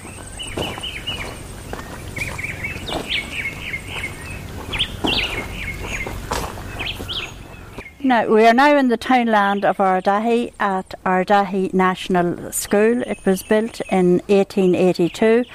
Now, 8.05 8.27
we 8.27 8.45
are 8.45 8.53
now 8.53 8.75
in 8.75 8.89
the 8.89 8.97
townland 8.97 9.63
of 9.63 9.77
Ardahi 9.77 10.51
at 10.59 10.93
Ardahi 11.05 11.73
National 11.73 12.51
School. 12.51 13.01
It 13.03 13.25
was 13.25 13.43
built 13.43 13.79
in 13.89 14.19
1882 14.27 15.45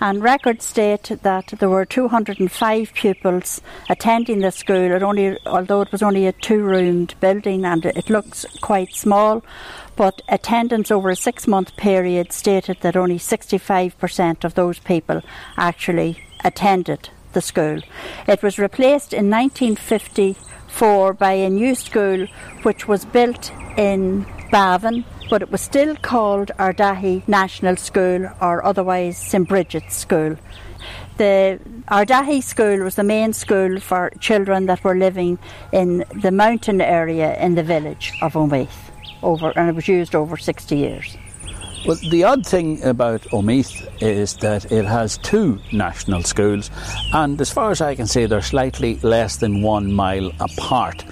and 0.00 0.22
records 0.22 0.64
state 0.64 1.10
that 1.20 1.48
there 1.58 1.68
were 1.68 1.84
205 1.84 2.94
pupils 2.94 3.60
attending 3.90 4.38
the 4.38 4.50
school, 4.50 4.90
it 4.90 5.02
only, 5.02 5.36
although 5.44 5.82
it 5.82 5.92
was 5.92 6.02
only 6.02 6.26
a 6.26 6.32
two-roomed 6.32 7.14
building 7.20 7.66
and 7.66 7.84
it 7.84 8.08
looks 8.08 8.46
quite 8.62 8.94
small, 8.94 9.44
but 9.94 10.22
attendance 10.30 10.90
over 10.90 11.10
a 11.10 11.16
six-month 11.16 11.76
period 11.76 12.32
stated 12.32 12.78
that 12.80 12.96
only 12.96 13.18
65% 13.18 14.44
of 14.44 14.54
those 14.54 14.78
people 14.78 15.20
actually 15.58 16.24
attended 16.42 17.10
the 17.32 17.40
school. 17.40 17.80
It 18.26 18.42
was 18.42 18.58
replaced 18.58 19.12
in 19.12 19.30
1954 19.30 21.12
by 21.14 21.32
a 21.32 21.50
new 21.50 21.74
school 21.74 22.26
which 22.62 22.88
was 22.88 23.04
built 23.04 23.52
in 23.76 24.26
Bavin, 24.50 25.04
but 25.30 25.42
it 25.42 25.50
was 25.50 25.60
still 25.60 25.96
called 25.96 26.50
Ardahi 26.58 27.26
National 27.28 27.76
School 27.76 28.28
or 28.40 28.64
otherwise 28.64 29.18
St 29.18 29.48
Bridget's 29.48 29.96
School. 29.96 30.36
The 31.18 31.60
Ardahi 31.88 32.42
School 32.42 32.78
was 32.84 32.94
the 32.94 33.04
main 33.04 33.32
school 33.32 33.80
for 33.80 34.10
children 34.20 34.66
that 34.66 34.84
were 34.84 34.94
living 34.94 35.38
in 35.72 36.04
the 36.14 36.30
mountain 36.30 36.80
area 36.80 37.36
in 37.40 37.56
the 37.56 37.64
village 37.64 38.12
of 38.22 38.34
Omeath 38.34 38.88
over 39.22 39.52
and 39.56 39.68
it 39.68 39.74
was 39.74 39.88
used 39.88 40.14
over 40.14 40.36
60 40.36 40.76
years. 40.76 41.16
Well, 41.86 41.96
the 42.10 42.24
odd 42.24 42.44
thing 42.44 42.82
about 42.82 43.22
Omeath 43.32 44.02
is 44.02 44.34
that 44.38 44.70
it 44.70 44.84
has 44.84 45.16
two 45.18 45.58
national 45.72 46.22
schools, 46.22 46.70
and 47.14 47.40
as 47.40 47.50
far 47.50 47.70
as 47.70 47.80
I 47.80 47.94
can 47.94 48.06
see, 48.06 48.26
they're 48.26 48.42
slightly 48.42 48.96
less 48.96 49.36
than 49.36 49.62
one 49.62 49.92
mile 49.92 50.30
apart, 50.40 51.02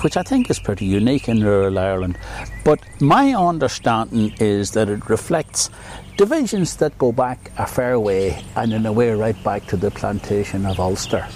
which 0.00 0.16
I 0.16 0.22
think 0.22 0.50
is 0.50 0.58
pretty 0.58 0.86
unique 0.86 1.28
in 1.28 1.44
rural 1.44 1.78
Ireland. 1.78 2.18
But 2.64 2.80
my 3.00 3.34
understanding 3.34 4.34
is 4.40 4.72
that 4.72 4.88
it 4.88 5.08
reflects 5.08 5.70
divisions 6.16 6.76
that 6.76 6.98
go 6.98 7.12
back 7.12 7.52
a 7.58 7.66
fair 7.66 8.00
way, 8.00 8.42
and 8.56 8.72
in 8.72 8.86
a 8.86 8.92
way, 8.92 9.12
right 9.12 9.40
back 9.44 9.66
to 9.66 9.76
the 9.76 9.90
plantation 9.90 10.66
of 10.66 10.80
Ulster. 10.80 11.28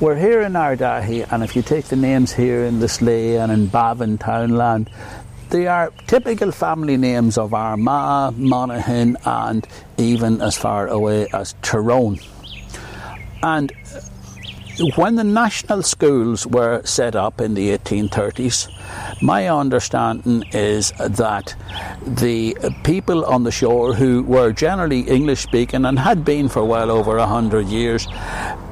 We're 0.00 0.18
here 0.18 0.40
in 0.40 0.54
Ardahi, 0.54 1.30
and 1.30 1.44
if 1.44 1.54
you 1.54 1.60
take 1.60 1.84
the 1.86 1.96
names 1.96 2.32
here 2.32 2.64
in 2.64 2.80
the 2.80 2.86
Slea 2.86 3.38
and 3.38 3.52
in 3.52 3.66
Bavin 3.66 4.16
Townland, 4.16 4.88
they 5.50 5.66
are 5.66 5.92
typical 6.06 6.52
family 6.52 6.96
names 6.96 7.36
of 7.36 7.52
Armagh, 7.52 8.36
Monaghan, 8.38 9.16
and 9.24 9.66
even 9.98 10.40
as 10.40 10.56
far 10.56 10.86
away 10.86 11.26
as 11.32 11.54
Tyrone. 11.62 12.18
And 13.42 13.72
uh, 13.72 14.00
when 14.94 15.16
the 15.16 15.24
national 15.24 15.82
schools 15.82 16.46
were 16.46 16.82
set 16.84 17.16
up 17.16 17.40
in 17.40 17.54
the 17.54 17.76
1830s, 17.76 18.68
my 19.22 19.48
understanding 19.48 20.44
is 20.52 20.92
that 20.98 21.54
the 22.06 22.56
people 22.84 23.24
on 23.24 23.42
the 23.42 23.50
shore 23.50 23.94
who 23.94 24.22
were 24.22 24.52
generally 24.52 25.00
English 25.00 25.40
speaking 25.40 25.84
and 25.84 25.98
had 25.98 26.24
been 26.24 26.48
for 26.48 26.64
well 26.64 26.90
over 26.90 27.18
a 27.18 27.26
hundred 27.26 27.66
years 27.66 28.06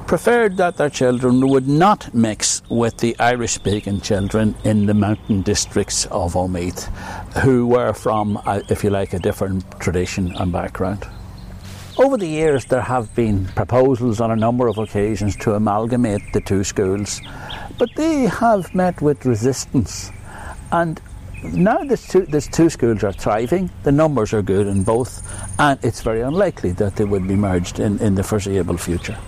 preferred 0.08 0.56
that 0.56 0.78
their 0.78 0.88
children 0.88 1.46
would 1.46 1.68
not 1.68 2.14
mix 2.14 2.62
with 2.70 2.96
the 2.96 3.14
Irish 3.18 3.52
speaking 3.52 4.00
children 4.00 4.54
in 4.64 4.86
the 4.86 4.94
mountain 4.94 5.42
districts 5.42 6.06
of 6.06 6.32
Omeath, 6.32 6.84
who 7.42 7.66
were 7.66 7.92
from, 7.92 8.38
uh, 8.46 8.62
if 8.70 8.82
you 8.82 8.88
like, 8.88 9.12
a 9.12 9.18
different 9.18 9.62
tradition 9.78 10.34
and 10.36 10.50
background. 10.50 11.06
Over 11.98 12.16
the 12.16 12.26
years, 12.26 12.64
there 12.64 12.80
have 12.80 13.14
been 13.14 13.48
proposals 13.48 14.18
on 14.18 14.30
a 14.30 14.36
number 14.36 14.66
of 14.66 14.78
occasions 14.78 15.36
to 15.36 15.52
amalgamate 15.52 16.22
the 16.32 16.40
two 16.40 16.64
schools, 16.64 17.20
but 17.76 17.90
they 17.94 18.22
have 18.28 18.74
met 18.74 19.02
with 19.02 19.26
resistance. 19.26 20.10
And 20.72 20.98
now 21.42 21.84
the 21.84 21.98
two, 21.98 22.22
these 22.22 22.48
two 22.48 22.70
schools 22.70 23.04
are 23.04 23.12
thriving, 23.12 23.68
the 23.82 23.92
numbers 23.92 24.32
are 24.32 24.40
good 24.42 24.68
in 24.68 24.84
both, 24.84 25.22
and 25.60 25.78
it's 25.84 26.00
very 26.00 26.22
unlikely 26.22 26.72
that 26.72 26.96
they 26.96 27.04
would 27.04 27.28
be 27.28 27.36
merged 27.36 27.78
in, 27.78 27.98
in 27.98 28.14
the 28.14 28.22
foreseeable 28.22 28.78
future. 28.78 29.18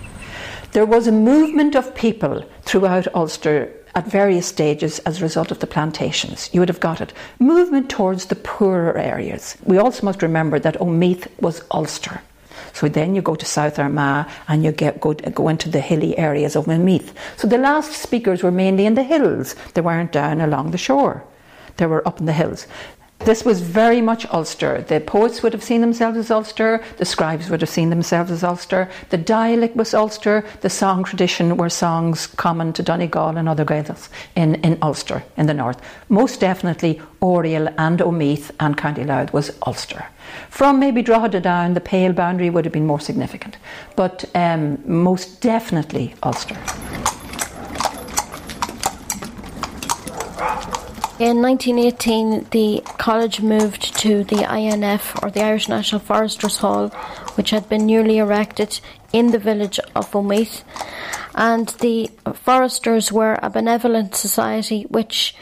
There 0.71 0.85
was 0.85 1.05
a 1.05 1.11
movement 1.11 1.75
of 1.75 1.93
people 1.95 2.45
throughout 2.61 3.13
Ulster 3.13 3.73
at 3.93 4.07
various 4.07 4.47
stages 4.47 4.99
as 4.99 5.19
a 5.19 5.23
result 5.23 5.51
of 5.51 5.59
the 5.59 5.67
plantations. 5.67 6.49
You 6.53 6.61
would 6.61 6.69
have 6.69 6.79
got 6.79 7.01
it. 7.01 7.11
Movement 7.39 7.89
towards 7.89 8.27
the 8.27 8.37
poorer 8.37 8.97
areas. 8.97 9.57
We 9.65 9.77
also 9.77 10.05
must 10.05 10.21
remember 10.21 10.59
that 10.59 10.79
Omeath 10.79 11.27
was 11.41 11.61
Ulster. 11.71 12.21
So 12.71 12.87
then 12.87 13.15
you 13.15 13.21
go 13.21 13.35
to 13.35 13.45
South 13.45 13.79
Armagh 13.79 14.29
and 14.47 14.63
you 14.63 14.71
get, 14.71 15.01
go, 15.01 15.13
go 15.13 15.49
into 15.49 15.67
the 15.67 15.81
hilly 15.81 16.17
areas 16.17 16.55
of 16.55 16.67
Omeath. 16.67 17.13
So 17.35 17.49
the 17.49 17.57
last 17.57 17.91
speakers 17.91 18.41
were 18.41 18.51
mainly 18.51 18.85
in 18.85 18.95
the 18.95 19.03
hills. 19.03 19.55
They 19.73 19.81
weren't 19.81 20.13
down 20.13 20.39
along 20.39 20.71
the 20.71 20.77
shore. 20.77 21.25
They 21.75 21.85
were 21.85 22.07
up 22.07 22.21
in 22.21 22.27
the 22.27 22.33
hills. 22.33 22.65
This 23.23 23.45
was 23.45 23.61
very 23.61 24.01
much 24.01 24.25
Ulster. 24.33 24.81
The 24.81 24.99
poets 24.99 25.43
would 25.43 25.53
have 25.53 25.63
seen 25.63 25.81
themselves 25.81 26.17
as 26.17 26.31
Ulster, 26.31 26.83
the 26.97 27.05
scribes 27.05 27.51
would 27.51 27.61
have 27.61 27.69
seen 27.69 27.91
themselves 27.91 28.31
as 28.31 28.43
Ulster, 28.43 28.89
the 29.09 29.17
dialect 29.17 29.75
was 29.75 29.93
Ulster, 29.93 30.43
the 30.61 30.71
song 30.71 31.03
tradition 31.03 31.55
were 31.55 31.69
songs 31.69 32.25
common 32.25 32.73
to 32.73 32.81
Donegal 32.81 33.37
and 33.37 33.47
other 33.47 33.63
Gaels 33.63 34.09
in, 34.35 34.55
in 34.55 34.79
Ulster 34.81 35.23
in 35.37 35.45
the 35.45 35.53
north. 35.53 35.79
Most 36.09 36.39
definitely 36.39 36.99
Oriel 37.21 37.67
and 37.77 37.99
Omeath 37.99 38.49
and 38.59 38.75
County 38.75 39.03
Louth 39.03 39.31
was 39.31 39.51
Ulster. 39.67 40.03
From 40.49 40.79
maybe 40.79 41.03
Drogheda 41.03 41.41
down, 41.41 41.75
the 41.75 41.79
pale 41.79 42.13
boundary 42.13 42.49
would 42.49 42.65
have 42.65 42.73
been 42.73 42.87
more 42.87 42.99
significant, 42.99 43.57
but 43.95 44.25
um, 44.33 44.79
most 44.83 45.41
definitely 45.41 46.15
Ulster. 46.23 46.57
In 51.21 51.39
1918, 51.39 52.47
the 52.49 52.81
college 52.97 53.41
moved 53.41 53.95
to 53.99 54.23
the 54.23 54.43
INF, 54.51 55.21
or 55.21 55.29
the 55.29 55.43
Irish 55.43 55.69
National 55.69 56.01
Foresters 56.01 56.57
Hall, 56.57 56.89
which 57.35 57.51
had 57.51 57.69
been 57.69 57.85
newly 57.85 58.17
erected 58.17 58.81
in 59.13 59.27
the 59.27 59.37
village 59.37 59.79
of 59.95 60.11
Omeath. 60.13 60.63
And 61.35 61.67
the 61.79 62.09
foresters 62.33 63.11
were 63.11 63.37
a 63.43 63.51
benevolent 63.51 64.15
society 64.15 64.87
which 64.89 65.35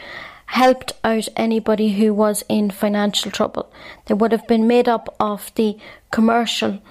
helped 0.44 0.92
out 1.02 1.28
anybody 1.34 1.92
who 1.92 2.12
was 2.12 2.44
in 2.46 2.70
financial 2.70 3.30
trouble. 3.30 3.72
They 4.04 4.12
would 4.12 4.32
have 4.32 4.46
been 4.46 4.66
made 4.66 4.86
up 4.86 5.08
of 5.18 5.50
the 5.54 5.78
commercial 6.10 6.82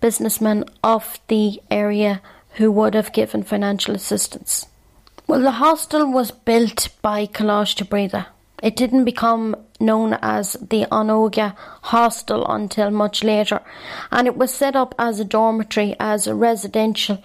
businessmen 0.00 0.64
of 0.82 1.20
the 1.28 1.60
area 1.70 2.22
who 2.52 2.72
would 2.72 2.94
have 2.94 3.12
given 3.12 3.42
financial 3.42 3.94
assistance. 3.94 4.64
Well, 5.26 5.40
the 5.42 5.50
hostel 5.50 6.10
was 6.10 6.30
built 6.30 6.88
by 7.02 7.26
Coláiste 7.26 7.86
Bríde 7.86 8.24
it 8.62 8.76
didn't 8.76 9.04
become 9.04 9.56
known 9.80 10.14
as 10.20 10.54
the 10.54 10.82
An 10.84 11.08
Óga 11.08 11.54
Hostel 11.82 12.46
until 12.46 12.90
much 12.90 13.22
later, 13.22 13.60
and 14.10 14.26
it 14.26 14.36
was 14.36 14.52
set 14.52 14.74
up 14.74 14.94
as 14.98 15.20
a 15.20 15.24
dormitory, 15.24 15.94
as 16.00 16.26
a 16.26 16.34
residential 16.34 17.22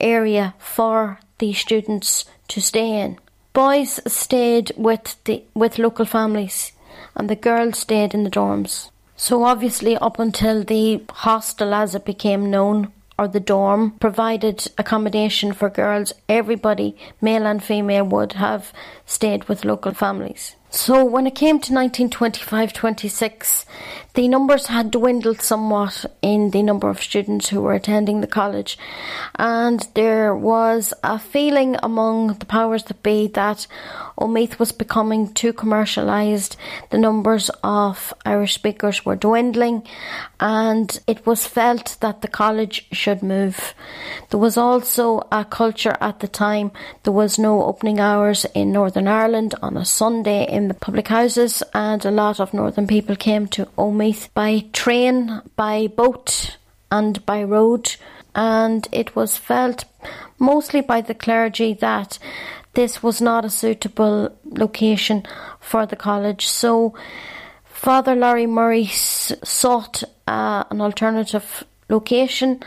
area 0.00 0.54
for 0.58 1.18
the 1.38 1.52
students 1.52 2.24
to 2.48 2.60
stay 2.60 3.00
in. 3.00 3.18
Boys 3.52 4.00
stayed 4.06 4.72
with 4.76 5.16
the 5.24 5.42
with 5.54 5.78
local 5.78 6.04
families, 6.04 6.72
and 7.14 7.28
the 7.28 7.36
girls 7.36 7.78
stayed 7.78 8.14
in 8.14 8.24
the 8.24 8.30
dorms. 8.30 8.90
So 9.16 9.44
obviously, 9.44 9.96
up 9.96 10.18
until 10.18 10.62
the 10.62 11.02
hostel, 11.10 11.72
as 11.72 11.94
it 11.94 12.04
became 12.04 12.50
known, 12.50 12.92
or 13.18 13.26
the 13.28 13.40
dorm 13.40 13.92
provided 13.98 14.66
accommodation 14.76 15.52
for 15.52 15.70
girls, 15.70 16.12
everybody, 16.28 16.96
male 17.20 17.46
and 17.46 17.64
female, 17.64 18.04
would 18.04 18.34
have 18.34 18.72
stayed 19.06 19.44
with 19.44 19.64
local 19.64 19.94
families. 19.94 20.54
So 20.68 21.04
when 21.04 21.26
it 21.26 21.34
came 21.34 21.58
to 21.60 21.72
1925-26, 21.72 23.64
the 24.14 24.28
numbers 24.28 24.66
had 24.66 24.90
dwindled 24.90 25.40
somewhat 25.40 26.04
in 26.22 26.50
the 26.50 26.62
number 26.62 26.88
of 26.88 27.02
students 27.02 27.48
who 27.48 27.60
were 27.60 27.74
attending 27.74 28.20
the 28.20 28.26
college, 28.26 28.78
and 29.36 29.86
there 29.94 30.34
was 30.34 30.92
a 31.04 31.18
feeling 31.18 31.76
among 31.82 32.34
the 32.38 32.46
powers 32.46 32.84
that 32.84 33.02
be 33.02 33.26
that 33.28 33.66
Omeath 34.18 34.58
was 34.58 34.72
becoming 34.72 35.32
too 35.34 35.52
commercialised. 35.52 36.56
The 36.90 36.98
numbers 36.98 37.50
of 37.62 38.14
Irish 38.24 38.54
speakers 38.54 39.04
were 39.04 39.16
dwindling, 39.16 39.82
and 40.40 40.98
it 41.06 41.26
was 41.26 41.46
felt 41.46 41.98
that 42.00 42.22
the 42.22 42.28
college 42.28 42.86
should 42.92 43.22
move. 43.22 43.74
There 44.30 44.40
was 44.40 44.56
also 44.56 45.26
a 45.30 45.44
culture 45.44 45.96
at 46.00 46.20
the 46.20 46.28
time. 46.28 46.72
There 47.02 47.12
was 47.12 47.38
no 47.38 47.64
opening 47.64 48.00
hours 48.00 48.46
in 48.54 48.72
Northern 48.72 49.08
Ireland 49.08 49.54
on 49.62 49.76
a 49.76 49.84
Sunday 49.84 50.46
in 50.56 50.68
the 50.68 50.74
public 50.74 51.08
houses, 51.08 51.62
and 51.74 52.02
a 52.06 52.10
lot 52.10 52.40
of 52.40 52.54
northern 52.54 52.86
people 52.86 53.14
came 53.14 53.46
to 53.46 53.66
Omeath 53.76 54.32
by 54.32 54.64
train, 54.72 55.42
by 55.54 55.86
boat, 55.86 56.56
and 56.90 57.24
by 57.26 57.44
road. 57.44 57.96
And 58.34 58.88
it 58.90 59.14
was 59.14 59.36
felt 59.36 59.84
mostly 60.38 60.80
by 60.80 61.02
the 61.02 61.14
clergy 61.14 61.74
that 61.74 62.18
this 62.72 63.02
was 63.02 63.20
not 63.20 63.44
a 63.44 63.50
suitable 63.50 64.34
location 64.44 65.24
for 65.60 65.84
the 65.84 65.96
college. 65.96 66.46
So 66.48 66.94
Father 67.64 68.14
Larry 68.14 68.46
Murray 68.46 68.86
sought 68.86 70.02
uh, 70.26 70.64
an 70.70 70.80
alternative 70.80 71.64
location 71.90 72.62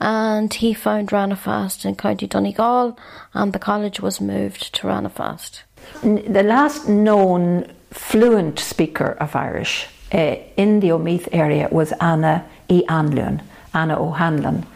and 0.00 0.52
he 0.52 0.74
found 0.74 1.08
Ranafast 1.08 1.86
in 1.86 1.96
County 1.96 2.26
Donegal 2.26 2.98
and 3.32 3.52
the 3.52 3.58
college 3.58 4.00
was 4.00 4.20
moved 4.20 4.74
to 4.74 4.86
Ranafast. 4.86 5.62
The 6.02 6.42
last 6.42 6.88
known 6.88 7.72
fluent 7.90 8.58
speaker 8.58 9.16
of 9.20 9.36
Irish 9.36 9.86
uh, 10.12 10.36
in 10.56 10.80
the 10.80 10.88
Omeath 10.88 11.28
area 11.32 11.68
was 11.70 11.92
Anna 12.00 12.44
E. 12.68 12.84
Anlun, 12.88 13.42
Anna 13.74 14.00
O'Hanlon. 14.00 14.66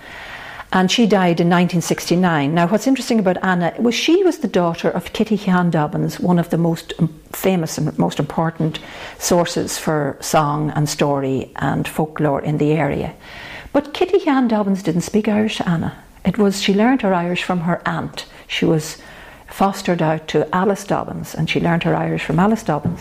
And 0.73 0.91
she 0.91 1.07
died 1.07 1.41
in 1.41 1.49
1969. 1.49 2.53
Now, 2.53 2.67
what's 2.67 2.87
interesting 2.87 3.19
about 3.19 3.43
Anna 3.43 3.73
was 3.79 3.95
she 3.95 4.23
was 4.25 4.39
the 4.39 4.49
daughter 4.49 4.91
of 4.91 5.13
Kitty 5.13 5.39
Hyan 5.39 5.71
Dobbins, 5.71 6.19
one 6.21 6.39
of 6.39 6.51
the 6.51 6.59
most 6.59 6.93
famous 7.33 7.79
and 7.79 7.97
most 7.99 8.19
important 8.19 8.81
sources 9.19 9.79
for 9.79 10.19
song 10.21 10.71
and 10.71 10.89
story 10.89 11.53
and 11.57 11.87
folklore 11.87 12.43
in 12.43 12.59
the 12.59 12.73
area. 12.73 13.15
But 13.73 13.95
Kitty 13.95 14.19
Hyan 14.19 14.49
Dobbins 14.49 14.83
didn't 14.83 15.03
speak 15.03 15.29
Irish 15.29 15.59
to 15.59 15.69
Anna. 15.69 15.97
It 16.25 16.37
was 16.37 16.61
she 16.61 16.75
learned 16.75 17.03
her 17.03 17.15
Irish 17.15 17.45
from 17.45 17.61
her 17.61 17.81
aunt. 17.87 18.27
She 18.49 18.65
was 18.65 18.99
fostered 19.57 20.03
out 20.03 20.29
to 20.29 20.55
Alice 20.55 20.85
Dobbins, 20.85 21.35
and 21.35 21.49
she 21.49 21.61
learned 21.61 21.83
her 21.85 21.97
Irish 21.97 22.23
from 22.25 22.39
Alice 22.39 22.63
Dobbins. 22.63 23.01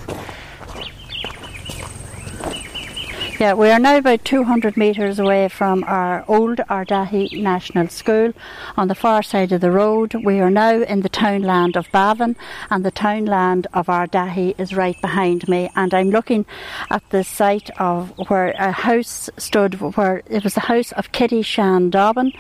Yeah, 3.38 3.56
we 3.56 3.70
are 3.70 3.80
now 3.80 3.98
about 3.98 4.24
200 4.24 4.78
metres 4.78 5.20
away 5.20 5.50
from 5.50 5.84
our 5.84 6.24
old 6.30 6.60
Ardahi 6.60 7.44
National 7.44 7.90
School 7.90 8.32
on 8.78 8.88
the 8.88 8.96
far 8.96 9.22
side 9.22 9.52
of 9.52 9.60
the 9.60 9.70
road. 9.70 10.14
We 10.24 10.40
are 10.40 10.50
now 10.50 10.82
in 10.82 11.02
the 11.02 11.10
townland 11.10 11.76
of 11.76 11.92
Bavin, 11.92 12.38
and 12.70 12.86
the 12.86 12.92
townland 12.92 13.68
of 13.74 13.88
Ardahi 13.88 14.58
is 14.58 14.74
right 14.74 15.00
behind 15.02 15.50
me. 15.50 15.70
And 15.76 15.94
I'm 15.94 16.10
looking 16.10 16.46
at 16.90 17.04
the 17.10 17.26
site 17.26 17.70
of 17.78 18.14
where 18.30 18.52
a 18.52 18.72
house 18.72 19.30
stood, 19.36 19.82
where 19.98 20.24
it 20.30 20.46
was 20.46 20.54
the 20.54 20.62
house 20.62 20.94
of 20.94 21.12
Kitty 21.12 21.42
Shan 21.42 21.90
Dobbin. 21.90 22.32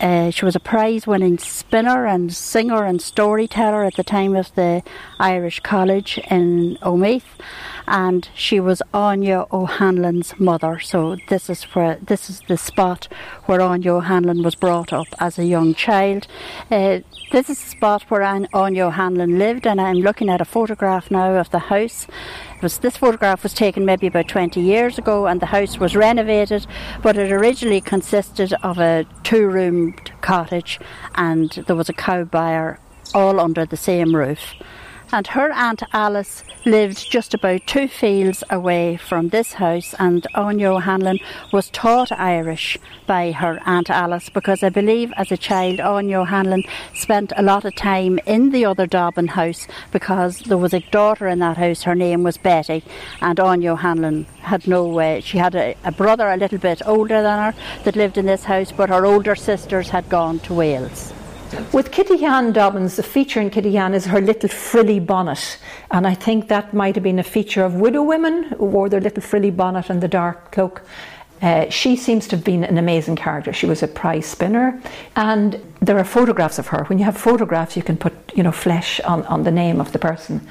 Uh, 0.00 0.30
she 0.30 0.44
was 0.44 0.54
a 0.54 0.60
prize 0.60 1.06
winning 1.06 1.38
spinner 1.38 2.06
and 2.06 2.32
singer 2.32 2.84
and 2.84 3.02
storyteller 3.02 3.84
at 3.84 3.94
the 3.94 4.04
time 4.04 4.36
of 4.36 4.54
the 4.54 4.82
Irish 5.18 5.60
College 5.60 6.18
in 6.30 6.78
Omeath 6.82 7.38
and 7.88 8.28
she 8.34 8.60
was 8.60 8.82
Anya 8.92 9.46
O'Hanlon's 9.50 10.38
mother. 10.38 10.78
So 10.78 11.16
this 11.28 11.48
is 11.48 11.64
where 11.64 11.96
this 11.96 12.28
is 12.28 12.42
the 12.46 12.56
spot 12.56 13.08
where 13.46 13.60
Anya 13.60 13.94
O'Hanlon 13.94 14.42
was 14.42 14.54
brought 14.54 14.92
up 14.92 15.06
as 15.18 15.38
a 15.38 15.44
young 15.44 15.74
child. 15.74 16.26
Uh, 16.70 17.00
this 17.32 17.48
is 17.50 17.62
the 17.62 17.70
spot 17.70 18.02
where 18.08 18.22
Anya 18.22 18.86
O'Hanlon 18.86 19.38
lived, 19.38 19.66
and 19.66 19.80
I'm 19.80 19.98
looking 19.98 20.28
at 20.28 20.40
a 20.40 20.44
photograph 20.44 21.10
now 21.10 21.34
of 21.34 21.50
the 21.50 21.58
house. 21.58 22.06
Was, 22.62 22.78
this 22.78 22.96
photograph 22.96 23.42
was 23.42 23.54
taken 23.54 23.84
maybe 23.84 24.06
about 24.06 24.28
20 24.28 24.60
years 24.60 24.98
ago, 24.98 25.26
and 25.26 25.40
the 25.40 25.46
house 25.46 25.78
was 25.78 25.96
renovated, 25.96 26.66
but 27.02 27.16
it 27.16 27.32
originally 27.32 27.80
consisted 27.80 28.52
of 28.62 28.78
a 28.78 29.06
two-roomed 29.22 30.12
cottage, 30.20 30.78
and 31.14 31.50
there 31.66 31.76
was 31.76 31.88
a 31.88 31.94
cow 31.94 32.24
byre 32.24 32.78
all 33.14 33.40
under 33.40 33.64
the 33.64 33.76
same 33.76 34.14
roof 34.14 34.54
and 35.12 35.26
her 35.28 35.50
Aunt 35.52 35.82
Alice 35.92 36.44
lived 36.66 37.10
just 37.10 37.32
about 37.32 37.66
two 37.66 37.88
fields 37.88 38.44
away 38.50 38.96
from 38.96 39.28
this 39.28 39.54
house 39.54 39.94
and 39.98 40.26
Anya 40.34 40.72
O'Hanlon 40.72 41.18
was 41.52 41.70
taught 41.70 42.12
Irish 42.12 42.76
by 43.06 43.32
her 43.32 43.58
Aunt 43.64 43.88
Alice 43.88 44.28
because 44.28 44.62
I 44.62 44.68
believe 44.68 45.12
as 45.16 45.32
a 45.32 45.36
child 45.36 45.80
Anya 45.80 46.20
O'Hanlon 46.20 46.64
spent 46.94 47.32
a 47.36 47.42
lot 47.42 47.64
of 47.64 47.74
time 47.74 48.18
in 48.26 48.50
the 48.50 48.64
other 48.64 48.86
Dobbin 48.86 49.28
house 49.28 49.66
because 49.92 50.40
there 50.40 50.58
was 50.58 50.74
a 50.74 50.80
daughter 50.90 51.26
in 51.26 51.38
that 51.38 51.56
house, 51.56 51.82
her 51.82 51.94
name 51.94 52.22
was 52.22 52.36
Betty 52.36 52.82
and 53.20 53.40
Anya 53.40 53.72
O'Hanlon 53.72 54.26
had 54.40 54.66
no 54.66 54.86
way, 54.86 55.20
she 55.20 55.38
had 55.38 55.54
a, 55.54 55.74
a 55.84 55.92
brother 55.92 56.28
a 56.28 56.36
little 56.36 56.58
bit 56.58 56.82
older 56.86 57.22
than 57.22 57.52
her 57.52 57.58
that 57.84 57.96
lived 57.96 58.18
in 58.18 58.26
this 58.26 58.44
house 58.44 58.72
but 58.72 58.90
her 58.90 59.06
older 59.06 59.34
sisters 59.34 59.88
had 59.88 60.08
gone 60.08 60.38
to 60.40 60.54
Wales. 60.54 61.12
With 61.72 61.92
Kitty 61.92 62.18
Hyan 62.18 62.52
Dobbins, 62.52 62.96
the 62.96 63.02
feature 63.02 63.40
in 63.40 63.50
Kitty 63.50 63.72
Hyan 63.72 63.94
is 63.94 64.04
her 64.06 64.20
little 64.20 64.48
frilly 64.48 65.00
bonnet. 65.00 65.58
And 65.90 66.06
I 66.06 66.14
think 66.14 66.48
that 66.48 66.74
might 66.74 66.94
have 66.94 67.04
been 67.04 67.18
a 67.18 67.24
feature 67.24 67.64
of 67.64 67.74
widow 67.74 68.02
women 68.02 68.44
who 68.44 68.66
wore 68.66 68.88
their 68.88 69.00
little 69.00 69.22
frilly 69.22 69.50
bonnet 69.50 69.88
and 69.88 70.02
the 70.02 70.08
dark 70.08 70.52
cloak. 70.52 70.82
Uh, 71.40 71.70
she 71.70 71.96
seems 71.96 72.26
to 72.28 72.36
have 72.36 72.44
been 72.44 72.64
an 72.64 72.78
amazing 72.78 73.16
character. 73.16 73.52
She 73.52 73.66
was 73.66 73.82
a 73.82 73.88
prize 73.88 74.26
spinner, 74.26 74.80
and 75.14 75.60
there 75.80 75.96
are 75.96 76.04
photographs 76.04 76.58
of 76.58 76.66
her. 76.68 76.84
When 76.84 76.98
you 76.98 77.04
have 77.04 77.16
photographs, 77.16 77.76
you 77.76 77.82
can 77.82 77.96
put 77.96 78.12
you 78.34 78.42
know 78.42 78.50
flesh 78.50 79.00
on, 79.00 79.24
on 79.26 79.44
the 79.44 79.52
name 79.52 79.80
of 79.80 79.92
the 79.92 79.98
person. 80.00 80.48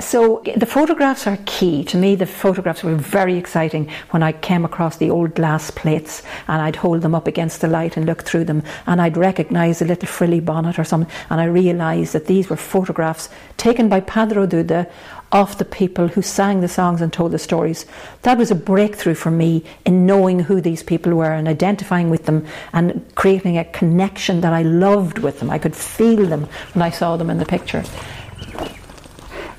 So 0.00 0.42
the 0.56 0.66
photographs 0.66 1.24
are 1.28 1.38
key. 1.46 1.84
To 1.84 1.96
me, 1.96 2.16
the 2.16 2.26
photographs 2.26 2.82
were 2.82 2.96
very 2.96 3.36
exciting 3.36 3.88
when 4.10 4.24
I 4.24 4.32
came 4.32 4.64
across 4.64 4.96
the 4.96 5.08
old 5.08 5.36
glass 5.36 5.70
plates 5.70 6.22
and 6.48 6.60
I'd 6.60 6.74
hold 6.74 7.02
them 7.02 7.14
up 7.14 7.28
against 7.28 7.60
the 7.60 7.68
light 7.68 7.96
and 7.96 8.04
look 8.04 8.24
through 8.24 8.46
them 8.46 8.64
and 8.88 9.00
I'd 9.00 9.16
recognise 9.16 9.80
a 9.80 9.84
little 9.84 10.08
frilly 10.08 10.40
bonnet 10.40 10.80
or 10.80 10.84
something 10.84 11.12
and 11.30 11.40
I 11.40 11.44
realised 11.44 12.12
that 12.12 12.26
these 12.26 12.50
were 12.50 12.56
photographs 12.56 13.28
taken 13.56 13.88
by 13.88 14.00
Padre 14.00 14.46
Duda 14.48 14.90
of 15.30 15.58
the 15.58 15.64
people 15.64 16.08
who 16.08 16.22
sang 16.22 16.60
the 16.60 16.68
songs 16.68 17.00
and 17.00 17.12
told 17.12 17.30
the 17.30 17.38
stories. 17.38 17.86
That 18.22 18.38
was 18.38 18.50
a 18.50 18.56
breakthrough 18.56 19.14
for 19.14 19.30
me 19.30 19.64
in 19.84 20.06
knowing 20.06 20.40
who 20.40 20.60
these 20.60 20.82
people 20.82 21.14
were 21.14 21.32
and 21.32 21.46
identifying 21.46 22.10
with 22.10 22.26
them 22.26 22.46
and 22.72 23.04
creating 23.14 23.58
a 23.58 23.64
connection 23.64 24.40
that 24.40 24.52
I 24.52 24.62
loved 24.62 25.18
with 25.18 25.38
them. 25.38 25.50
I 25.50 25.58
could 25.58 25.76
feel 25.76 26.26
them 26.26 26.48
when 26.72 26.82
I 26.82 26.90
saw 26.90 27.16
them 27.16 27.30
in 27.30 27.38
the 27.38 27.46
picture. 27.46 27.84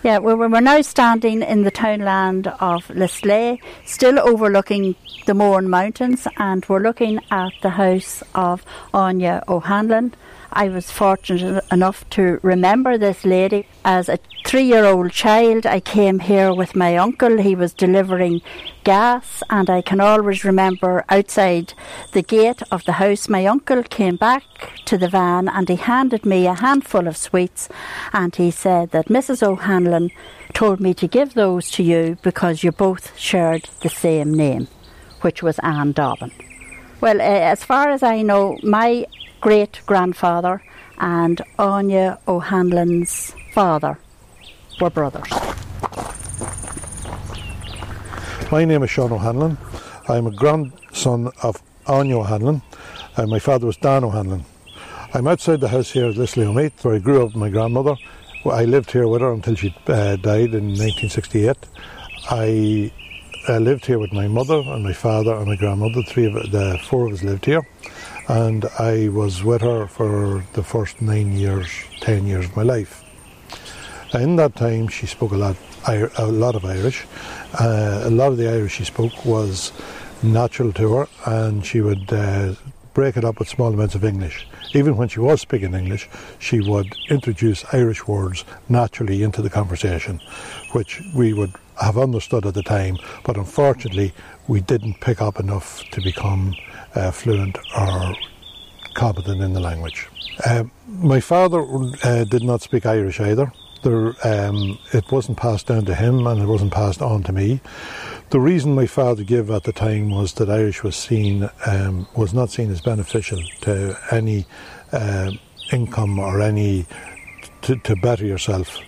Yeah, 0.05 0.19
we're, 0.19 0.35
we're 0.35 0.61
now 0.61 0.83
standing 0.83 1.41
in 1.41 1.63
the 1.63 1.71
townland 1.71 2.45
of 2.59 2.87
Lisleigh, 2.89 3.57
still 3.85 4.19
overlooking 4.19 4.93
the 5.25 5.33
Mourne 5.33 5.67
Mountains, 5.67 6.27
and 6.37 6.63
we're 6.69 6.79
looking 6.79 7.21
at 7.31 7.53
the 7.63 7.71
house 7.71 8.21
of 8.35 8.63
Anya 8.93 9.43
O'Hanlon. 9.47 10.13
I 10.55 10.69
was 10.69 10.89
fortunate 10.89 11.65
enough 11.69 12.09
to 12.11 12.39
remember 12.41 12.97
this 12.97 13.25
lady 13.25 13.67
as 13.83 14.07
a 14.07 14.17
three 14.45 14.63
year 14.63 14.85
old 14.85 15.11
child. 15.11 15.65
I 15.65 15.81
came 15.81 16.19
here 16.19 16.53
with 16.53 16.77
my 16.77 16.95
uncle. 16.95 17.37
He 17.41 17.55
was 17.55 17.73
delivering 17.73 18.41
gas, 18.85 19.43
and 19.49 19.69
I 19.69 19.81
can 19.81 19.99
always 19.99 20.45
remember 20.45 21.03
outside 21.09 21.73
the 22.13 22.21
gate 22.21 22.61
of 22.71 22.85
the 22.85 22.93
house, 22.93 23.27
my 23.27 23.45
uncle 23.45 23.83
came 23.83 24.15
back 24.15 24.43
to 24.85 24.97
the 24.97 25.09
van 25.09 25.49
and 25.49 25.67
he 25.67 25.75
handed 25.75 26.25
me 26.25 26.47
a 26.47 26.53
handful 26.53 27.07
of 27.07 27.17
sweets 27.17 27.67
and 28.13 28.33
he 28.35 28.49
said 28.49 28.91
that 28.91 29.07
Mrs. 29.07 29.43
O'Hanlon 29.43 30.09
told 30.53 30.79
me 30.79 30.93
to 30.93 31.07
give 31.07 31.33
those 31.33 31.69
to 31.71 31.83
you 31.83 32.17
because 32.21 32.63
you 32.63 32.71
both 32.71 33.17
shared 33.17 33.67
the 33.81 33.89
same 33.89 34.33
name, 34.33 34.67
which 35.19 35.43
was 35.43 35.59
Anne 35.59 35.91
Dobbin. 35.91 36.31
Well, 37.01 37.19
uh, 37.19 37.23
as 37.23 37.63
far 37.65 37.89
as 37.89 38.03
I 38.03 38.21
know, 38.21 38.57
my 38.63 39.05
great 39.45 39.79
grandfather 39.85 40.59
and 40.97 41.39
Anya 41.59 42.17
O'Hanlon's 42.27 43.35
father 43.53 43.99
were 44.81 44.89
brothers. 44.89 45.29
My 48.51 48.65
name 48.65 48.81
is 48.81 48.89
Sean 48.89 49.11
O'Hanlon. 49.11 49.59
I'm 50.09 50.25
a 50.25 50.31
grandson 50.31 51.29
of 51.43 51.61
Anya 51.85 52.17
O'Hanlon, 52.17 52.63
and 53.17 53.29
my 53.29 53.37
father 53.37 53.67
was 53.67 53.77
Dan 53.77 54.03
O'Hanlon. 54.03 54.45
I'm 55.13 55.27
outside 55.27 55.59
the 55.59 55.67
house 55.67 55.91
here 55.91 56.07
at 56.07 56.15
Lisleigh 56.15 56.47
Omeath, 56.47 56.83
where 56.83 56.95
I 56.95 56.97
grew 56.97 57.21
up 57.21 57.27
with 57.27 57.35
my 57.35 57.49
grandmother. 57.49 57.95
I 58.51 58.65
lived 58.65 58.89
here 58.89 59.07
with 59.07 59.21
her 59.21 59.31
until 59.31 59.53
she 59.53 59.75
uh, 59.85 60.15
died 60.15 60.55
in 60.55 60.69
1968. 60.69 61.55
I 62.31 62.91
uh, 63.47 63.59
lived 63.59 63.85
here 63.85 63.99
with 63.99 64.11
my 64.11 64.27
mother 64.27 64.63
and 64.65 64.83
my 64.83 64.93
father 64.93 65.35
and 65.35 65.45
my 65.45 65.55
grandmother. 65.55 66.01
Three 66.07 66.25
of 66.25 66.33
the 66.33 66.79
four 66.89 67.05
of 67.05 67.13
us 67.13 67.21
lived 67.21 67.45
here 67.45 67.61
and 68.27 68.65
I 68.79 69.09
was 69.09 69.43
with 69.43 69.61
her 69.61 69.87
for 69.87 70.43
the 70.53 70.63
first 70.63 71.01
nine 71.01 71.33
years, 71.33 71.69
ten 72.01 72.25
years 72.25 72.45
of 72.45 72.55
my 72.55 72.63
life. 72.63 73.03
In 74.13 74.35
that 74.37 74.55
time, 74.55 74.87
she 74.87 75.05
spoke 75.05 75.31
a 75.31 75.37
lot, 75.37 75.55
a 75.87 76.25
lot 76.25 76.55
of 76.55 76.65
Irish. 76.65 77.05
Uh, 77.59 78.01
a 78.05 78.09
lot 78.09 78.31
of 78.31 78.37
the 78.37 78.49
Irish 78.49 78.75
she 78.75 78.85
spoke 78.85 79.25
was 79.25 79.71
natural 80.23 80.71
to 80.73 80.93
her, 80.93 81.07
and 81.25 81.65
she 81.65 81.81
would 81.81 82.11
uh, 82.11 82.55
break 82.93 83.17
it 83.17 83.25
up 83.25 83.39
with 83.39 83.49
small 83.49 83.73
amounts 83.73 83.93
of 83.93 84.05
English. 84.05 84.47
Even 84.73 84.95
when 84.95 85.09
she 85.09 85.19
was 85.19 85.41
speaking 85.41 85.73
English, 85.73 86.09
she 86.39 86.61
would 86.61 86.95
introduce 87.09 87.65
Irish 87.73 88.07
words 88.07 88.45
naturally 88.69 89.21
into 89.21 89.41
the 89.41 89.49
conversation, 89.49 90.19
which 90.71 91.01
we 91.13 91.33
would 91.33 91.53
have 91.81 91.97
understood 91.97 92.45
at 92.45 92.53
the 92.53 92.63
time, 92.63 92.97
but 93.25 93.37
unfortunately, 93.37 94.13
we 94.47 94.61
didn't 94.61 94.99
pick 95.01 95.21
up 95.21 95.39
enough 95.39 95.83
to 95.91 96.01
become 96.01 96.55
uh, 96.95 97.11
fluent 97.11 97.57
or 97.77 98.15
competent 98.93 99.41
in 99.41 99.53
the 99.53 99.59
language. 99.59 100.07
Uh, 100.45 100.63
my 100.87 101.19
father 101.19 101.63
uh, 102.03 102.23
did 102.25 102.43
not 102.43 102.61
speak 102.61 102.85
Irish 102.85 103.19
either. 103.19 103.51
There, 103.83 104.15
um, 104.23 104.79
it 104.93 105.11
wasn't 105.11 105.37
passed 105.37 105.67
down 105.67 105.85
to 105.85 105.95
him 105.95 106.25
and 106.25 106.41
it 106.41 106.47
wasn't 106.47 106.73
passed 106.73 107.01
on 107.01 107.23
to 107.23 107.31
me. 107.31 107.61
The 108.31 108.39
reason 108.39 108.73
my 108.73 108.87
father 108.87 109.23
gave 109.23 109.51
at 109.51 109.63
the 109.63 109.71
time 109.71 110.09
was 110.09 110.33
that 110.33 110.49
Irish 110.49 110.81
was 110.81 110.95
seen 110.95 111.49
um, 111.67 112.07
was 112.15 112.33
not 112.33 112.49
seen 112.49 112.71
as 112.71 112.81
beneficial 112.81 113.39
to 113.61 113.95
any 114.11 114.45
uh, 114.91 115.31
income 115.71 116.17
or 116.17 116.41
any 116.41 116.85
to, 117.61 117.75
to 117.77 117.95
better 117.95 118.25
yourself 118.25 118.79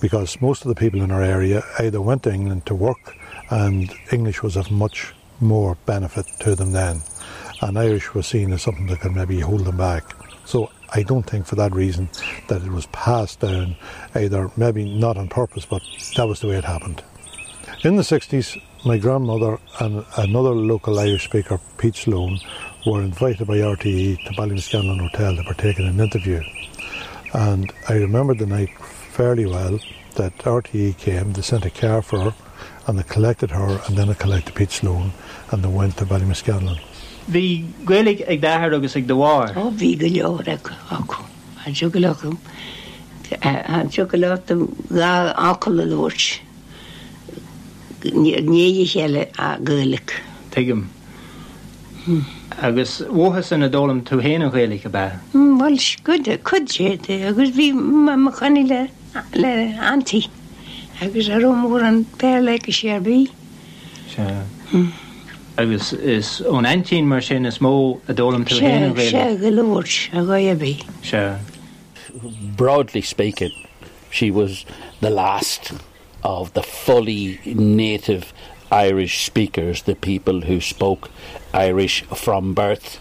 because 0.00 0.40
most 0.40 0.62
of 0.62 0.68
the 0.68 0.74
people 0.74 1.02
in 1.02 1.10
our 1.10 1.22
area 1.22 1.62
either 1.78 2.00
went 2.00 2.22
to 2.22 2.32
England 2.32 2.64
to 2.66 2.74
work 2.74 3.16
and 3.50 3.92
English 4.12 4.42
was 4.42 4.56
of 4.56 4.70
much 4.70 5.14
more 5.40 5.76
benefit 5.86 6.26
to 6.40 6.54
them 6.54 6.72
then 6.72 7.02
and 7.60 7.78
Irish 7.78 8.14
was 8.14 8.26
seen 8.26 8.52
as 8.52 8.62
something 8.62 8.86
that 8.86 9.00
could 9.00 9.14
maybe 9.14 9.40
hold 9.40 9.64
them 9.64 9.76
back. 9.76 10.14
So 10.44 10.70
I 10.94 11.02
don't 11.02 11.24
think 11.24 11.46
for 11.46 11.56
that 11.56 11.72
reason 11.72 12.08
that 12.48 12.62
it 12.62 12.70
was 12.70 12.86
passed 12.86 13.40
down, 13.40 13.76
either 14.14 14.50
maybe 14.56 14.98
not 14.98 15.16
on 15.16 15.28
purpose, 15.28 15.66
but 15.66 15.82
that 16.16 16.26
was 16.26 16.40
the 16.40 16.48
way 16.48 16.56
it 16.56 16.64
happened. 16.64 17.02
In 17.84 17.96
the 17.96 18.02
60s, 18.02 18.60
my 18.84 18.98
grandmother 18.98 19.58
and 19.80 20.04
another 20.16 20.50
local 20.50 20.98
Irish 20.98 21.24
speaker, 21.24 21.60
Pete 21.76 21.96
Sloan, 21.96 22.38
were 22.86 23.02
invited 23.02 23.46
by 23.46 23.58
RTE 23.58 24.24
to 24.24 24.32
Ballymascanlon 24.32 25.00
Hotel 25.00 25.36
to 25.36 25.42
partake 25.42 25.78
in 25.78 25.86
an 25.86 26.00
interview. 26.00 26.42
And 27.34 27.72
I 27.88 27.94
remember 27.94 28.34
the 28.34 28.46
night 28.46 28.70
fairly 29.10 29.46
well 29.46 29.78
that 30.14 30.36
RTE 30.38 30.96
came, 30.98 31.32
they 31.32 31.42
sent 31.42 31.66
a 31.66 31.70
car 31.70 32.02
for 32.02 32.20
her, 32.20 32.34
and 32.86 32.98
they 32.98 33.02
collected 33.02 33.50
her, 33.50 33.80
and 33.86 33.96
then 33.96 34.08
they 34.08 34.14
collected 34.14 34.54
Pete 34.54 34.70
Sloan, 34.70 35.12
and 35.50 35.62
they 35.62 35.68
went 35.68 35.96
to 35.98 36.06
Ballymascanlon. 36.06 36.80
Bhí 37.28 37.64
ghuiigh 37.84 38.24
ag 38.28 38.40
dethir 38.40 38.74
agus 38.74 38.96
ag 38.96 39.06
doháir. 39.06 39.54
ó 39.54 39.70
bhí 39.70 39.96
go 40.00 40.06
leorach 40.06 40.72
acu 40.90 41.24
an 41.66 41.74
siú 41.74 41.90
go 41.92 42.00
lecham 42.00 42.38
eh, 43.30 43.62
an 43.78 43.90
siú 43.90 44.06
go 44.08 44.18
letam 44.18 44.68
gá 44.88 45.34
ácha 45.34 45.70
le 45.70 45.84
luirt 45.84 46.40
néidir 48.02 48.86
chéile 48.86 49.28
a 49.36 49.56
ggólaach. 49.58 50.12
Tuigem. 50.50 50.86
Hmm. 52.04 52.24
agus 52.62 53.02
bhtha 53.06 53.42
san 53.44 53.60
na 53.60 53.68
dólam 53.68 54.02
tú 54.02 54.20
héana 54.20 54.50
réala 54.50 54.82
go 54.82 54.90
bheith. 54.90 55.18
Bhil 55.32 55.78
cuide 56.04 56.38
chud 56.42 56.66
séte 56.74 57.14
agus 57.28 57.50
bhí 57.50 57.72
me 57.74 58.30
chuine 58.32 58.62
le 58.68 58.80
le 59.34 59.52
antíí 59.92 60.28
agus 61.00 61.28
aróm 61.28 61.62
mór 61.62 61.82
an 61.82 62.04
pe 62.18 62.40
le 62.40 62.58
go 62.58 62.72
séarbí. 62.72 63.28
Agus 65.58 65.92
is 65.92 66.40
ón 66.46 66.66
eintín 66.66 67.04
mar 67.04 67.20
sin 67.20 67.46
is 67.46 67.58
mó 67.58 68.00
a 68.08 68.14
dólam 68.14 68.44
tú 68.46 68.60
héana 68.62 68.94
sé 68.94 69.24
go 69.40 69.50
leirt 69.50 70.08
a 70.14 70.22
gabí. 70.22 70.74
Se. 71.02 71.36
Broadly 72.56 73.02
speaking, 73.02 73.52
she 74.10 74.30
was 74.30 74.64
the 75.00 75.10
last 75.10 75.72
of 76.22 76.52
the 76.54 76.62
fully 76.62 77.40
native 77.44 78.32
Irish 78.70 79.24
speakers, 79.24 79.82
the 79.82 79.94
people 79.94 80.42
who 80.42 80.60
spoke 80.60 81.10
Irish 81.52 82.02
from 82.04 82.54
birth. 82.54 83.00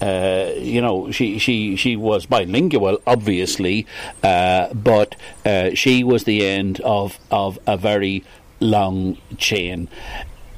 Uh, 0.00 0.50
you 0.56 0.80
know, 0.80 1.12
she, 1.12 1.38
she, 1.38 1.76
she 1.76 1.94
was 1.94 2.26
bilingual, 2.26 2.98
obviously, 3.06 3.86
uh, 4.22 4.72
but 4.74 5.14
uh, 5.46 5.70
she 5.74 6.02
was 6.02 6.24
the 6.24 6.44
end 6.44 6.80
of, 6.80 7.18
of 7.30 7.58
a 7.66 7.76
very 7.76 8.24
long 8.58 9.16
chain. 9.38 9.88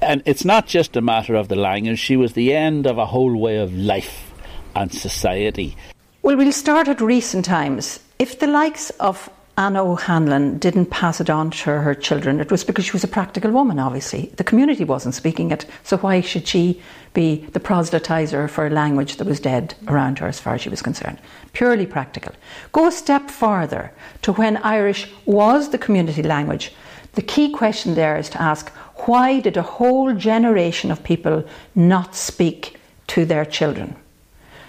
And 0.04 0.22
it's 0.26 0.44
not 0.44 0.66
just 0.66 0.96
a 0.96 1.00
matter 1.00 1.34
of 1.34 1.48
the 1.48 1.56
language, 1.56 1.98
she 1.98 2.16
was 2.16 2.34
the 2.34 2.52
end 2.54 2.86
of 2.86 2.98
a 2.98 3.06
whole 3.06 3.36
way 3.36 3.56
of 3.56 3.74
life 3.74 4.32
and 4.76 4.92
society. 4.92 5.76
Well, 6.22 6.36
we'll 6.36 6.52
start 6.52 6.88
at 6.88 7.00
recent 7.00 7.44
times. 7.44 8.00
If 8.18 8.38
the 8.38 8.46
likes 8.46 8.90
of 9.00 9.30
Anna 9.56 9.84
O'Hanlon 9.84 10.58
didn't 10.58 10.86
pass 10.86 11.20
it 11.20 11.30
on 11.30 11.50
to 11.52 11.70
her 11.70 11.94
children, 11.94 12.40
it 12.40 12.50
was 12.50 12.64
because 12.64 12.84
she 12.84 12.92
was 12.92 13.04
a 13.04 13.08
practical 13.08 13.50
woman, 13.50 13.78
obviously. 13.78 14.32
The 14.36 14.44
community 14.44 14.84
wasn't 14.84 15.14
speaking 15.14 15.50
it, 15.52 15.64
so 15.84 15.96
why 15.96 16.20
should 16.20 16.46
she 16.46 16.82
be 17.12 17.46
the 17.52 17.60
proselytiser 17.60 18.48
for 18.48 18.66
a 18.66 18.70
language 18.70 19.16
that 19.16 19.26
was 19.26 19.40
dead 19.40 19.74
around 19.86 20.18
her 20.18 20.26
as 20.26 20.40
far 20.40 20.54
as 20.54 20.60
she 20.60 20.68
was 20.68 20.82
concerned? 20.82 21.18
Purely 21.52 21.86
practical. 21.86 22.34
Go 22.72 22.88
a 22.88 22.92
step 22.92 23.30
farther 23.30 23.92
to 24.22 24.32
when 24.32 24.56
Irish 24.58 25.08
was 25.24 25.70
the 25.70 25.78
community 25.78 26.22
language. 26.22 26.72
The 27.12 27.22
key 27.22 27.50
question 27.50 27.94
there 27.94 28.16
is 28.16 28.28
to 28.30 28.42
ask 28.42 28.72
why 29.06 29.40
did 29.40 29.56
a 29.56 29.62
whole 29.62 30.14
generation 30.14 30.90
of 30.90 31.02
people 31.02 31.44
not 31.74 32.14
speak 32.14 32.76
to 33.08 33.24
their 33.24 33.44
children? 33.44 33.96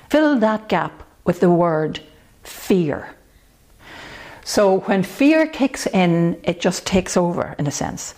Fill 0.10 0.38
that 0.40 0.70
gap 0.70 1.04
with 1.24 1.40
the 1.40 1.50
word 1.50 2.00
fear. 2.44 3.10
So 4.44 4.82
when 4.82 5.02
fear 5.02 5.48
kicks 5.48 5.88
in, 5.88 6.40
it 6.44 6.62
just 6.62 6.86
takes 6.86 7.18
over 7.18 7.56
in 7.58 7.66
a 7.66 7.72
sense. 7.72 8.14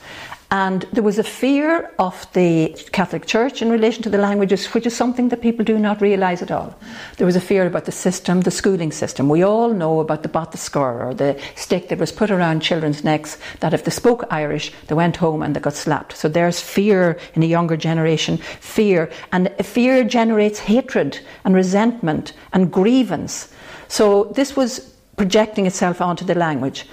And 0.49 0.83
there 0.93 1.03
was 1.03 1.19
a 1.19 1.23
fear 1.23 1.91
of 1.99 2.25
the 2.31 2.73
Catholic 2.93 3.25
Church 3.25 3.61
in 3.61 3.69
relation 3.69 4.01
to 4.03 4.09
the 4.09 4.17
languages, 4.17 4.65
which 4.67 4.85
is 4.85 4.95
something 4.95 5.27
that 5.27 5.41
people 5.41 5.65
do 5.65 5.77
not 5.77 5.99
realise 5.99 6.41
at 6.41 6.51
all. 6.51 6.73
There 7.17 7.25
was 7.25 7.35
a 7.35 7.41
fear 7.41 7.65
about 7.65 7.83
the 7.83 7.91
system, 7.91 8.41
the 8.41 8.51
schooling 8.51 8.93
system. 8.93 9.27
We 9.27 9.43
all 9.43 9.73
know 9.73 9.99
about 9.99 10.23
the 10.23 10.29
bata 10.29 10.57
scóir 10.57 11.05
or 11.05 11.13
the 11.13 11.37
stick 11.55 11.89
that 11.89 11.99
was 11.99 12.13
put 12.13 12.31
around 12.31 12.61
children's 12.61 13.03
necks 13.03 13.37
that 13.59 13.73
if 13.73 13.83
they 13.83 13.91
spoke 13.91 14.23
Irish, 14.29 14.71
they 14.87 14.95
went 14.95 15.17
home 15.17 15.43
and 15.43 15.53
they 15.53 15.59
got 15.59 15.73
slapped. 15.73 16.15
So 16.15 16.29
there's 16.29 16.61
fear 16.61 17.19
in 17.33 17.43
a 17.43 17.47
younger 17.47 17.75
generation, 17.75 18.37
fear. 18.37 19.11
And 19.33 19.53
fear 19.61 20.05
generates 20.05 20.59
hatred 20.59 21.19
and 21.43 21.55
resentment 21.55 22.31
and 22.53 22.71
grievance. 22.71 23.53
So 23.89 24.31
this 24.35 24.55
was 24.55 24.79
projecting 25.17 25.65
itself 25.65 25.99
onto 25.99 26.23
the 26.23 26.35
language. 26.35 26.87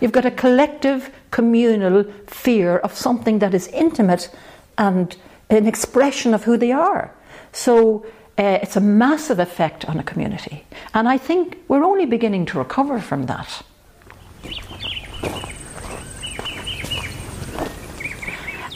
You've 0.00 0.12
got 0.12 0.26
a 0.26 0.30
collective, 0.30 1.10
communal 1.30 2.04
fear 2.26 2.78
of 2.78 2.94
something 2.94 3.38
that 3.40 3.54
is 3.54 3.68
intimate 3.68 4.30
and 4.78 5.16
an 5.50 5.66
expression 5.66 6.34
of 6.34 6.44
who 6.44 6.56
they 6.56 6.72
are. 6.72 7.14
So 7.52 8.04
uh, 8.38 8.58
it's 8.62 8.76
a 8.76 8.80
massive 8.80 9.38
effect 9.38 9.84
on 9.86 9.98
a 9.98 10.02
community. 10.02 10.64
And 10.92 11.08
I 11.08 11.18
think 11.18 11.58
we're 11.68 11.84
only 11.84 12.06
beginning 12.06 12.46
to 12.46 12.58
recover 12.58 13.00
from 13.00 13.26
that. 13.26 13.62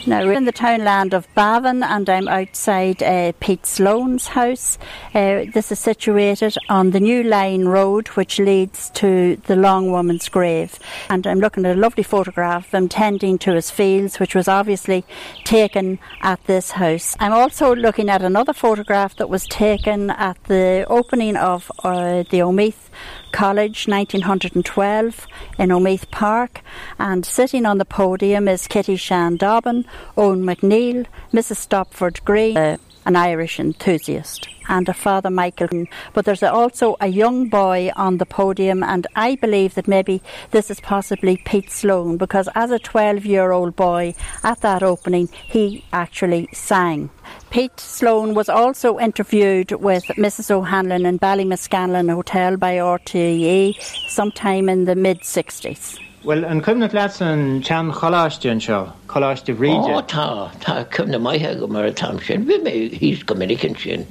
Now 0.07 0.25
we're 0.25 0.33
in 0.33 0.45
the 0.45 0.51
townland 0.51 1.13
of 1.13 1.27
Bavin 1.35 1.83
and 1.83 2.09
I'm 2.09 2.27
outside 2.27 3.03
uh, 3.03 3.33
Pete 3.39 3.67
Sloan's 3.67 4.27
house. 4.29 4.79
Uh, 5.13 5.45
this 5.53 5.71
is 5.71 5.77
situated 5.77 6.57
on 6.69 6.89
the 6.89 6.99
New 6.99 7.21
Line 7.21 7.65
Road 7.65 8.07
which 8.09 8.39
leads 8.39 8.89
to 8.91 9.35
the 9.45 9.55
Long 9.55 9.91
Woman's 9.91 10.27
Grave. 10.27 10.79
And 11.09 11.27
I'm 11.27 11.39
looking 11.39 11.67
at 11.67 11.77
a 11.77 11.79
lovely 11.79 12.01
photograph 12.01 12.65
of 12.67 12.73
him 12.73 12.89
tending 12.89 13.37
to 13.39 13.53
his 13.53 13.69
fields 13.69 14.19
which 14.19 14.33
was 14.33 14.47
obviously 14.47 15.05
taken 15.43 15.99
at 16.21 16.43
this 16.45 16.71
house. 16.71 17.15
I'm 17.19 17.33
also 17.33 17.75
looking 17.75 18.09
at 18.09 18.23
another 18.23 18.53
photograph 18.53 19.15
that 19.17 19.29
was 19.29 19.45
taken 19.45 20.09
at 20.09 20.43
the 20.45 20.83
opening 20.89 21.37
of 21.37 21.71
uh, 21.83 22.23
the 22.23 22.41
Omeath 22.41 22.89
College 23.31 23.87
1912 23.87 25.27
in 25.57 25.69
Omeath 25.69 26.09
Park 26.11 26.61
and 26.99 27.25
sitting 27.25 27.65
on 27.65 27.77
the 27.77 27.85
podium 27.85 28.47
is 28.47 28.67
Kitty 28.67 28.95
Shan 28.95 29.37
Dobbin, 29.37 29.85
Eoin 30.17 30.43
MacNeill, 30.43 31.05
Mrs 31.33 31.57
Stopford 31.57 32.23
Green, 32.25 32.57
uh, 32.57 32.77
an 33.05 33.15
Irish 33.15 33.59
enthusiast 33.59 34.47
and 34.69 34.87
a 34.87 34.93
father 34.93 35.29
Michael. 35.29 35.85
But 36.13 36.25
there's 36.25 36.43
also 36.43 36.95
a 37.01 37.07
young 37.07 37.49
boy 37.49 37.91
on 37.95 38.17
the 38.17 38.25
podium 38.25 38.83
and 38.83 39.07
I 39.15 39.35
believe 39.35 39.75
that 39.75 39.87
maybe 39.87 40.21
this 40.51 40.69
is 40.69 40.79
possibly 40.79 41.37
Pete 41.37 41.71
Sloan 41.71 42.17
because 42.17 42.47
as 42.55 42.71
a 42.71 42.79
12 42.79 43.25
year 43.25 43.51
old 43.51 43.75
boy 43.75 44.13
at 44.43 44.61
that 44.61 44.83
opening 44.83 45.27
he 45.27 45.85
actually 45.91 46.47
sang. 46.53 47.09
Pete 47.51 47.81
Sloan 47.81 48.33
was 48.33 48.47
also 48.47 48.97
interviewed 48.97 49.73
with 49.73 50.05
Mrs 50.15 50.51
O'Hanlon 50.51 51.05
in 51.05 51.19
Ballymascanlon 51.19 52.09
Hotel 52.09 52.55
by 52.55 52.75
RTE 52.75 53.75
sometime 54.07 54.69
in 54.69 54.85
the 54.85 54.95
mid 54.95 55.19
60s. 55.19 55.99
Well 56.23 56.45
an 56.45 56.61
cumna 56.61 56.87
leat 56.93 57.19
an 57.19 57.61
tean 57.61 57.91
choláistean 57.91 58.61
seo 58.61 58.93
choláiste 59.07 59.53
Bríde. 59.53 59.91
Ó 59.91 60.01
tá 60.07 60.49
tá 60.61 60.85
cumna 60.85 61.19
maithe 61.19 61.59
go 61.59 61.67
mar 61.67 61.91
tam 61.91 62.21
sin, 62.21 62.45
bhí 62.45 62.63
mé 62.63 62.89
híos 62.97 63.25
gominican 63.25 63.77
sin. 63.77 64.07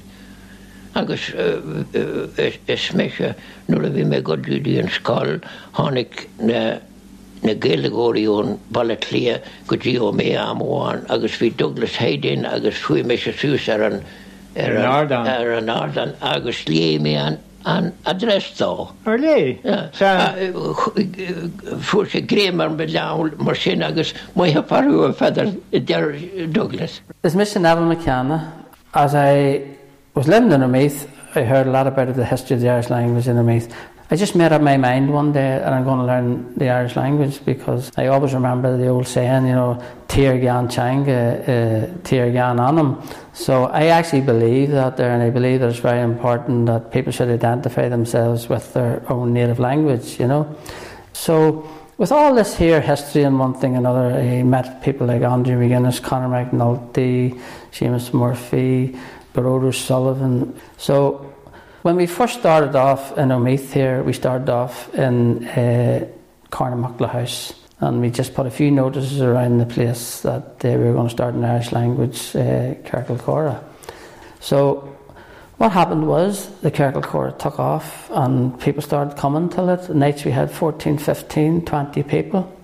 agus 0.95 1.31
is 1.31 2.91
méise 2.99 3.35
nuair 3.69 3.87
a 3.87 3.91
bhí 3.97 4.05
mé 4.05 4.21
godúí 4.23 4.79
an 4.83 4.91
sáil 4.99 5.41
tháinig 5.75 6.27
na 6.41 6.81
na 7.43 7.55
géilegóíún 7.55 8.59
ball 8.71 8.97
lia 9.11 9.41
go 9.67 9.77
dtí 9.77 9.97
ó 9.99 10.13
mé 10.13 10.33
amháin, 10.37 11.07
agus 11.09 11.39
bhí 11.41 11.55
Douglas 11.57 11.97
Haidin 11.97 12.45
agus 12.45 12.77
fuii 12.77 13.05
me 13.05 13.17
se 13.17 13.33
sús 13.33 13.69
ar 13.69 13.83
an 13.83 14.03
ar 14.57 15.53
an 15.53 15.69
ádan 15.69 16.17
agus 16.21 16.65
lé 16.67 16.99
mé 16.99 17.17
an 17.17 17.39
an 17.65 17.93
adrestá. 18.05 18.93
Ar 19.07 19.19
lé 19.19 19.61
fu 21.81 22.05
sé 22.07 22.23
grémar 22.27 22.77
be 22.77 22.87
leáil 22.87 23.39
mar 23.39 23.55
sin 23.55 23.83
agus 23.83 24.15
maithe 24.35 24.63
parú 24.67 25.05
a 25.09 25.13
feidir 25.13 25.55
i 25.73 25.79
d 25.79 26.47
Douglas. 26.47 27.01
Is 27.23 27.37
mis 27.37 27.57
an 27.57 27.67
Evan 27.67 27.89
McKenna 27.89 28.65
as 28.95 29.15
I 29.15 29.63
was 30.15 30.27
living 30.27 30.53
in 30.53 30.63
Omeath, 30.63 31.09
I 31.35 31.43
heard 31.43 31.67
a 31.67 31.71
lot 31.71 31.87
about 31.87 32.15
the 32.17 32.25
history 32.25 32.57
of 32.57 32.63
the 32.63 32.69
Irish 32.69 32.91
language 32.91 33.29
in 33.29 33.37
Omeath. 33.37 33.73
I 34.13 34.17
just 34.17 34.35
made 34.35 34.51
up 34.51 34.61
my 34.61 34.77
mind 34.77 35.09
one 35.09 35.31
day 35.31 35.61
that 35.61 35.73
I'm 35.73 35.85
going 35.85 36.01
to 36.01 36.05
learn 36.05 36.55
the 36.57 36.69
Irish 36.69 36.97
language 36.97 37.45
because 37.45 37.93
I 37.97 38.09
always 38.09 38.35
remember 38.35 38.77
the 38.77 38.89
old 38.89 39.07
saying, 39.07 39.47
you 39.47 39.53
know, 39.53 39.81
Tir 40.09 40.37
Gan 40.41 40.69
Chang, 40.69 41.09
uh, 41.09 41.13
uh, 41.13 42.03
Tir 42.03 42.33
Gan 42.33 42.59
Anam. 42.59 43.01
So 43.35 43.67
I 43.67 43.87
actually 43.87 44.23
believe 44.23 44.73
that 44.73 44.97
there, 44.97 45.13
and 45.13 45.23
I 45.23 45.31
believe 45.31 45.61
that 45.61 45.69
it's 45.69 45.79
very 45.79 46.01
important 46.01 46.67
that 46.67 46.91
people 46.91 47.13
should 47.13 47.29
identify 47.29 47.89
themselves 47.89 48.49
with 48.49 48.75
their 48.75 49.01
own 49.09 49.33
native 49.33 49.61
language, 49.61 50.19
you 50.19 50.27
know. 50.27 50.57
So 51.13 51.71
with 51.97 52.11
all 52.11 52.35
this 52.35 52.57
here 52.57 52.81
history 52.81 53.23
and 53.23 53.39
one 53.39 53.55
thing 53.55 53.77
and 53.77 53.87
another, 53.87 54.13
I 54.13 54.43
met 54.43 54.83
people 54.83 55.07
like 55.07 55.23
Andrew 55.23 55.57
McGuinness, 55.57 56.03
Conor 56.03 56.47
McNulty, 56.47 57.41
Seamus 57.71 58.13
Murphy, 58.13 58.99
Baroder 59.35 59.73
Sullivan. 59.73 60.59
So 60.79 61.30
When 61.83 61.97
we 61.97 62.07
first 62.07 62.41
started 62.41 62.77
off 62.77 63.17
in 63.17 63.31
Omeath 63.31 63.73
here, 63.73 64.03
we 64.03 64.13
started 64.13 64.51
off 64.51 64.95
in 64.95 65.49
uh, 65.49 66.07
House 66.53 67.55
and 67.81 68.03
we 68.03 68.11
just 68.11 68.35
put 68.35 68.47
a 68.47 68.51
few 68.51 68.71
notices 68.71 69.23
around 69.23 69.57
the 69.57 69.65
place 69.65 70.21
that 70.21 70.63
uh, 70.63 70.69
we 70.69 70.77
were 70.77 70.93
going 70.93 71.09
to 71.09 71.15
start 71.15 71.33
an 71.33 71.43
Irish 71.43 71.73
language 71.73 72.37
uh, 72.37 72.75
Cora. 72.85 73.65
So 74.41 74.95
what 75.57 75.73
happened 75.73 76.07
was 76.07 76.51
the 76.61 76.71
Ciorcal 76.71 77.03
Comhrá 77.03 77.39
took 77.39 77.59
off 77.59 78.11
and 78.11 78.61
people 78.61 78.83
started 78.83 79.17
coming 79.17 79.49
to 79.49 79.73
it. 79.73 79.89
Nights 79.89 80.27
we 80.27 80.33
had 80.33 80.51
14, 80.51 80.99
15, 80.99 81.65
20 81.65 82.03
people. 82.03 82.55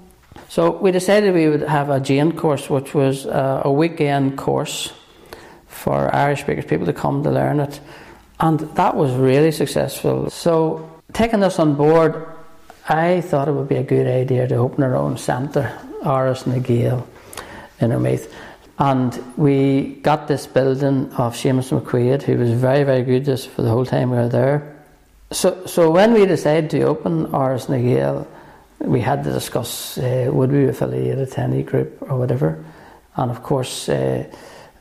So 0.51 0.77
we 0.77 0.93
decided 0.93 1.33
we 1.33 1.49
would 1.49 1.63
have 1.63 1.89
a 1.89 2.01
Jane 2.01 2.33
course, 2.33 2.69
which 2.69 2.93
was 2.93 3.25
uh, 3.25 3.63
a 3.65 3.73
weekend 3.73 4.37
course 4.37 4.93
for 5.69 6.15
Irish 6.15 6.43
speakers, 6.43 6.67
people 6.67 6.85
to 6.85 6.93
come 6.93 7.23
to 7.23 7.31
learn 7.31 7.61
it. 7.61 7.81
And 8.39 8.61
that 8.61 8.97
was 8.97 9.13
really 9.13 9.51
successful. 9.51 10.31
So 10.31 11.03
taking 11.13 11.41
this 11.41 11.59
on 11.59 11.75
board, 11.75 12.27
I 12.89 13.21
thought 13.21 13.49
it 13.49 13.53
would 13.53 13.69
be 13.69 13.77
a 13.77 13.83
good 13.83 14.07
idea 14.07 14.47
to 14.49 14.57
open 14.57 14.85
our 14.85 14.95
own 14.95 15.17
centre, 15.17 15.77
Áras 16.03 16.47
na 16.47 16.59
Gael, 16.59 17.07
in 17.81 17.91
Omeath. 17.91 18.31
And 18.79 19.19
we 19.37 19.95
got 20.03 20.29
this 20.29 20.47
building 20.47 21.11
of 21.15 21.35
Seamus 21.35 21.73
McQuaid, 21.73 22.23
who 22.23 22.37
was 22.37 22.53
very, 22.53 22.85
very 22.85 23.03
good 23.03 23.25
just 23.25 23.49
for 23.49 23.63
the 23.63 23.71
whole 23.71 23.87
time 23.87 24.11
we 24.11 24.19
were 24.19 24.29
there. 24.29 24.77
So, 25.33 25.67
so 25.67 25.91
when 25.91 26.13
we 26.13 26.27
decided 26.27 26.71
to 26.71 26.83
open 26.83 27.27
Áras 27.29 27.69
na 27.69 27.79
Gael, 27.79 28.29
we 28.79 29.01
had 29.01 29.25
to 29.25 29.33
discuss 29.33 29.99
uh, 29.99 30.29
would 30.31 30.53
we 30.53 30.69
affiliate 30.69 31.19
a 31.19 31.41
any 31.41 31.63
group 31.63 31.97
or 32.03 32.19
whatever. 32.19 32.63
And 33.17 33.31
of 33.31 33.43
course, 33.43 33.89
uh, 33.89 34.25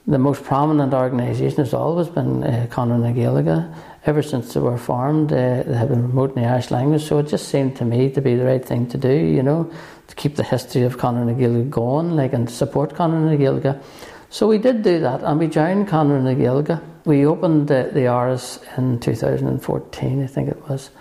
the 0.07 0.19
most 0.19 0.43
prominent 0.43 0.93
organisation 0.93 1.57
has 1.57 1.73
always 1.73 2.07
been 2.07 2.43
uh, 2.43 2.67
Conradh 2.69 3.01
na 3.01 3.11
Gaeilge. 3.11 3.75
Ever 4.05 4.21
since 4.21 4.53
they 4.53 4.59
were 4.59 4.77
formed, 4.77 5.31
uh, 5.31 5.63
they 5.63 5.73
have 5.73 5.89
been 5.89 6.03
promoting 6.03 6.43
the 6.43 6.47
Irish 6.47 6.69
language, 6.69 7.03
so 7.03 7.17
it 7.17 7.27
just 7.27 7.47
seemed 7.47 7.75
to 7.77 7.85
me 7.85 8.11
to 8.11 8.21
be 8.21 8.35
the 8.35 8.45
right 8.45 8.63
thing 8.63 8.87
to 8.89 8.97
do, 8.97 9.11
you 9.11 9.41
know, 9.41 9.71
to 10.07 10.15
keep 10.15 10.35
the 10.35 10.43
history 10.43 10.83
of 10.83 10.97
Conradh 10.97 11.25
na 11.25 11.33
Gaeilge 11.33 11.69
going, 11.71 12.15
like, 12.15 12.33
and 12.33 12.49
support 12.49 12.93
Conradh 12.93 13.31
na 13.31 13.35
Gaeilge. 13.35 13.81
So 14.29 14.47
we 14.47 14.59
did 14.59 14.83
do 14.83 14.99
that, 14.99 15.23
and 15.23 15.39
we 15.39 15.47
joined 15.47 15.87
Conradh 15.87 16.23
na 16.23 16.33
Gaeilge. 16.33 16.79
We 17.05 17.25
opened 17.25 17.67
the, 17.67 17.89
the 17.91 18.01
Áras 18.01 18.59
in 18.77 18.99
2014, 18.99 20.23
I 20.23 20.27
think 20.27 20.49
it 20.49 20.69
was 20.69 20.91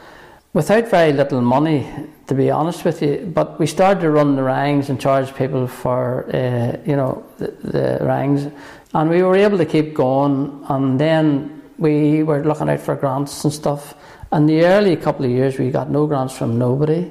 without 0.54 0.88
very 0.88 1.12
little 1.12 1.42
money, 1.42 1.86
to 2.28 2.34
be 2.34 2.50
honest 2.50 2.84
with 2.84 3.02
you. 3.02 3.30
But 3.34 3.58
we 3.58 3.66
started 3.66 4.00
to 4.00 4.10
run 4.10 4.36
the 4.36 4.42
rangs 4.42 4.88
and 4.88 4.98
charge 4.98 5.34
people 5.34 5.66
for, 5.66 6.24
uh, 6.34 6.78
you 6.86 6.96
know, 6.96 7.26
the, 7.38 7.48
the 7.48 7.98
rangs, 8.00 8.46
and 8.94 9.10
we 9.10 9.22
were 9.22 9.36
able 9.36 9.58
to 9.58 9.66
keep 9.66 9.92
going. 9.92 10.64
And 10.68 10.98
then 10.98 11.62
we 11.78 12.22
were 12.22 12.44
looking 12.44 12.70
out 12.70 12.80
for 12.80 12.94
grants 12.94 13.44
and 13.44 13.52
stuff. 13.52 13.94
And 14.32 14.48
the 14.48 14.64
early 14.64 14.96
couple 14.96 15.24
of 15.24 15.30
years, 15.30 15.58
we 15.58 15.70
got 15.70 15.90
no 15.90 16.06
grants 16.06 16.36
from 16.36 16.58
nobody. 16.58 17.10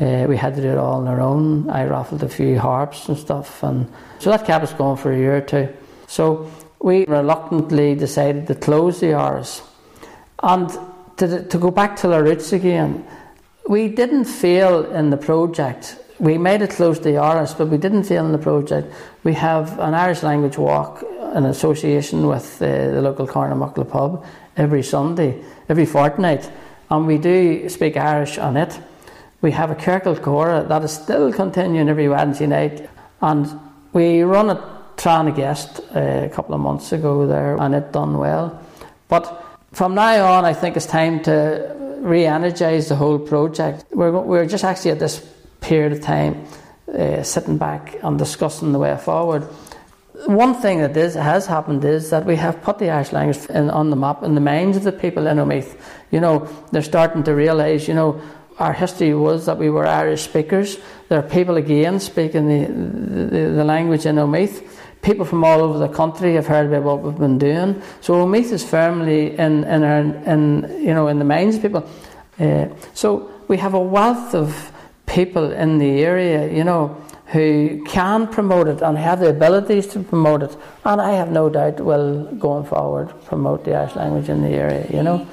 Uh, 0.00 0.26
we 0.28 0.36
had 0.36 0.56
to 0.56 0.62
do 0.62 0.68
it 0.68 0.78
all 0.78 0.94
on 0.94 1.06
our 1.06 1.20
own. 1.20 1.70
I 1.70 1.84
raffled 1.84 2.22
a 2.24 2.28
few 2.28 2.58
harps 2.58 3.08
and 3.08 3.16
stuff, 3.16 3.62
and 3.62 3.88
so 4.18 4.30
that 4.30 4.44
kept 4.44 4.64
us 4.64 4.72
going 4.72 4.96
for 4.96 5.12
a 5.12 5.16
year 5.16 5.36
or 5.36 5.40
two. 5.40 5.68
So 6.08 6.50
we 6.80 7.04
reluctantly 7.06 7.94
decided 7.94 8.48
to 8.48 8.56
close 8.56 8.98
the 8.98 9.12
Áras. 9.12 9.62
And 10.42 10.68
to, 11.18 11.44
to 11.44 11.58
go 11.58 11.70
back 11.70 11.94
to 11.96 12.08
the 12.08 12.20
roots 12.22 12.52
again, 12.52 13.06
we 13.68 13.88
didn't 13.88 14.24
fail 14.24 14.84
in 14.92 15.10
the 15.10 15.16
project. 15.16 15.96
We 16.18 16.38
made 16.38 16.62
it 16.62 16.70
close 16.70 16.98
to 16.98 17.04
the 17.04 17.10
Áras, 17.10 17.56
but 17.56 17.68
we 17.68 17.78
didn't 17.78 18.04
fail 18.04 18.26
in 18.26 18.32
the 18.32 18.38
project. 18.38 18.92
We 19.24 19.32
have 19.32 19.78
an 19.78 19.94
Irish 19.94 20.22
language 20.22 20.58
walk, 20.58 21.02
an 21.32 21.46
association 21.46 22.26
with 22.26 22.60
uh, 22.60 22.66
the 22.66 23.00
local 23.00 23.26
Carnamuckla 23.26 23.88
pub 23.88 24.22
every 24.54 24.82
Sunday, 24.82 25.42
every 25.70 25.86
fortnight, 25.86 26.50
and 26.90 27.06
we 27.06 27.16
do 27.16 27.66
speak 27.70 27.96
Irish 27.96 28.36
on 28.36 28.58
it. 28.58 28.78
We 29.40 29.50
have 29.52 29.70
a 29.70 29.80
Circle 29.80 30.16
Cora 30.16 30.66
that 30.68 30.84
is 30.84 30.92
still 30.92 31.32
continuing 31.32 31.88
every 31.88 32.06
Wednesday 32.06 32.46
night, 32.46 32.90
and 33.22 33.48
we 33.94 34.20
run 34.20 34.50
it 34.50 34.62
trying 34.98 35.24
to 35.24 35.32
guest 35.32 35.80
uh, 35.96 36.00
a 36.24 36.28
couple 36.28 36.54
of 36.54 36.60
months 36.60 36.92
ago 36.92 37.26
there, 37.26 37.56
and 37.56 37.74
it 37.74 37.92
done 37.92 38.18
well. 38.18 38.60
But 39.08 39.42
from 39.72 39.94
now 39.94 40.34
on, 40.34 40.44
I 40.44 40.52
think 40.52 40.76
it's 40.76 40.84
time 40.84 41.22
to 41.22 41.74
re 42.00 42.26
energise 42.26 42.90
the 42.90 42.96
whole 42.96 43.18
project. 43.18 43.86
We're, 43.90 44.12
we're 44.20 44.46
just 44.46 44.64
actually 44.64 44.90
at 44.90 44.98
this 44.98 45.26
period 45.62 45.92
of 45.92 46.02
time 46.02 46.44
uh, 46.92 47.22
sitting 47.22 47.58
back 47.58 47.96
and 48.02 48.18
discussing 48.18 48.72
the 48.72 48.78
way 48.78 48.96
forward. 48.96 49.42
One 50.26 50.54
thing 50.54 50.80
that 50.80 50.96
is, 50.96 51.14
has 51.14 51.46
happened 51.46 51.84
is 51.84 52.10
that 52.10 52.24
we 52.24 52.36
have 52.36 52.62
put 52.62 52.78
the 52.78 52.90
Irish 52.90 53.12
language 53.12 53.44
in, 53.50 53.68
on 53.70 53.90
the 53.90 53.96
map 53.96 54.22
in 54.22 54.34
the 54.34 54.40
minds 54.40 54.76
of 54.76 54.84
the 54.84 54.92
people 54.92 55.26
in 55.26 55.38
Omeath. 55.38 55.76
You 56.10 56.20
know, 56.20 56.48
they're 56.70 56.82
starting 56.82 57.24
to 57.24 57.34
realise, 57.34 57.88
you 57.88 57.94
know, 57.94 58.20
our 58.58 58.72
history 58.72 59.12
was 59.14 59.46
that 59.46 59.58
we 59.58 59.68
were 59.68 59.84
Irish 59.84 60.22
speakers. 60.22 60.78
There 61.08 61.18
are 61.18 61.28
people 61.28 61.56
again 61.56 61.98
speaking 61.98 62.48
the, 62.48 63.36
the, 63.36 63.50
the 63.50 63.64
language 63.64 64.06
in 64.06 64.16
Omeath 64.16 64.62
people 65.04 65.24
from 65.26 65.44
all 65.44 65.60
over 65.60 65.78
the 65.78 65.88
country 65.88 66.34
have 66.34 66.46
heard 66.46 66.66
about 66.66 66.82
what 66.82 67.02
we've 67.02 67.18
been 67.18 67.38
doing. 67.38 67.80
So 68.00 68.14
Omeath 68.14 68.50
is 68.50 68.64
firmly 68.64 69.38
in, 69.38 69.64
in, 69.64 69.84
our, 69.84 69.98
in, 69.98 70.80
you 70.80 70.94
know, 70.94 71.08
in 71.08 71.18
the 71.18 71.24
minds 71.24 71.56
of 71.56 71.62
people. 71.62 71.88
Uh, 72.40 72.66
so 72.94 73.30
we 73.46 73.58
have 73.58 73.74
a 73.74 73.80
wealth 73.80 74.34
of 74.34 74.72
people 75.14 75.52
in 75.52 75.78
the 75.78 76.02
area, 76.02 76.52
you 76.52 76.64
know, 76.64 76.96
who 77.26 77.82
can 77.84 78.28
promote 78.28 78.68
it 78.68 78.82
and 78.82 78.98
have 78.98 79.18
the 79.18 79.30
abilities 79.30 79.86
to 79.88 80.00
promote 80.00 80.42
it. 80.42 80.56
And 80.84 81.00
I 81.00 81.12
have 81.14 81.30
no 81.30 81.48
doubt 81.48 81.80
will, 81.80 82.26
going 82.34 82.64
forward, 82.64 83.08
promote 83.24 83.64
the 83.64 83.74
Irish 83.74 83.96
language 83.96 84.28
in 84.28 84.42
the 84.42 84.50
area, 84.50 84.86
you 84.92 85.02
know. 85.02 85.26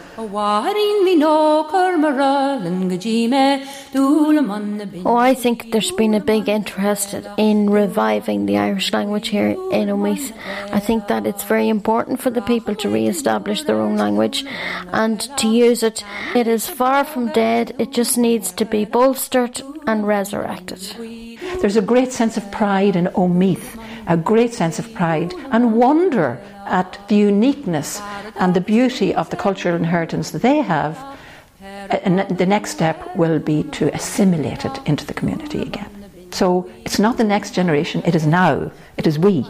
Oh, 5.06 5.18
I 5.18 5.34
think 5.34 5.72
there's 5.72 5.92
been 5.92 6.14
a 6.14 6.20
big 6.20 6.48
interest 6.48 7.14
in 7.38 7.70
reviving 7.70 8.46
the 8.46 8.58
Irish 8.58 8.94
language 8.94 9.28
here 9.28 9.50
in 9.50 9.90
Omeath. 9.90 10.32
I 10.72 10.80
think 10.80 11.08
that 11.08 11.28
it's 11.28 11.44
very 11.44 11.68
important 11.68 12.22
for 12.22 12.30
the 12.30 12.42
people 12.42 12.74
to 12.76 12.90
re 12.90 13.08
establish 13.08 13.64
their 13.64 13.82
own 13.82 13.98
language 13.98 14.46
and 14.88 15.20
to 15.38 15.48
use 15.48 15.84
it. 15.84 16.04
It 16.34 16.48
is 16.48 16.70
far 16.70 17.04
from 17.04 17.28
dead, 17.34 17.76
it 17.78 17.92
just 17.92 18.18
needs 18.18 18.54
to 18.54 18.66
be 18.66 18.86
bolstered 18.86 19.62
and 19.88 20.08
resurrected. 20.08 20.80
There's 21.62 21.78
a 21.78 21.82
great 21.82 22.12
sense 22.12 22.38
of 22.38 22.52
pride 22.52 22.96
in 22.96 23.08
Omeath, 23.08 23.78
a 24.08 24.18
great 24.18 24.54
sense 24.54 24.80
of 24.80 24.94
pride 24.94 25.34
and 25.52 25.74
wonder 25.74 26.40
at 26.66 27.00
the 27.08 27.16
uniqueness 27.16 28.00
and 28.40 28.54
the 28.54 28.62
beauty 28.62 29.14
of 29.14 29.30
the 29.30 29.38
cultural 29.38 29.76
inheritance 29.76 30.32
that 30.32 30.42
they 30.42 30.58
have. 30.58 30.98
And 31.62 32.38
the 32.38 32.46
next 32.46 32.72
step 32.72 33.16
will 33.16 33.40
be 33.40 33.64
to 33.64 33.94
assimilate 33.94 34.66
it 34.66 34.80
into 34.86 35.06
the 35.06 35.14
community 35.14 35.62
again. 35.62 35.90
So 36.32 36.70
it's 36.86 36.98
not 36.98 37.18
the 37.18 37.26
next 37.26 37.54
generation, 37.54 38.02
it 38.06 38.16
is 38.16 38.26
now, 38.26 38.72
it 38.98 39.06
is 39.06 39.20
we. 39.20 39.46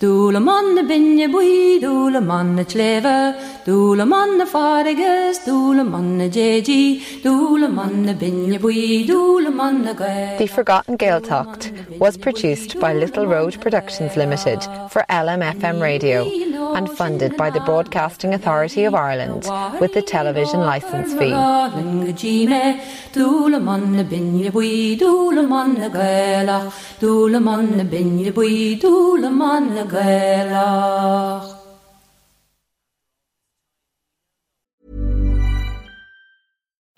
Dúla 0.00 0.40
manna 0.40 0.82
binne 0.82 1.28
buí 1.28 1.78
dúla 1.78 2.22
manna 2.22 2.64
tléve, 2.64 3.36
dúla 3.66 4.06
manna 4.06 4.46
fariges, 4.46 5.44
dúla 5.44 5.84
manna 5.84 6.24
jéji, 6.24 7.20
dúla 7.22 7.68
manna 7.68 8.14
binne 8.14 8.58
buí 8.58 9.06
dúla 9.06 9.50
manna 9.50 9.92
The 10.38 10.46
Forgotten 10.46 10.96
Gael 10.96 11.20
Gaeltacht 11.20 11.98
was 11.98 12.16
produced 12.16 12.80
by 12.80 12.94
Little 12.94 13.26
Road 13.26 13.60
Productions 13.60 14.16
Limited 14.16 14.64
for 14.88 15.04
LMFM 15.10 15.82
Radio 15.82 16.49
and 16.76 16.88
funded 16.90 17.36
by 17.36 17.50
the 17.50 17.60
Broadcasting 17.60 18.34
Authority 18.34 18.84
of 18.84 18.94
Ireland 18.94 19.42
with 19.80 19.92
the 19.94 20.02
television 20.02 20.60
licence 20.60 21.12
fee. 21.18 21.34